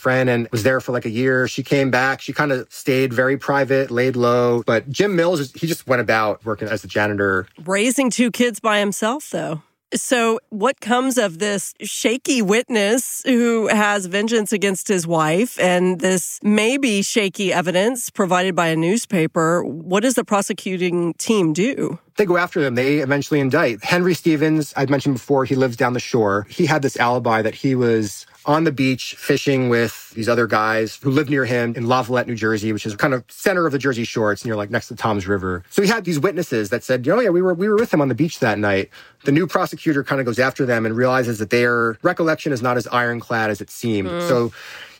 friend 0.00 0.28
and 0.28 0.48
was 0.52 0.62
there 0.62 0.80
for 0.80 0.92
like 0.92 1.06
a 1.06 1.10
year. 1.10 1.48
She 1.48 1.62
came 1.62 1.90
back. 1.90 2.20
She 2.20 2.32
kind 2.32 2.52
of 2.52 2.70
stayed 2.70 3.12
very 3.12 3.38
private, 3.38 3.90
laid 3.90 4.16
low. 4.16 4.62
But 4.64 4.88
Jim 4.90 5.16
Mills, 5.16 5.52
he 5.52 5.66
just 5.66 5.86
went 5.86 6.02
about 6.02 6.44
working 6.44 6.68
as 6.68 6.84
a 6.84 6.88
janitor. 6.88 7.48
Raising 7.64 8.10
two 8.10 8.30
kids 8.30 8.60
by 8.60 8.78
himself, 8.78 9.30
though. 9.30 9.62
So, 9.94 10.40
what 10.48 10.80
comes 10.80 11.18
of 11.18 11.38
this 11.38 11.74
shaky 11.82 12.40
witness 12.40 13.22
who 13.26 13.66
has 13.68 14.06
vengeance 14.06 14.50
against 14.50 14.88
his 14.88 15.06
wife 15.06 15.58
and 15.60 16.00
this 16.00 16.40
maybe 16.42 17.02
shaky 17.02 17.52
evidence 17.52 18.08
provided 18.08 18.54
by 18.54 18.68
a 18.68 18.76
newspaper? 18.76 19.62
What 19.62 20.02
does 20.02 20.14
the 20.14 20.24
prosecuting 20.24 21.12
team 21.14 21.52
do? 21.52 21.98
They 22.16 22.24
go 22.24 22.38
after 22.38 22.60
them. 22.60 22.74
They 22.74 22.98
eventually 22.98 23.40
indict. 23.40 23.84
Henry 23.84 24.14
Stevens, 24.14 24.72
I'd 24.76 24.88
mentioned 24.88 25.16
before, 25.16 25.44
he 25.44 25.56
lives 25.56 25.76
down 25.76 25.92
the 25.92 26.00
shore. 26.00 26.46
He 26.48 26.64
had 26.64 26.80
this 26.80 26.96
alibi 26.96 27.42
that 27.42 27.54
he 27.54 27.74
was 27.74 28.26
on 28.44 28.64
the 28.64 28.72
beach 28.72 29.14
fishing 29.16 29.68
with 29.68 30.10
these 30.10 30.28
other 30.28 30.46
guys 30.46 30.96
who 31.02 31.10
lived 31.10 31.30
near 31.30 31.44
him 31.44 31.74
in 31.76 31.84
Lavallette, 31.84 32.26
New 32.26 32.34
Jersey, 32.34 32.72
which 32.72 32.86
is 32.86 32.94
kind 32.96 33.14
of 33.14 33.24
center 33.28 33.66
of 33.66 33.72
the 33.72 33.78
Jersey 33.78 34.04
Shore. 34.04 34.32
It's 34.32 34.44
near 34.44 34.56
like 34.56 34.70
next 34.70 34.88
to 34.88 34.96
Toms 34.96 35.26
River. 35.26 35.62
So 35.70 35.82
he 35.82 35.88
had 35.88 36.04
these 36.04 36.18
witnesses 36.18 36.70
that 36.70 36.82
said, 36.82 37.06
oh 37.08 37.20
yeah, 37.20 37.30
we 37.30 37.42
were, 37.42 37.54
we 37.54 37.68
were 37.68 37.76
with 37.76 37.92
him 37.92 38.00
on 38.00 38.08
the 38.08 38.14
beach 38.14 38.40
that 38.40 38.58
night. 38.58 38.90
The 39.24 39.32
new 39.32 39.46
prosecutor 39.46 40.02
kind 40.02 40.20
of 40.20 40.26
goes 40.26 40.38
after 40.38 40.66
them 40.66 40.84
and 40.86 40.96
realizes 40.96 41.38
that 41.38 41.50
their 41.50 41.98
recollection 42.02 42.52
is 42.52 42.62
not 42.62 42.76
as 42.76 42.86
ironclad 42.88 43.50
as 43.50 43.60
it 43.60 43.70
seemed. 43.70 44.08
Mm. 44.08 44.28
So 44.28 44.52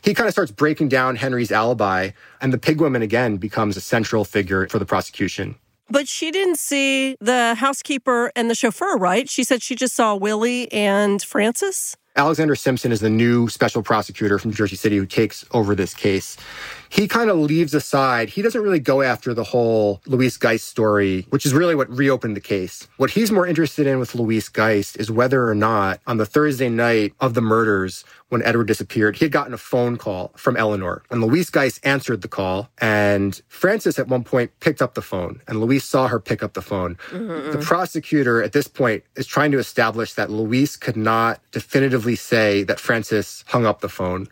he 0.03 0.13
kind 0.13 0.27
of 0.27 0.33
starts 0.33 0.51
breaking 0.51 0.89
down 0.89 1.15
Henry's 1.15 1.51
alibi 1.51 2.11
and 2.41 2.53
the 2.53 2.57
pig 2.57 2.79
woman 2.79 3.01
again 3.01 3.37
becomes 3.37 3.77
a 3.77 3.81
central 3.81 4.25
figure 4.25 4.67
for 4.67 4.79
the 4.79 4.85
prosecution. 4.85 5.55
But 5.89 6.07
she 6.07 6.31
didn't 6.31 6.57
see 6.57 7.17
the 7.19 7.55
housekeeper 7.55 8.31
and 8.35 8.49
the 8.49 8.55
chauffeur, 8.55 8.97
right? 8.97 9.29
She 9.29 9.43
said 9.43 9.61
she 9.61 9.75
just 9.75 9.95
saw 9.95 10.15
Willie 10.15 10.71
and 10.71 11.21
Frances. 11.21 11.95
Alexander 12.15 12.53
Simpson 12.53 12.91
is 12.91 12.99
the 12.99 13.09
new 13.09 13.49
special 13.49 13.81
prosecutor 13.81 14.37
from 14.37 14.53
Jersey 14.53 14.75
City 14.75 14.97
who 14.97 15.05
takes 15.07 15.43
over 15.49 15.73
this 15.73 15.95
case 15.95 16.37
he 16.93 17.07
kind 17.07 17.31
of 17.31 17.37
leaves 17.37 17.73
aside, 17.73 18.29
he 18.29 18.43
doesn't 18.43 18.61
really 18.61 18.79
go 18.79 19.01
after 19.01 19.33
the 19.33 19.43
whole 19.43 19.99
Louise 20.05 20.37
Geist 20.37 20.67
story, 20.67 21.25
which 21.31 21.43
is 21.43 21.51
really 21.51 21.73
what 21.73 21.89
reopened 21.89 22.37
the 22.37 22.41
case. 22.41 22.87
What 22.97 23.09
he's 23.09 23.31
more 23.31 23.47
interested 23.47 23.87
in 23.87 23.97
with 23.97 24.13
Louise 24.13 24.47
Geist 24.47 24.97
is 24.97 25.09
whether 25.09 25.49
or 25.49 25.55
not 25.55 25.99
on 26.05 26.17
the 26.17 26.25
Thursday 26.27 26.69
night 26.69 27.13
of 27.19 27.33
the 27.33 27.41
murders, 27.41 28.05
when 28.29 28.43
Edward 28.43 28.67
disappeared, 28.67 29.15
he 29.15 29.25
had 29.25 29.31
gotten 29.31 29.55
a 29.55 29.57
phone 29.57 29.97
call 29.97 30.31
from 30.35 30.55
Eleanor. 30.55 31.01
And 31.09 31.21
Louise 31.21 31.49
Geist 31.49 31.79
answered 31.83 32.21
the 32.21 32.27
call, 32.27 32.69
and 32.77 33.41
Frances 33.47 33.97
at 33.97 34.07
one 34.07 34.23
point 34.23 34.51
picked 34.59 34.81
up 34.81 34.93
the 34.93 35.01
phone, 35.01 35.41
and 35.47 35.59
Louise 35.59 35.83
saw 35.83 36.07
her 36.07 36.19
pick 36.19 36.43
up 36.43 36.53
the 36.53 36.61
phone. 36.61 36.95
Mm-hmm. 37.09 37.53
The 37.53 37.65
prosecutor 37.65 38.43
at 38.43 38.53
this 38.53 38.67
point 38.67 39.03
is 39.15 39.25
trying 39.25 39.51
to 39.51 39.57
establish 39.57 40.13
that 40.13 40.29
Louise 40.29 40.77
could 40.77 40.97
not 40.97 41.39
definitively 41.51 42.15
say 42.15 42.63
that 42.63 42.79
Frances 42.79 43.43
hung 43.47 43.65
up 43.65 43.81
the 43.81 43.89
phone. 43.89 44.27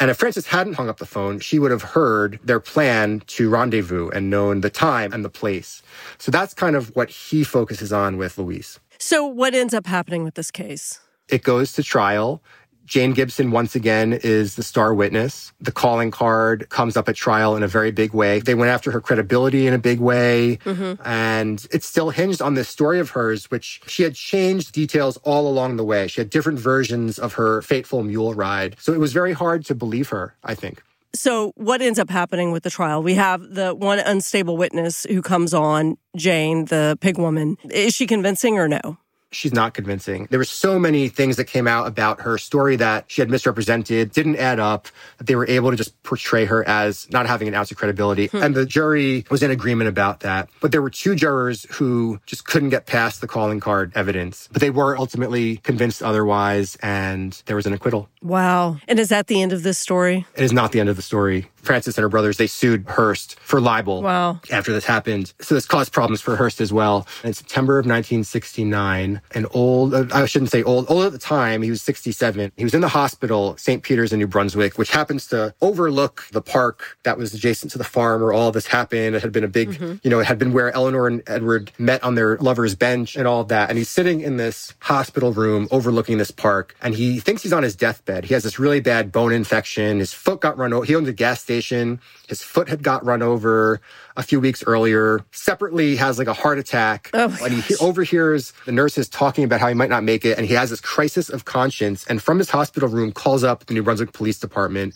And 0.00 0.10
if 0.10 0.18
Frances 0.18 0.46
hadn't 0.46 0.74
hung 0.74 0.88
up 0.88 0.98
the 0.98 1.06
phone, 1.06 1.40
she 1.40 1.58
would 1.58 1.72
have 1.72 1.82
heard 1.82 2.38
their 2.44 2.60
plan 2.60 3.20
to 3.26 3.50
rendezvous 3.50 4.10
and 4.10 4.30
known 4.30 4.60
the 4.60 4.70
time 4.70 5.12
and 5.12 5.24
the 5.24 5.30
place. 5.30 5.82
So 6.18 6.30
that's 6.30 6.54
kind 6.54 6.76
of 6.76 6.94
what 6.94 7.10
he 7.10 7.42
focuses 7.42 7.92
on 7.92 8.16
with 8.16 8.38
Louise. 8.38 8.78
So, 8.98 9.24
what 9.24 9.54
ends 9.54 9.74
up 9.74 9.86
happening 9.86 10.24
with 10.24 10.34
this 10.34 10.50
case? 10.50 11.00
It 11.28 11.42
goes 11.42 11.72
to 11.72 11.82
trial. 11.82 12.42
Jane 12.88 13.12
Gibson, 13.12 13.50
once 13.50 13.76
again, 13.76 14.14
is 14.14 14.56
the 14.56 14.62
star 14.62 14.94
witness. 14.94 15.52
The 15.60 15.70
calling 15.70 16.10
card 16.10 16.70
comes 16.70 16.96
up 16.96 17.08
at 17.08 17.16
trial 17.16 17.54
in 17.54 17.62
a 17.62 17.68
very 17.68 17.90
big 17.90 18.14
way. 18.14 18.40
They 18.40 18.54
went 18.54 18.70
after 18.70 18.90
her 18.90 19.00
credibility 19.00 19.66
in 19.66 19.74
a 19.74 19.78
big 19.78 20.00
way. 20.00 20.56
Mm-hmm. 20.64 21.02
And 21.04 21.66
it's 21.70 21.86
still 21.86 22.10
hinged 22.10 22.40
on 22.40 22.54
this 22.54 22.68
story 22.68 22.98
of 22.98 23.10
hers, 23.10 23.50
which 23.50 23.82
she 23.86 24.02
had 24.02 24.14
changed 24.14 24.72
details 24.72 25.18
all 25.18 25.46
along 25.46 25.76
the 25.76 25.84
way. 25.84 26.08
She 26.08 26.22
had 26.22 26.30
different 26.30 26.58
versions 26.58 27.18
of 27.18 27.34
her 27.34 27.60
fateful 27.60 28.02
mule 28.02 28.32
ride. 28.32 28.76
So 28.80 28.94
it 28.94 28.98
was 28.98 29.12
very 29.12 29.34
hard 29.34 29.66
to 29.66 29.74
believe 29.74 30.08
her, 30.08 30.34
I 30.42 30.54
think. 30.54 30.82
So, 31.14 31.52
what 31.56 31.80
ends 31.80 31.98
up 31.98 32.10
happening 32.10 32.52
with 32.52 32.62
the 32.62 32.70
trial? 32.70 33.02
We 33.02 33.14
have 33.14 33.40
the 33.54 33.74
one 33.74 33.98
unstable 33.98 34.56
witness 34.58 35.04
who 35.08 35.22
comes 35.22 35.54
on, 35.54 35.96
Jane, 36.16 36.66
the 36.66 36.98
pig 37.00 37.18
woman. 37.18 37.56
Is 37.70 37.94
she 37.94 38.06
convincing 38.06 38.58
or 38.58 38.68
no? 38.68 38.98
She's 39.30 39.52
not 39.52 39.74
convincing. 39.74 40.26
There 40.30 40.38
were 40.38 40.44
so 40.44 40.78
many 40.78 41.08
things 41.08 41.36
that 41.36 41.44
came 41.44 41.66
out 41.66 41.86
about 41.86 42.20
her 42.22 42.38
story 42.38 42.76
that 42.76 43.04
she 43.08 43.20
had 43.20 43.30
misrepresented, 43.30 44.12
didn't 44.12 44.36
add 44.36 44.58
up, 44.58 44.88
that 45.18 45.26
they 45.26 45.36
were 45.36 45.46
able 45.48 45.70
to 45.70 45.76
just 45.76 46.00
portray 46.02 46.44
her 46.46 46.66
as 46.68 47.10
not 47.10 47.26
having 47.26 47.48
an 47.48 47.54
ounce 47.54 47.70
of 47.70 47.76
credibility. 47.76 48.26
Hmm. 48.26 48.42
And 48.42 48.54
the 48.54 48.66
jury 48.66 49.24
was 49.30 49.42
in 49.42 49.50
agreement 49.50 49.88
about 49.88 50.20
that. 50.20 50.48
But 50.60 50.72
there 50.72 50.82
were 50.82 50.90
two 50.90 51.14
jurors 51.14 51.66
who 51.70 52.20
just 52.26 52.46
couldn't 52.46 52.70
get 52.70 52.86
past 52.86 53.20
the 53.20 53.28
calling 53.28 53.60
card 53.60 53.92
evidence. 53.94 54.48
But 54.52 54.60
they 54.60 54.70
were 54.70 54.96
ultimately 54.96 55.58
convinced 55.58 56.02
otherwise, 56.02 56.76
and 56.82 57.40
there 57.46 57.56
was 57.56 57.66
an 57.66 57.72
acquittal. 57.72 58.08
Wow. 58.22 58.78
And 58.88 58.98
is 58.98 59.08
that 59.10 59.26
the 59.26 59.42
end 59.42 59.52
of 59.52 59.62
this 59.62 59.78
story? 59.78 60.26
It 60.34 60.44
is 60.44 60.52
not 60.52 60.72
the 60.72 60.80
end 60.80 60.88
of 60.88 60.96
the 60.96 61.02
story. 61.02 61.46
Frances 61.62 61.96
and 61.96 62.02
her 62.02 62.08
brothers, 62.08 62.36
they 62.36 62.46
sued 62.46 62.86
Hearst 62.86 63.38
for 63.40 63.60
libel 63.60 64.02
wow. 64.02 64.40
after 64.50 64.72
this 64.72 64.84
happened. 64.84 65.32
So 65.40 65.54
this 65.54 65.66
caused 65.66 65.92
problems 65.92 66.20
for 66.20 66.36
Hearst 66.36 66.60
as 66.60 66.72
well. 66.72 67.06
In 67.24 67.34
September 67.34 67.78
of 67.78 67.86
1969, 67.86 69.20
an 69.32 69.46
old, 69.52 69.94
I 70.12 70.26
shouldn't 70.26 70.50
say 70.50 70.62
old, 70.62 70.86
old 70.88 71.04
at 71.04 71.12
the 71.12 71.18
time, 71.18 71.62
he 71.62 71.70
was 71.70 71.82
67. 71.82 72.52
He 72.56 72.64
was 72.64 72.74
in 72.74 72.80
the 72.80 72.88
hospital, 72.88 73.56
St. 73.56 73.82
Peter's 73.82 74.12
in 74.12 74.18
New 74.18 74.26
Brunswick, 74.26 74.78
which 74.78 74.90
happens 74.90 75.26
to 75.28 75.54
overlook 75.60 76.26
the 76.32 76.42
park 76.42 76.98
that 77.04 77.18
was 77.18 77.34
adjacent 77.34 77.72
to 77.72 77.78
the 77.78 77.84
farm 77.84 78.22
where 78.22 78.32
all 78.32 78.50
this 78.52 78.66
happened. 78.66 79.16
It 79.16 79.22
had 79.22 79.32
been 79.32 79.44
a 79.44 79.48
big, 79.48 79.70
mm-hmm. 79.70 79.96
you 80.02 80.10
know, 80.10 80.20
it 80.20 80.26
had 80.26 80.38
been 80.38 80.52
where 80.52 80.70
Eleanor 80.72 81.06
and 81.06 81.22
Edward 81.26 81.72
met 81.78 82.02
on 82.02 82.14
their 82.14 82.38
lover's 82.38 82.74
bench 82.74 83.16
and 83.16 83.26
all 83.26 83.44
that. 83.44 83.68
And 83.68 83.78
he's 83.78 83.88
sitting 83.88 84.20
in 84.20 84.36
this 84.36 84.74
hospital 84.80 85.32
room 85.32 85.68
overlooking 85.70 86.18
this 86.18 86.30
park 86.30 86.76
and 86.82 86.94
he 86.94 87.20
thinks 87.20 87.42
he's 87.42 87.52
on 87.52 87.62
his 87.62 87.76
deathbed. 87.76 88.24
He 88.24 88.34
has 88.34 88.42
this 88.42 88.58
really 88.58 88.80
bad 88.80 89.12
bone 89.12 89.32
infection. 89.32 89.98
His 89.98 90.12
foot 90.12 90.40
got 90.40 90.58
run 90.58 90.72
over. 90.72 90.84
He 90.84 90.94
owns 90.94 91.08
a 91.08 91.12
gas 91.12 91.44
station. 91.48 91.98
His 92.28 92.42
foot 92.42 92.68
had 92.68 92.82
got 92.82 93.02
run 93.06 93.22
over 93.22 93.80
a 94.18 94.22
few 94.22 94.38
weeks 94.38 94.62
earlier. 94.66 95.24
Separately, 95.32 95.96
has 95.96 96.18
like 96.18 96.28
a 96.28 96.34
heart 96.34 96.58
attack. 96.58 97.08
Oh 97.14 97.34
and 97.42 97.54
he 97.54 97.74
overhears 97.76 98.52
the 98.66 98.72
nurses 98.72 99.08
talking 99.08 99.44
about 99.44 99.60
how 99.60 99.68
he 99.68 99.74
might 99.74 99.88
not 99.88 100.04
make 100.04 100.26
it. 100.26 100.36
And 100.36 100.46
he 100.46 100.52
has 100.52 100.68
this 100.68 100.80
crisis 100.82 101.30
of 101.30 101.46
conscience. 101.46 102.06
And 102.06 102.22
from 102.22 102.36
his 102.38 102.50
hospital 102.50 102.88
room, 102.90 103.12
calls 103.12 103.44
up 103.44 103.64
the 103.64 103.72
New 103.72 103.82
Brunswick 103.82 104.12
Police 104.12 104.38
Department 104.38 104.94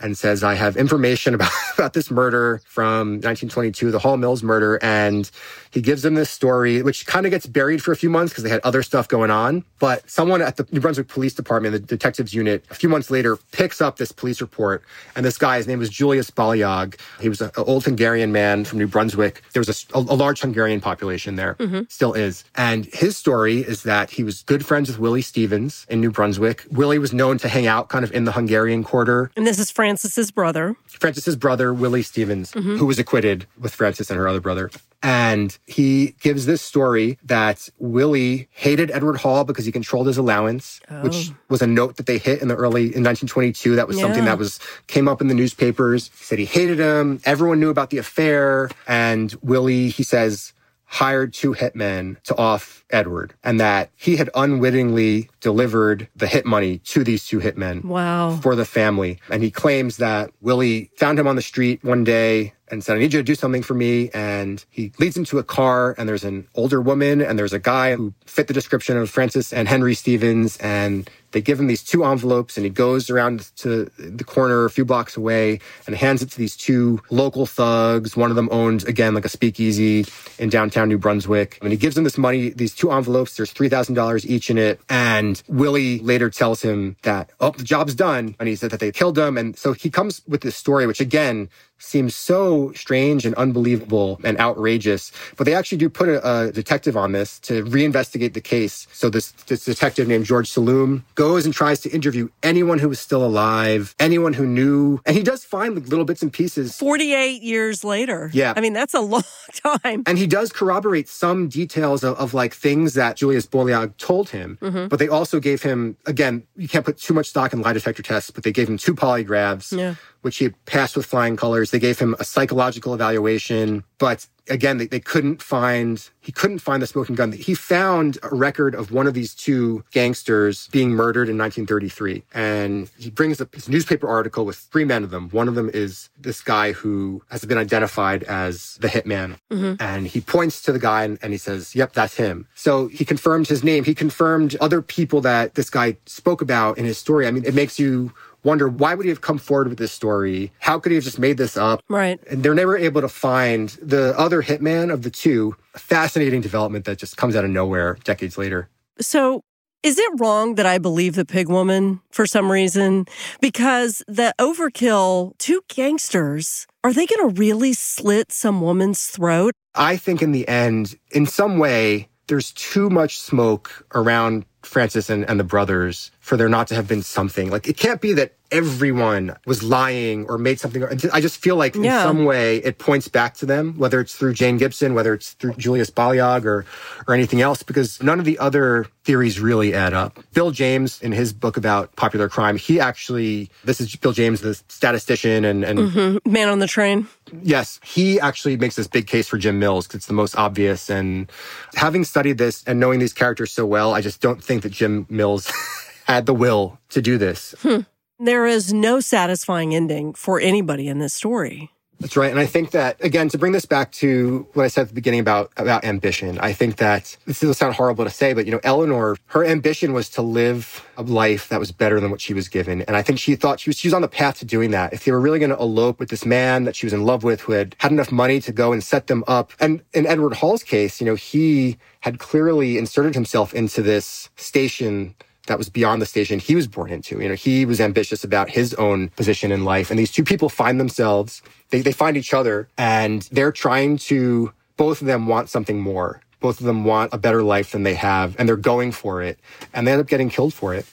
and 0.00 0.16
says, 0.16 0.42
I 0.44 0.54
have 0.54 0.76
information 0.76 1.34
about, 1.38 1.52
about 1.74 1.92
this 1.92 2.10
murder 2.10 2.60
from 2.66 3.14
1922, 3.20 3.90
the 3.90 3.98
Hall 3.98 4.16
Mills 4.16 4.42
murder. 4.42 4.78
And 4.82 5.30
he 5.70 5.80
gives 5.80 6.02
them 6.02 6.14
this 6.14 6.30
story, 6.30 6.82
which 6.82 7.06
kind 7.06 7.26
of 7.26 7.30
gets 7.30 7.46
buried 7.46 7.82
for 7.82 7.92
a 7.92 7.96
few 7.96 8.10
months 8.10 8.32
because 8.32 8.44
they 8.44 8.50
had 8.50 8.60
other 8.64 8.82
stuff 8.82 9.08
going 9.08 9.30
on. 9.30 9.64
But 9.78 10.08
someone 10.08 10.42
at 10.42 10.56
the 10.56 10.66
New 10.72 10.80
Brunswick 10.80 11.08
Police 11.08 11.34
Department, 11.34 11.72
the 11.72 11.78
detectives 11.78 12.34
unit, 12.34 12.64
a 12.70 12.74
few 12.74 12.88
months 12.88 13.10
later 13.10 13.36
picks 13.52 13.80
up 13.80 13.96
this 13.96 14.12
police 14.12 14.40
report. 14.40 14.82
And 15.14 15.24
this 15.24 15.38
guy, 15.38 15.56
his 15.56 15.66
name 15.66 15.78
was 15.78 15.90
Julius 15.90 16.30
Baliag. 16.30 16.98
He 17.20 17.28
was 17.28 17.40
an 17.40 17.50
old 17.56 17.84
Hungarian 17.84 18.32
man 18.32 18.64
from 18.64 18.78
New 18.78 18.86
Brunswick. 18.86 19.42
There 19.52 19.60
was 19.60 19.86
a, 19.94 19.98
a 19.98 20.00
large 20.00 20.40
Hungarian 20.40 20.80
population 20.80 21.36
there, 21.36 21.54
mm-hmm. 21.54 21.82
still 21.88 22.14
is. 22.14 22.44
And 22.56 22.86
his 22.86 23.16
story 23.16 23.58
is 23.58 23.82
that 23.82 24.10
he 24.10 24.24
was 24.24 24.42
good 24.42 24.64
friends 24.64 24.88
with 24.88 24.98
Willie 24.98 25.22
Stevens 25.22 25.86
in 25.88 26.00
New 26.00 26.10
Brunswick. 26.10 26.64
Willie 26.70 26.98
was 26.98 27.12
known 27.12 27.38
to 27.38 27.48
hang 27.48 27.66
out 27.66 27.88
kind 27.88 28.04
of 28.04 28.12
in 28.12 28.24
the 28.24 28.32
Hungarian 28.32 28.84
quarter. 28.84 29.30
And 29.36 29.46
this 29.46 29.58
is 29.58 29.70
Frances's 29.88 30.30
brother. 30.30 30.76
Frances's 30.86 31.34
brother, 31.34 31.72
Willie 31.72 32.02
Stevens, 32.02 32.52
mm-hmm. 32.52 32.76
who 32.76 32.84
was 32.84 32.98
acquitted 32.98 33.46
with 33.58 33.74
Frances 33.74 34.10
and 34.10 34.18
her 34.18 34.28
other 34.28 34.40
brother. 34.40 34.70
And 35.02 35.56
he 35.66 36.14
gives 36.20 36.44
this 36.44 36.60
story 36.60 37.18
that 37.24 37.70
Willie 37.78 38.48
hated 38.50 38.90
Edward 38.90 39.16
Hall 39.16 39.44
because 39.44 39.64
he 39.64 39.72
controlled 39.72 40.06
his 40.06 40.18
allowance, 40.18 40.82
oh. 40.90 41.00
which 41.00 41.30
was 41.48 41.62
a 41.62 41.66
note 41.66 41.96
that 41.96 42.04
they 42.04 42.18
hit 42.18 42.42
in 42.42 42.48
the 42.48 42.54
early 42.54 42.82
in 42.82 43.02
1922. 43.02 43.76
That 43.76 43.88
was 43.88 43.96
yeah. 43.96 44.02
something 44.02 44.26
that 44.26 44.36
was 44.36 44.60
came 44.88 45.08
up 45.08 45.22
in 45.22 45.28
the 45.28 45.34
newspapers. 45.34 46.10
He 46.18 46.24
said 46.24 46.38
he 46.38 46.44
hated 46.44 46.78
him. 46.78 47.20
Everyone 47.24 47.58
knew 47.58 47.70
about 47.70 47.88
the 47.88 47.96
affair. 47.96 48.70
And 48.86 49.34
Willie, 49.40 49.88
he 49.88 50.02
says, 50.02 50.52
hired 50.88 51.34
two 51.34 51.54
hitmen 51.54 52.20
to 52.22 52.36
off 52.36 52.84
Edward 52.90 53.34
and 53.44 53.60
that 53.60 53.90
he 53.94 54.16
had 54.16 54.30
unwittingly 54.34 55.28
delivered 55.40 56.08
the 56.16 56.26
hit 56.26 56.46
money 56.46 56.78
to 56.78 57.04
these 57.04 57.26
two 57.26 57.40
hitmen. 57.40 57.84
Wow. 57.84 58.36
For 58.36 58.56
the 58.56 58.64
family. 58.64 59.20
And 59.30 59.42
he 59.42 59.50
claims 59.50 59.98
that 59.98 60.30
Willie 60.40 60.90
found 60.96 61.18
him 61.18 61.28
on 61.28 61.36
the 61.36 61.42
street 61.42 61.84
one 61.84 62.04
day 62.04 62.54
and 62.70 62.82
said, 62.82 62.96
I 62.96 63.00
need 63.00 63.12
you 63.12 63.20
to 63.20 63.24
do 63.24 63.34
something 63.34 63.62
for 63.62 63.74
me. 63.74 64.10
And 64.10 64.64
he 64.70 64.92
leads 64.98 65.16
him 65.16 65.24
to 65.26 65.38
a 65.38 65.44
car 65.44 65.94
and 65.98 66.08
there's 66.08 66.24
an 66.24 66.48
older 66.54 66.80
woman 66.80 67.20
and 67.20 67.38
there's 67.38 67.52
a 67.52 67.58
guy 67.58 67.94
who 67.94 68.14
fit 68.24 68.46
the 68.46 68.54
description 68.54 68.96
of 68.96 69.10
Frances 69.10 69.52
and 69.52 69.68
Henry 69.68 69.94
Stevens. 69.94 70.56
And 70.58 71.08
they 71.32 71.40
give 71.40 71.60
him 71.60 71.66
these 71.66 71.82
two 71.82 72.04
envelopes 72.04 72.56
and 72.56 72.64
he 72.64 72.70
goes 72.70 73.10
around 73.10 73.50
to 73.56 73.84
the 73.98 74.24
corner 74.24 74.64
a 74.64 74.70
few 74.70 74.84
blocks 74.84 75.16
away 75.16 75.60
and 75.86 75.94
hands 75.94 76.22
it 76.22 76.30
to 76.30 76.38
these 76.38 76.56
two 76.56 77.00
local 77.10 77.46
thugs. 77.46 78.16
One 78.16 78.30
of 78.30 78.36
them 78.36 78.48
owns, 78.50 78.84
again, 78.84 79.14
like 79.14 79.24
a 79.24 79.28
speakeasy 79.28 80.06
in 80.38 80.48
downtown 80.48 80.88
New 80.88 80.98
Brunswick. 80.98 81.58
And 81.60 81.70
he 81.70 81.76
gives 81.76 81.94
them 81.94 82.04
this 82.04 82.18
money, 82.18 82.50
these 82.50 82.74
two 82.74 82.90
envelopes. 82.90 83.36
There's 83.36 83.52
$3,000 83.52 84.26
each 84.26 84.50
in 84.50 84.58
it. 84.58 84.80
And 84.88 85.42
Willie 85.48 85.98
later 86.00 86.30
tells 86.30 86.62
him 86.62 86.96
that, 87.02 87.30
oh, 87.40 87.50
the 87.50 87.64
job's 87.64 87.94
done. 87.94 88.34
And 88.38 88.48
he 88.48 88.56
said 88.56 88.70
that 88.70 88.80
they 88.80 88.92
killed 88.92 89.18
him. 89.18 89.36
And 89.36 89.56
so 89.56 89.72
he 89.72 89.90
comes 89.90 90.22
with 90.26 90.40
this 90.40 90.56
story, 90.56 90.86
which 90.86 91.00
again 91.00 91.48
seems 91.78 92.14
so 92.14 92.72
strange 92.72 93.24
and 93.24 93.34
unbelievable 93.36 94.20
and 94.24 94.38
outrageous. 94.38 95.12
But 95.36 95.44
they 95.44 95.54
actually 95.54 95.78
do 95.78 95.88
put 95.88 96.08
a, 96.08 96.46
a 96.48 96.52
detective 96.52 96.96
on 96.96 97.12
this 97.12 97.38
to 97.40 97.64
reinvestigate 97.64 98.34
the 98.34 98.40
case. 98.40 98.86
So 98.92 99.08
this, 99.08 99.32
this 99.46 99.64
detective 99.64 100.08
named 100.08 100.24
George 100.24 100.50
Saloom 100.50 101.02
goes 101.14 101.44
and 101.44 101.54
tries 101.54 101.80
to 101.80 101.90
interview 101.90 102.28
anyone 102.42 102.78
who 102.78 102.88
was 102.88 103.00
still 103.00 103.24
alive, 103.24 103.94
anyone 103.98 104.32
who 104.32 104.46
knew. 104.46 105.00
And 105.06 105.16
he 105.16 105.22
does 105.22 105.44
find 105.44 105.74
like 105.74 105.88
little 105.88 106.04
bits 106.04 106.22
and 106.22 106.32
pieces. 106.32 106.76
48 106.76 107.42
years 107.42 107.84
later. 107.84 108.30
Yeah. 108.32 108.52
I 108.56 108.60
mean, 108.60 108.72
that's 108.72 108.94
a 108.94 109.00
long 109.08 109.22
time. 109.52 110.02
And 110.06 110.18
he 110.18 110.26
does 110.26 110.52
corroborate 110.52 111.08
some 111.08 111.48
details 111.48 112.04
of, 112.04 112.16
of 112.18 112.34
like 112.34 112.54
things 112.54 112.94
that 112.94 113.16
Julius 113.16 113.46
Baliag 113.46 113.96
told 113.96 114.30
him. 114.30 114.58
Mm-hmm. 114.60 114.88
But 114.88 114.98
they 114.98 115.08
also 115.08 115.40
gave 115.40 115.62
him, 115.62 115.96
again, 116.06 116.42
you 116.56 116.68
can't 116.68 116.84
put 116.84 116.98
too 116.98 117.14
much 117.14 117.28
stock 117.28 117.52
in 117.52 117.62
lie 117.62 117.72
detector 117.72 118.02
tests, 118.02 118.30
but 118.30 118.44
they 118.44 118.52
gave 118.52 118.68
him 118.68 118.78
two 118.78 118.94
polygraphs. 118.94 119.76
Yeah 119.76 119.94
which 120.22 120.38
he 120.38 120.50
passed 120.66 120.96
with 120.96 121.06
flying 121.06 121.36
colors. 121.36 121.70
They 121.70 121.78
gave 121.78 121.98
him 121.98 122.14
a 122.18 122.24
psychological 122.24 122.94
evaluation, 122.94 123.84
but 123.98 124.26
again, 124.50 124.78
they, 124.78 124.86
they 124.86 125.00
couldn't 125.00 125.42
find, 125.42 126.08
he 126.20 126.32
couldn't 126.32 126.58
find 126.60 126.82
the 126.82 126.86
smoking 126.86 127.14
gun. 127.14 127.32
He 127.32 127.54
found 127.54 128.18
a 128.22 128.34
record 128.34 128.74
of 128.74 128.92
one 128.92 129.06
of 129.06 129.14
these 129.14 129.34
two 129.34 129.84
gangsters 129.92 130.68
being 130.68 130.90
murdered 130.90 131.28
in 131.28 131.38
1933. 131.38 132.22
And 132.34 132.90
he 132.98 133.10
brings 133.10 133.40
up 133.40 133.54
his 133.54 133.68
newspaper 133.68 134.08
article 134.08 134.44
with 134.44 134.56
three 134.56 134.84
men 134.84 135.04
of 135.04 135.10
them. 135.10 135.28
One 135.30 135.48
of 135.48 135.54
them 135.54 135.70
is 135.72 136.10
this 136.18 136.40
guy 136.40 136.72
who 136.72 137.22
has 137.30 137.44
been 137.44 137.58
identified 137.58 138.22
as 138.24 138.76
the 138.80 138.88
hitman. 138.88 139.38
Mm-hmm. 139.50 139.80
And 139.80 140.06
he 140.06 140.20
points 140.20 140.62
to 140.62 140.72
the 140.72 140.78
guy 140.78 141.04
and, 141.04 141.18
and 141.22 141.32
he 141.32 141.38
says, 141.38 141.74
yep, 141.74 141.92
that's 141.92 142.16
him. 142.16 142.46
So 142.54 142.88
he 142.88 143.04
confirmed 143.04 143.48
his 143.48 143.62
name. 143.62 143.84
He 143.84 143.94
confirmed 143.94 144.56
other 144.60 144.82
people 144.82 145.20
that 145.22 145.54
this 145.54 145.70
guy 145.70 145.96
spoke 146.06 146.42
about 146.42 146.78
in 146.78 146.84
his 146.84 146.98
story. 146.98 147.26
I 147.26 147.30
mean, 147.30 147.44
it 147.44 147.54
makes 147.54 147.78
you 147.78 148.12
wonder 148.44 148.68
why 148.68 148.94
would 148.94 149.04
he 149.04 149.10
have 149.10 149.20
come 149.20 149.38
forward 149.38 149.68
with 149.68 149.78
this 149.78 149.92
story? 149.92 150.52
How 150.60 150.78
could 150.78 150.90
he 150.90 150.96
have 150.96 151.04
just 151.04 151.18
made 151.18 151.36
this 151.36 151.56
up? 151.56 151.82
Right. 151.88 152.20
And 152.30 152.42
they're 152.42 152.54
never 152.54 152.76
able 152.76 153.00
to 153.00 153.08
find 153.08 153.70
the 153.82 154.18
other 154.18 154.42
hitman 154.42 154.92
of 154.92 155.02
the 155.02 155.10
two. 155.10 155.56
A 155.74 155.78
fascinating 155.78 156.40
development 156.40 156.84
that 156.86 156.98
just 156.98 157.16
comes 157.16 157.36
out 157.36 157.44
of 157.44 157.50
nowhere 157.50 157.98
decades 158.04 158.38
later. 158.38 158.68
So 159.00 159.42
is 159.82 159.98
it 159.98 160.10
wrong 160.18 160.56
that 160.56 160.66
I 160.66 160.78
believe 160.78 161.14
the 161.14 161.24
pig 161.24 161.48
woman 161.48 162.00
for 162.10 162.26
some 162.26 162.50
reason? 162.50 163.06
Because 163.40 164.02
the 164.08 164.34
overkill, 164.40 165.38
two 165.38 165.62
gangsters, 165.68 166.66
are 166.82 166.92
they 166.92 167.06
going 167.06 167.28
to 167.28 167.40
really 167.40 167.72
slit 167.72 168.32
some 168.32 168.60
woman's 168.60 169.06
throat? 169.06 169.52
I 169.74 169.96
think 169.96 170.20
in 170.20 170.32
the 170.32 170.48
end, 170.48 170.96
in 171.12 171.26
some 171.26 171.58
way, 171.58 172.08
there's 172.26 172.52
too 172.52 172.90
much 172.90 173.18
smoke 173.18 173.86
around 173.94 174.44
Frances 174.62 175.08
and, 175.08 175.28
and 175.30 175.38
the 175.38 175.44
brothers 175.44 176.10
for 176.28 176.36
there 176.36 176.48
not 176.48 176.68
to 176.68 176.74
have 176.74 176.86
been 176.86 177.02
something. 177.02 177.50
Like, 177.50 177.66
it 177.66 177.78
can't 177.78 178.02
be 178.02 178.12
that 178.12 178.34
everyone 178.50 179.34
was 179.46 179.62
lying 179.62 180.26
or 180.26 180.36
made 180.36 180.60
something. 180.60 180.84
I 180.84 181.20
just 181.20 181.38
feel 181.38 181.56
like 181.56 181.74
yeah. 181.74 181.80
in 181.80 182.06
some 182.06 182.24
way 182.24 182.58
it 182.58 182.78
points 182.78 183.08
back 183.08 183.34
to 183.36 183.46
them, 183.46 183.78
whether 183.78 183.98
it's 183.98 184.14
through 184.14 184.34
Jane 184.34 184.58
Gibson, 184.58 184.94
whether 184.94 185.14
it's 185.14 185.32
through 185.32 185.54
Julius 185.54 185.90
Baliag 185.90 186.44
or, 186.44 186.66
or 187.06 187.14
anything 187.14 187.40
else, 187.40 187.62
because 187.62 188.02
none 188.02 188.18
of 188.18 188.26
the 188.26 188.38
other 188.38 188.86
theories 189.04 189.40
really 189.40 189.72
add 189.72 189.94
up. 189.94 190.18
Bill 190.34 190.50
James, 190.50 191.00
in 191.00 191.12
his 191.12 191.32
book 191.32 191.56
about 191.56 191.96
popular 191.96 192.28
crime, 192.28 192.58
he 192.58 192.78
actually, 192.78 193.50
this 193.64 193.80
is 193.80 193.96
Bill 193.96 194.12
James, 194.12 194.42
the 194.42 194.54
statistician 194.68 195.46
and, 195.46 195.64
and 195.64 195.78
mm-hmm. 195.78 196.30
man 196.30 196.48
on 196.48 196.58
the 196.58 196.66
train. 196.66 197.06
Yes, 197.42 197.80
he 197.82 198.20
actually 198.20 198.58
makes 198.58 198.76
this 198.76 198.86
big 198.86 199.06
case 199.06 199.28
for 199.28 199.38
Jim 199.38 199.58
Mills 199.58 199.86
because 199.86 199.98
it's 199.98 200.06
the 200.06 200.14
most 200.14 200.36
obvious. 200.36 200.90
And 200.90 201.30
having 201.74 202.04
studied 202.04 202.36
this 202.36 202.64
and 202.64 202.78
knowing 202.78 202.98
these 202.98 203.14
characters 203.14 203.50
so 203.50 203.64
well, 203.64 203.94
I 203.94 204.02
just 204.02 204.20
don't 204.20 204.44
think 204.44 204.62
that 204.62 204.72
Jim 204.72 205.06
Mills 205.08 205.50
had 206.08 206.26
the 206.26 206.34
will 206.34 206.78
to 206.88 207.02
do 207.02 207.18
this. 207.18 207.54
Hmm. 207.60 207.80
There 208.18 208.46
is 208.46 208.72
no 208.72 208.98
satisfying 208.98 209.74
ending 209.74 210.14
for 210.14 210.40
anybody 210.40 210.88
in 210.88 210.98
this 210.98 211.14
story. 211.14 211.70
That's 212.00 212.16
right. 212.16 212.30
And 212.30 212.38
I 212.38 212.46
think 212.46 212.70
that, 212.70 212.96
again, 213.04 213.28
to 213.30 213.38
bring 213.38 213.50
this 213.50 213.66
back 213.66 213.90
to 213.92 214.46
what 214.52 214.64
I 214.64 214.68
said 214.68 214.82
at 214.82 214.88
the 214.88 214.94
beginning 214.94 215.18
about, 215.18 215.50
about 215.56 215.84
ambition, 215.84 216.38
I 216.38 216.52
think 216.52 216.76
that 216.76 217.16
this 217.26 217.42
will 217.42 217.54
sound 217.54 217.74
horrible 217.74 218.04
to 218.04 218.10
say, 218.10 218.34
but, 218.34 218.46
you 218.46 218.52
know, 218.52 218.60
Eleanor, 218.62 219.16
her 219.26 219.44
ambition 219.44 219.92
was 219.92 220.08
to 220.10 220.22
live 220.22 220.86
a 220.96 221.02
life 221.02 221.48
that 221.48 221.58
was 221.58 221.72
better 221.72 221.98
than 221.98 222.12
what 222.12 222.20
she 222.20 222.34
was 222.34 222.48
given. 222.48 222.82
And 222.82 222.96
I 222.96 223.02
think 223.02 223.18
she 223.18 223.34
thought 223.34 223.58
she 223.58 223.70
was, 223.70 223.78
she 223.78 223.88
was 223.88 223.94
on 223.94 224.02
the 224.02 224.08
path 224.08 224.38
to 224.38 224.44
doing 224.44 224.70
that. 224.70 224.92
If 224.92 225.04
they 225.04 225.10
were 225.10 225.20
really 225.20 225.40
going 225.40 225.50
to 225.50 225.58
elope 225.58 225.98
with 225.98 226.08
this 226.08 226.24
man 226.24 226.64
that 226.64 226.76
she 226.76 226.86
was 226.86 226.92
in 226.92 227.04
love 227.04 227.24
with, 227.24 227.40
who 227.40 227.52
had 227.52 227.74
had 227.78 227.90
enough 227.90 228.12
money 228.12 228.40
to 228.42 228.52
go 228.52 228.72
and 228.72 228.82
set 228.82 229.08
them 229.08 229.24
up. 229.26 229.52
And 229.58 229.82
in 229.92 230.06
Edward 230.06 230.34
Hall's 230.34 230.62
case, 230.62 231.00
you 231.00 231.06
know, 231.06 231.16
he 231.16 231.78
had 232.00 232.20
clearly 232.20 232.78
inserted 232.78 233.14
himself 233.14 233.52
into 233.52 233.82
this 233.82 234.30
station 234.36 235.16
that 235.48 235.58
was 235.58 235.68
beyond 235.68 236.00
the 236.00 236.06
station 236.06 236.38
he 236.38 236.54
was 236.54 236.66
born 236.66 236.90
into. 236.90 237.20
You 237.20 237.28
know, 237.28 237.34
he 237.34 237.66
was 237.66 237.80
ambitious 237.80 238.24
about 238.24 238.48
his 238.48 238.74
own 238.74 239.08
position 239.10 239.52
in 239.52 239.64
life. 239.64 239.90
And 239.90 239.98
these 239.98 240.12
two 240.12 240.24
people 240.24 240.48
find 240.48 240.78
themselves, 240.78 241.42
they, 241.70 241.80
they 241.80 241.92
find 241.92 242.16
each 242.16 242.32
other 242.32 242.68
and 242.78 243.22
they're 243.32 243.52
trying 243.52 243.98
to, 243.98 244.52
both 244.76 245.00
of 245.00 245.06
them 245.06 245.26
want 245.26 245.48
something 245.48 245.80
more. 245.80 246.22
Both 246.40 246.60
of 246.60 246.66
them 246.66 246.84
want 246.84 247.12
a 247.12 247.18
better 247.18 247.42
life 247.42 247.72
than 247.72 247.82
they 247.82 247.94
have 247.94 248.36
and 248.38 248.48
they're 248.48 248.56
going 248.56 248.92
for 248.92 249.22
it 249.22 249.38
and 249.74 249.86
they 249.86 249.92
end 249.92 250.00
up 250.00 250.06
getting 250.06 250.30
killed 250.30 250.54
for 250.54 250.74
it. 250.74 250.86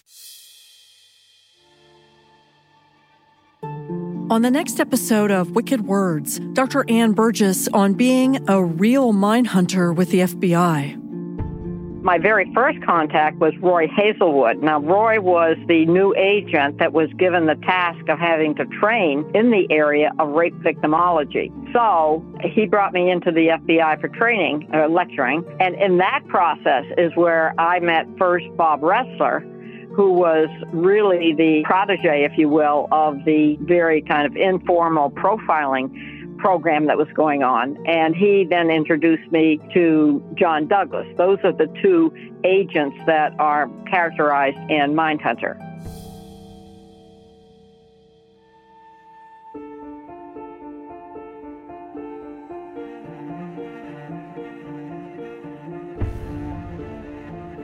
On 4.27 4.41
the 4.41 4.49
next 4.49 4.79
episode 4.79 5.29
of 5.29 5.51
Wicked 5.51 5.85
Words, 5.85 6.39
Dr. 6.53 6.83
Ann 6.89 7.11
Burgess 7.11 7.67
on 7.67 7.93
being 7.93 8.43
a 8.49 8.63
real 8.63 9.13
mind 9.13 9.45
hunter 9.45 9.93
with 9.93 10.09
the 10.09 10.21
FBI. 10.21 11.04
My 12.05 12.19
very 12.19 12.53
first 12.53 12.79
contact 12.83 13.39
was 13.39 13.57
Roy 13.57 13.87
Hazelwood. 13.87 14.61
Now, 14.61 14.79
Roy 14.79 15.19
was 15.19 15.57
the 15.67 15.87
new 15.87 16.13
agent 16.15 16.77
that 16.77 16.93
was 16.93 17.09
given 17.17 17.47
the 17.47 17.55
task 17.55 18.07
of 18.09 18.19
having 18.19 18.53
to 18.57 18.65
train 18.79 19.25
in 19.33 19.49
the 19.49 19.65
area 19.71 20.11
of 20.19 20.29
rape 20.29 20.53
victimology. 20.57 21.51
So 21.73 22.23
he 22.43 22.67
brought 22.67 22.93
me 22.93 23.09
into 23.09 23.31
the 23.31 23.47
FBI 23.47 23.99
for 23.99 24.07
training, 24.09 24.69
uh, 24.71 24.87
lecturing, 24.87 25.43
and 25.59 25.73
in 25.81 25.97
that 25.97 26.21
process 26.27 26.85
is 26.95 27.11
where 27.15 27.59
I 27.59 27.79
met 27.79 28.05
first 28.19 28.45
Bob 28.55 28.81
Ressler 28.81 29.41
who 29.95 30.11
was 30.11 30.49
really 30.73 31.33
the 31.33 31.63
protege, 31.63 32.25
if 32.25 32.37
you 32.37 32.49
will, 32.49 32.89
of 32.91 33.23
the 33.23 33.55
very 33.61 34.01
kind 34.01 34.27
of 34.27 34.35
informal 34.35 35.09
profiling 35.09 35.89
program 36.37 36.87
that 36.87 36.97
was 36.97 37.07
going 37.13 37.43
on. 37.43 37.77
And 37.87 38.15
he 38.15 38.45
then 38.49 38.69
introduced 38.69 39.31
me 39.31 39.59
to 39.73 40.23
John 40.35 40.67
Douglas. 40.67 41.07
Those 41.17 41.39
are 41.43 41.51
the 41.51 41.67
two 41.81 42.13
agents 42.43 42.97
that 43.07 43.33
are 43.39 43.69
characterized 43.89 44.57
in 44.69 44.93
Mindhunter. 44.93 45.57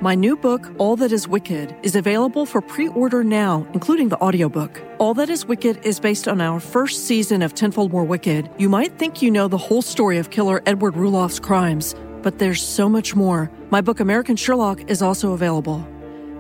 My 0.04 0.16
new 0.16 0.36
book, 0.36 0.68
All 0.80 0.96
That 0.96 1.12
Is 1.12 1.28
Wicked, 1.28 1.76
is 1.84 1.96
available 1.96 2.48
for 2.48 2.60
pre 2.60 2.88
order 2.88 3.24
now, 3.24 3.68
including 3.74 4.10
the 4.10 4.20
audiobook. 4.20 4.82
All 4.98 5.14
That 5.14 5.30
Is 5.30 5.46
Wicked 5.46 5.86
is 5.86 6.00
based 6.00 6.28
on 6.28 6.42
our 6.42 6.60
first 6.60 7.06
season 7.06 7.44
of 7.44 7.54
Tenfold 7.54 7.92
More 7.92 8.04
Wicked. 8.04 8.50
You 8.58 8.68
might 8.68 8.98
think 8.98 9.22
you 9.22 9.30
know 9.30 9.48
the 9.48 9.60
whole 9.60 9.84
story 9.84 10.18
of 10.18 10.32
killer 10.32 10.64
Edward 10.66 10.96
Rulloff's 10.96 11.40
crimes, 11.40 11.94
but 12.24 12.40
there's 12.40 12.64
so 12.64 12.90
much 12.90 13.16
more. 13.16 13.52
My 13.70 13.80
book, 13.80 14.00
American 14.00 14.36
Sherlock, 14.36 14.90
is 14.90 15.04
also 15.04 15.34
available. 15.34 15.88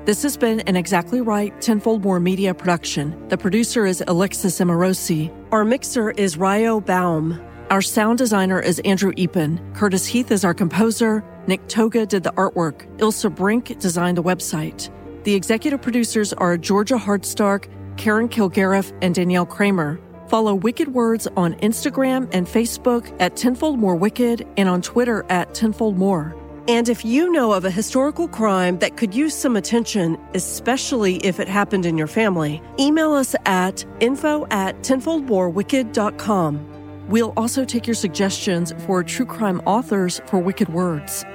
This 0.05 0.24
has 0.24 0.38
been 0.38 0.62
an 0.62 0.76
Exactly 0.76 1.22
Right 1.22 1.53
Tenfold 1.62 2.03
More 2.03 2.20
media 2.20 2.55
production. 2.55 3.28
The 3.28 3.38
producer 3.38 3.86
is 3.86 4.03
Alexis 4.07 4.57
Amorosi. 4.59 5.32
Our 5.51 5.66
mixer 5.66 6.09
is 6.09 6.36
Ryo 6.36 6.82
Baum. 6.82 7.39
Our 7.70 7.84
sound 7.84 8.18
designer 8.18 8.59
is 8.59 8.80
Andrew 8.80 9.14
Eapen. 9.14 9.59
Curtis 9.76 10.07
Heath 10.07 10.32
is 10.32 10.43
our 10.43 10.55
composer. 10.55 11.24
Nick 11.48 11.68
Toga 11.68 12.06
did 12.06 12.24
the 12.24 12.32
artwork. 12.34 12.86
Ilsa 12.98 13.34
Brink 13.34 13.80
designed 13.80 14.18
the 14.18 14.24
website. 14.24 14.89
The 15.24 15.34
executive 15.34 15.82
producers 15.82 16.34
are 16.34 16.58
Georgia 16.58 16.96
Hardstark, 16.96 17.68
Karen 17.98 18.30
Kilgariff, 18.30 18.92
and 19.02 19.14
Danielle 19.14 19.46
Kramer. 19.46 20.00
Follow 20.28 20.56
Wicked 20.56 20.94
Words 20.94 21.28
on 21.36 21.56
Instagram 21.56 22.30
and 22.32 22.48
Facebook 22.48 23.14
at 23.20 23.36
Tenfold 23.36 23.80
More 23.80 23.96
Wicked 23.96 24.48
and 24.56 24.70
on 24.70 24.82
Twitter 24.82 25.26
at 25.30 25.54
Tenfold 25.54 25.98
More. 25.98 26.36
And 26.68 26.88
if 26.88 27.04
you 27.04 27.32
know 27.32 27.52
of 27.54 27.66
a 27.66 27.72
historical 27.72 28.28
crime 28.28 28.80
that 28.80 28.96
could 28.96 29.14
use 29.14 29.36
some 29.36 29.56
attention, 29.58 30.18
especially 30.34 31.18
if 31.18 31.39
it 31.39 31.48
happened 31.48 31.86
in 31.86 31.98
your 31.98 32.08
family, 32.08 32.62
email 32.80 33.12
us 33.12 33.36
at 33.46 33.84
info 34.00 34.46
at 34.52 34.82
tenfoldmorewicked.com. 34.84 36.71
We'll 37.12 37.34
also 37.36 37.66
take 37.66 37.86
your 37.86 37.93
suggestions 37.93 38.74
for 38.86 39.03
true 39.03 39.26
crime 39.26 39.59
authors 39.66 40.22
for 40.28 40.39
Wicked 40.39 40.70
Words. 40.70 41.26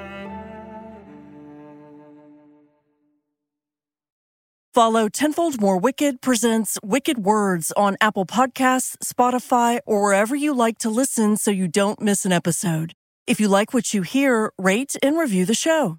Follow 4.73 5.09
Tenfold 5.09 5.61
More 5.61 5.79
Wicked 5.79 6.21
presents 6.21 6.79
Wicked 6.83 7.19
Words 7.19 7.73
on 7.77 7.97
Apple 8.01 8.27
Podcasts, 8.27 8.97
Spotify, 9.05 9.81
or 9.87 10.03
wherever 10.03 10.35
you 10.35 10.55
like 10.55 10.79
to 10.79 10.91
listen 10.91 11.37
so 11.37 11.51
you 11.51 11.69
don't 11.69 12.01
miss 12.01 12.27
an 12.27 12.33
episode. 12.33 12.93
If 13.27 13.41
you 13.41 13.49
like 13.49 13.73
what 13.73 13.95
you 13.95 14.03
hear, 14.03 14.53
rate 14.59 14.95
and 15.03 15.19
review 15.19 15.45
the 15.45 15.55
show. 15.55 15.99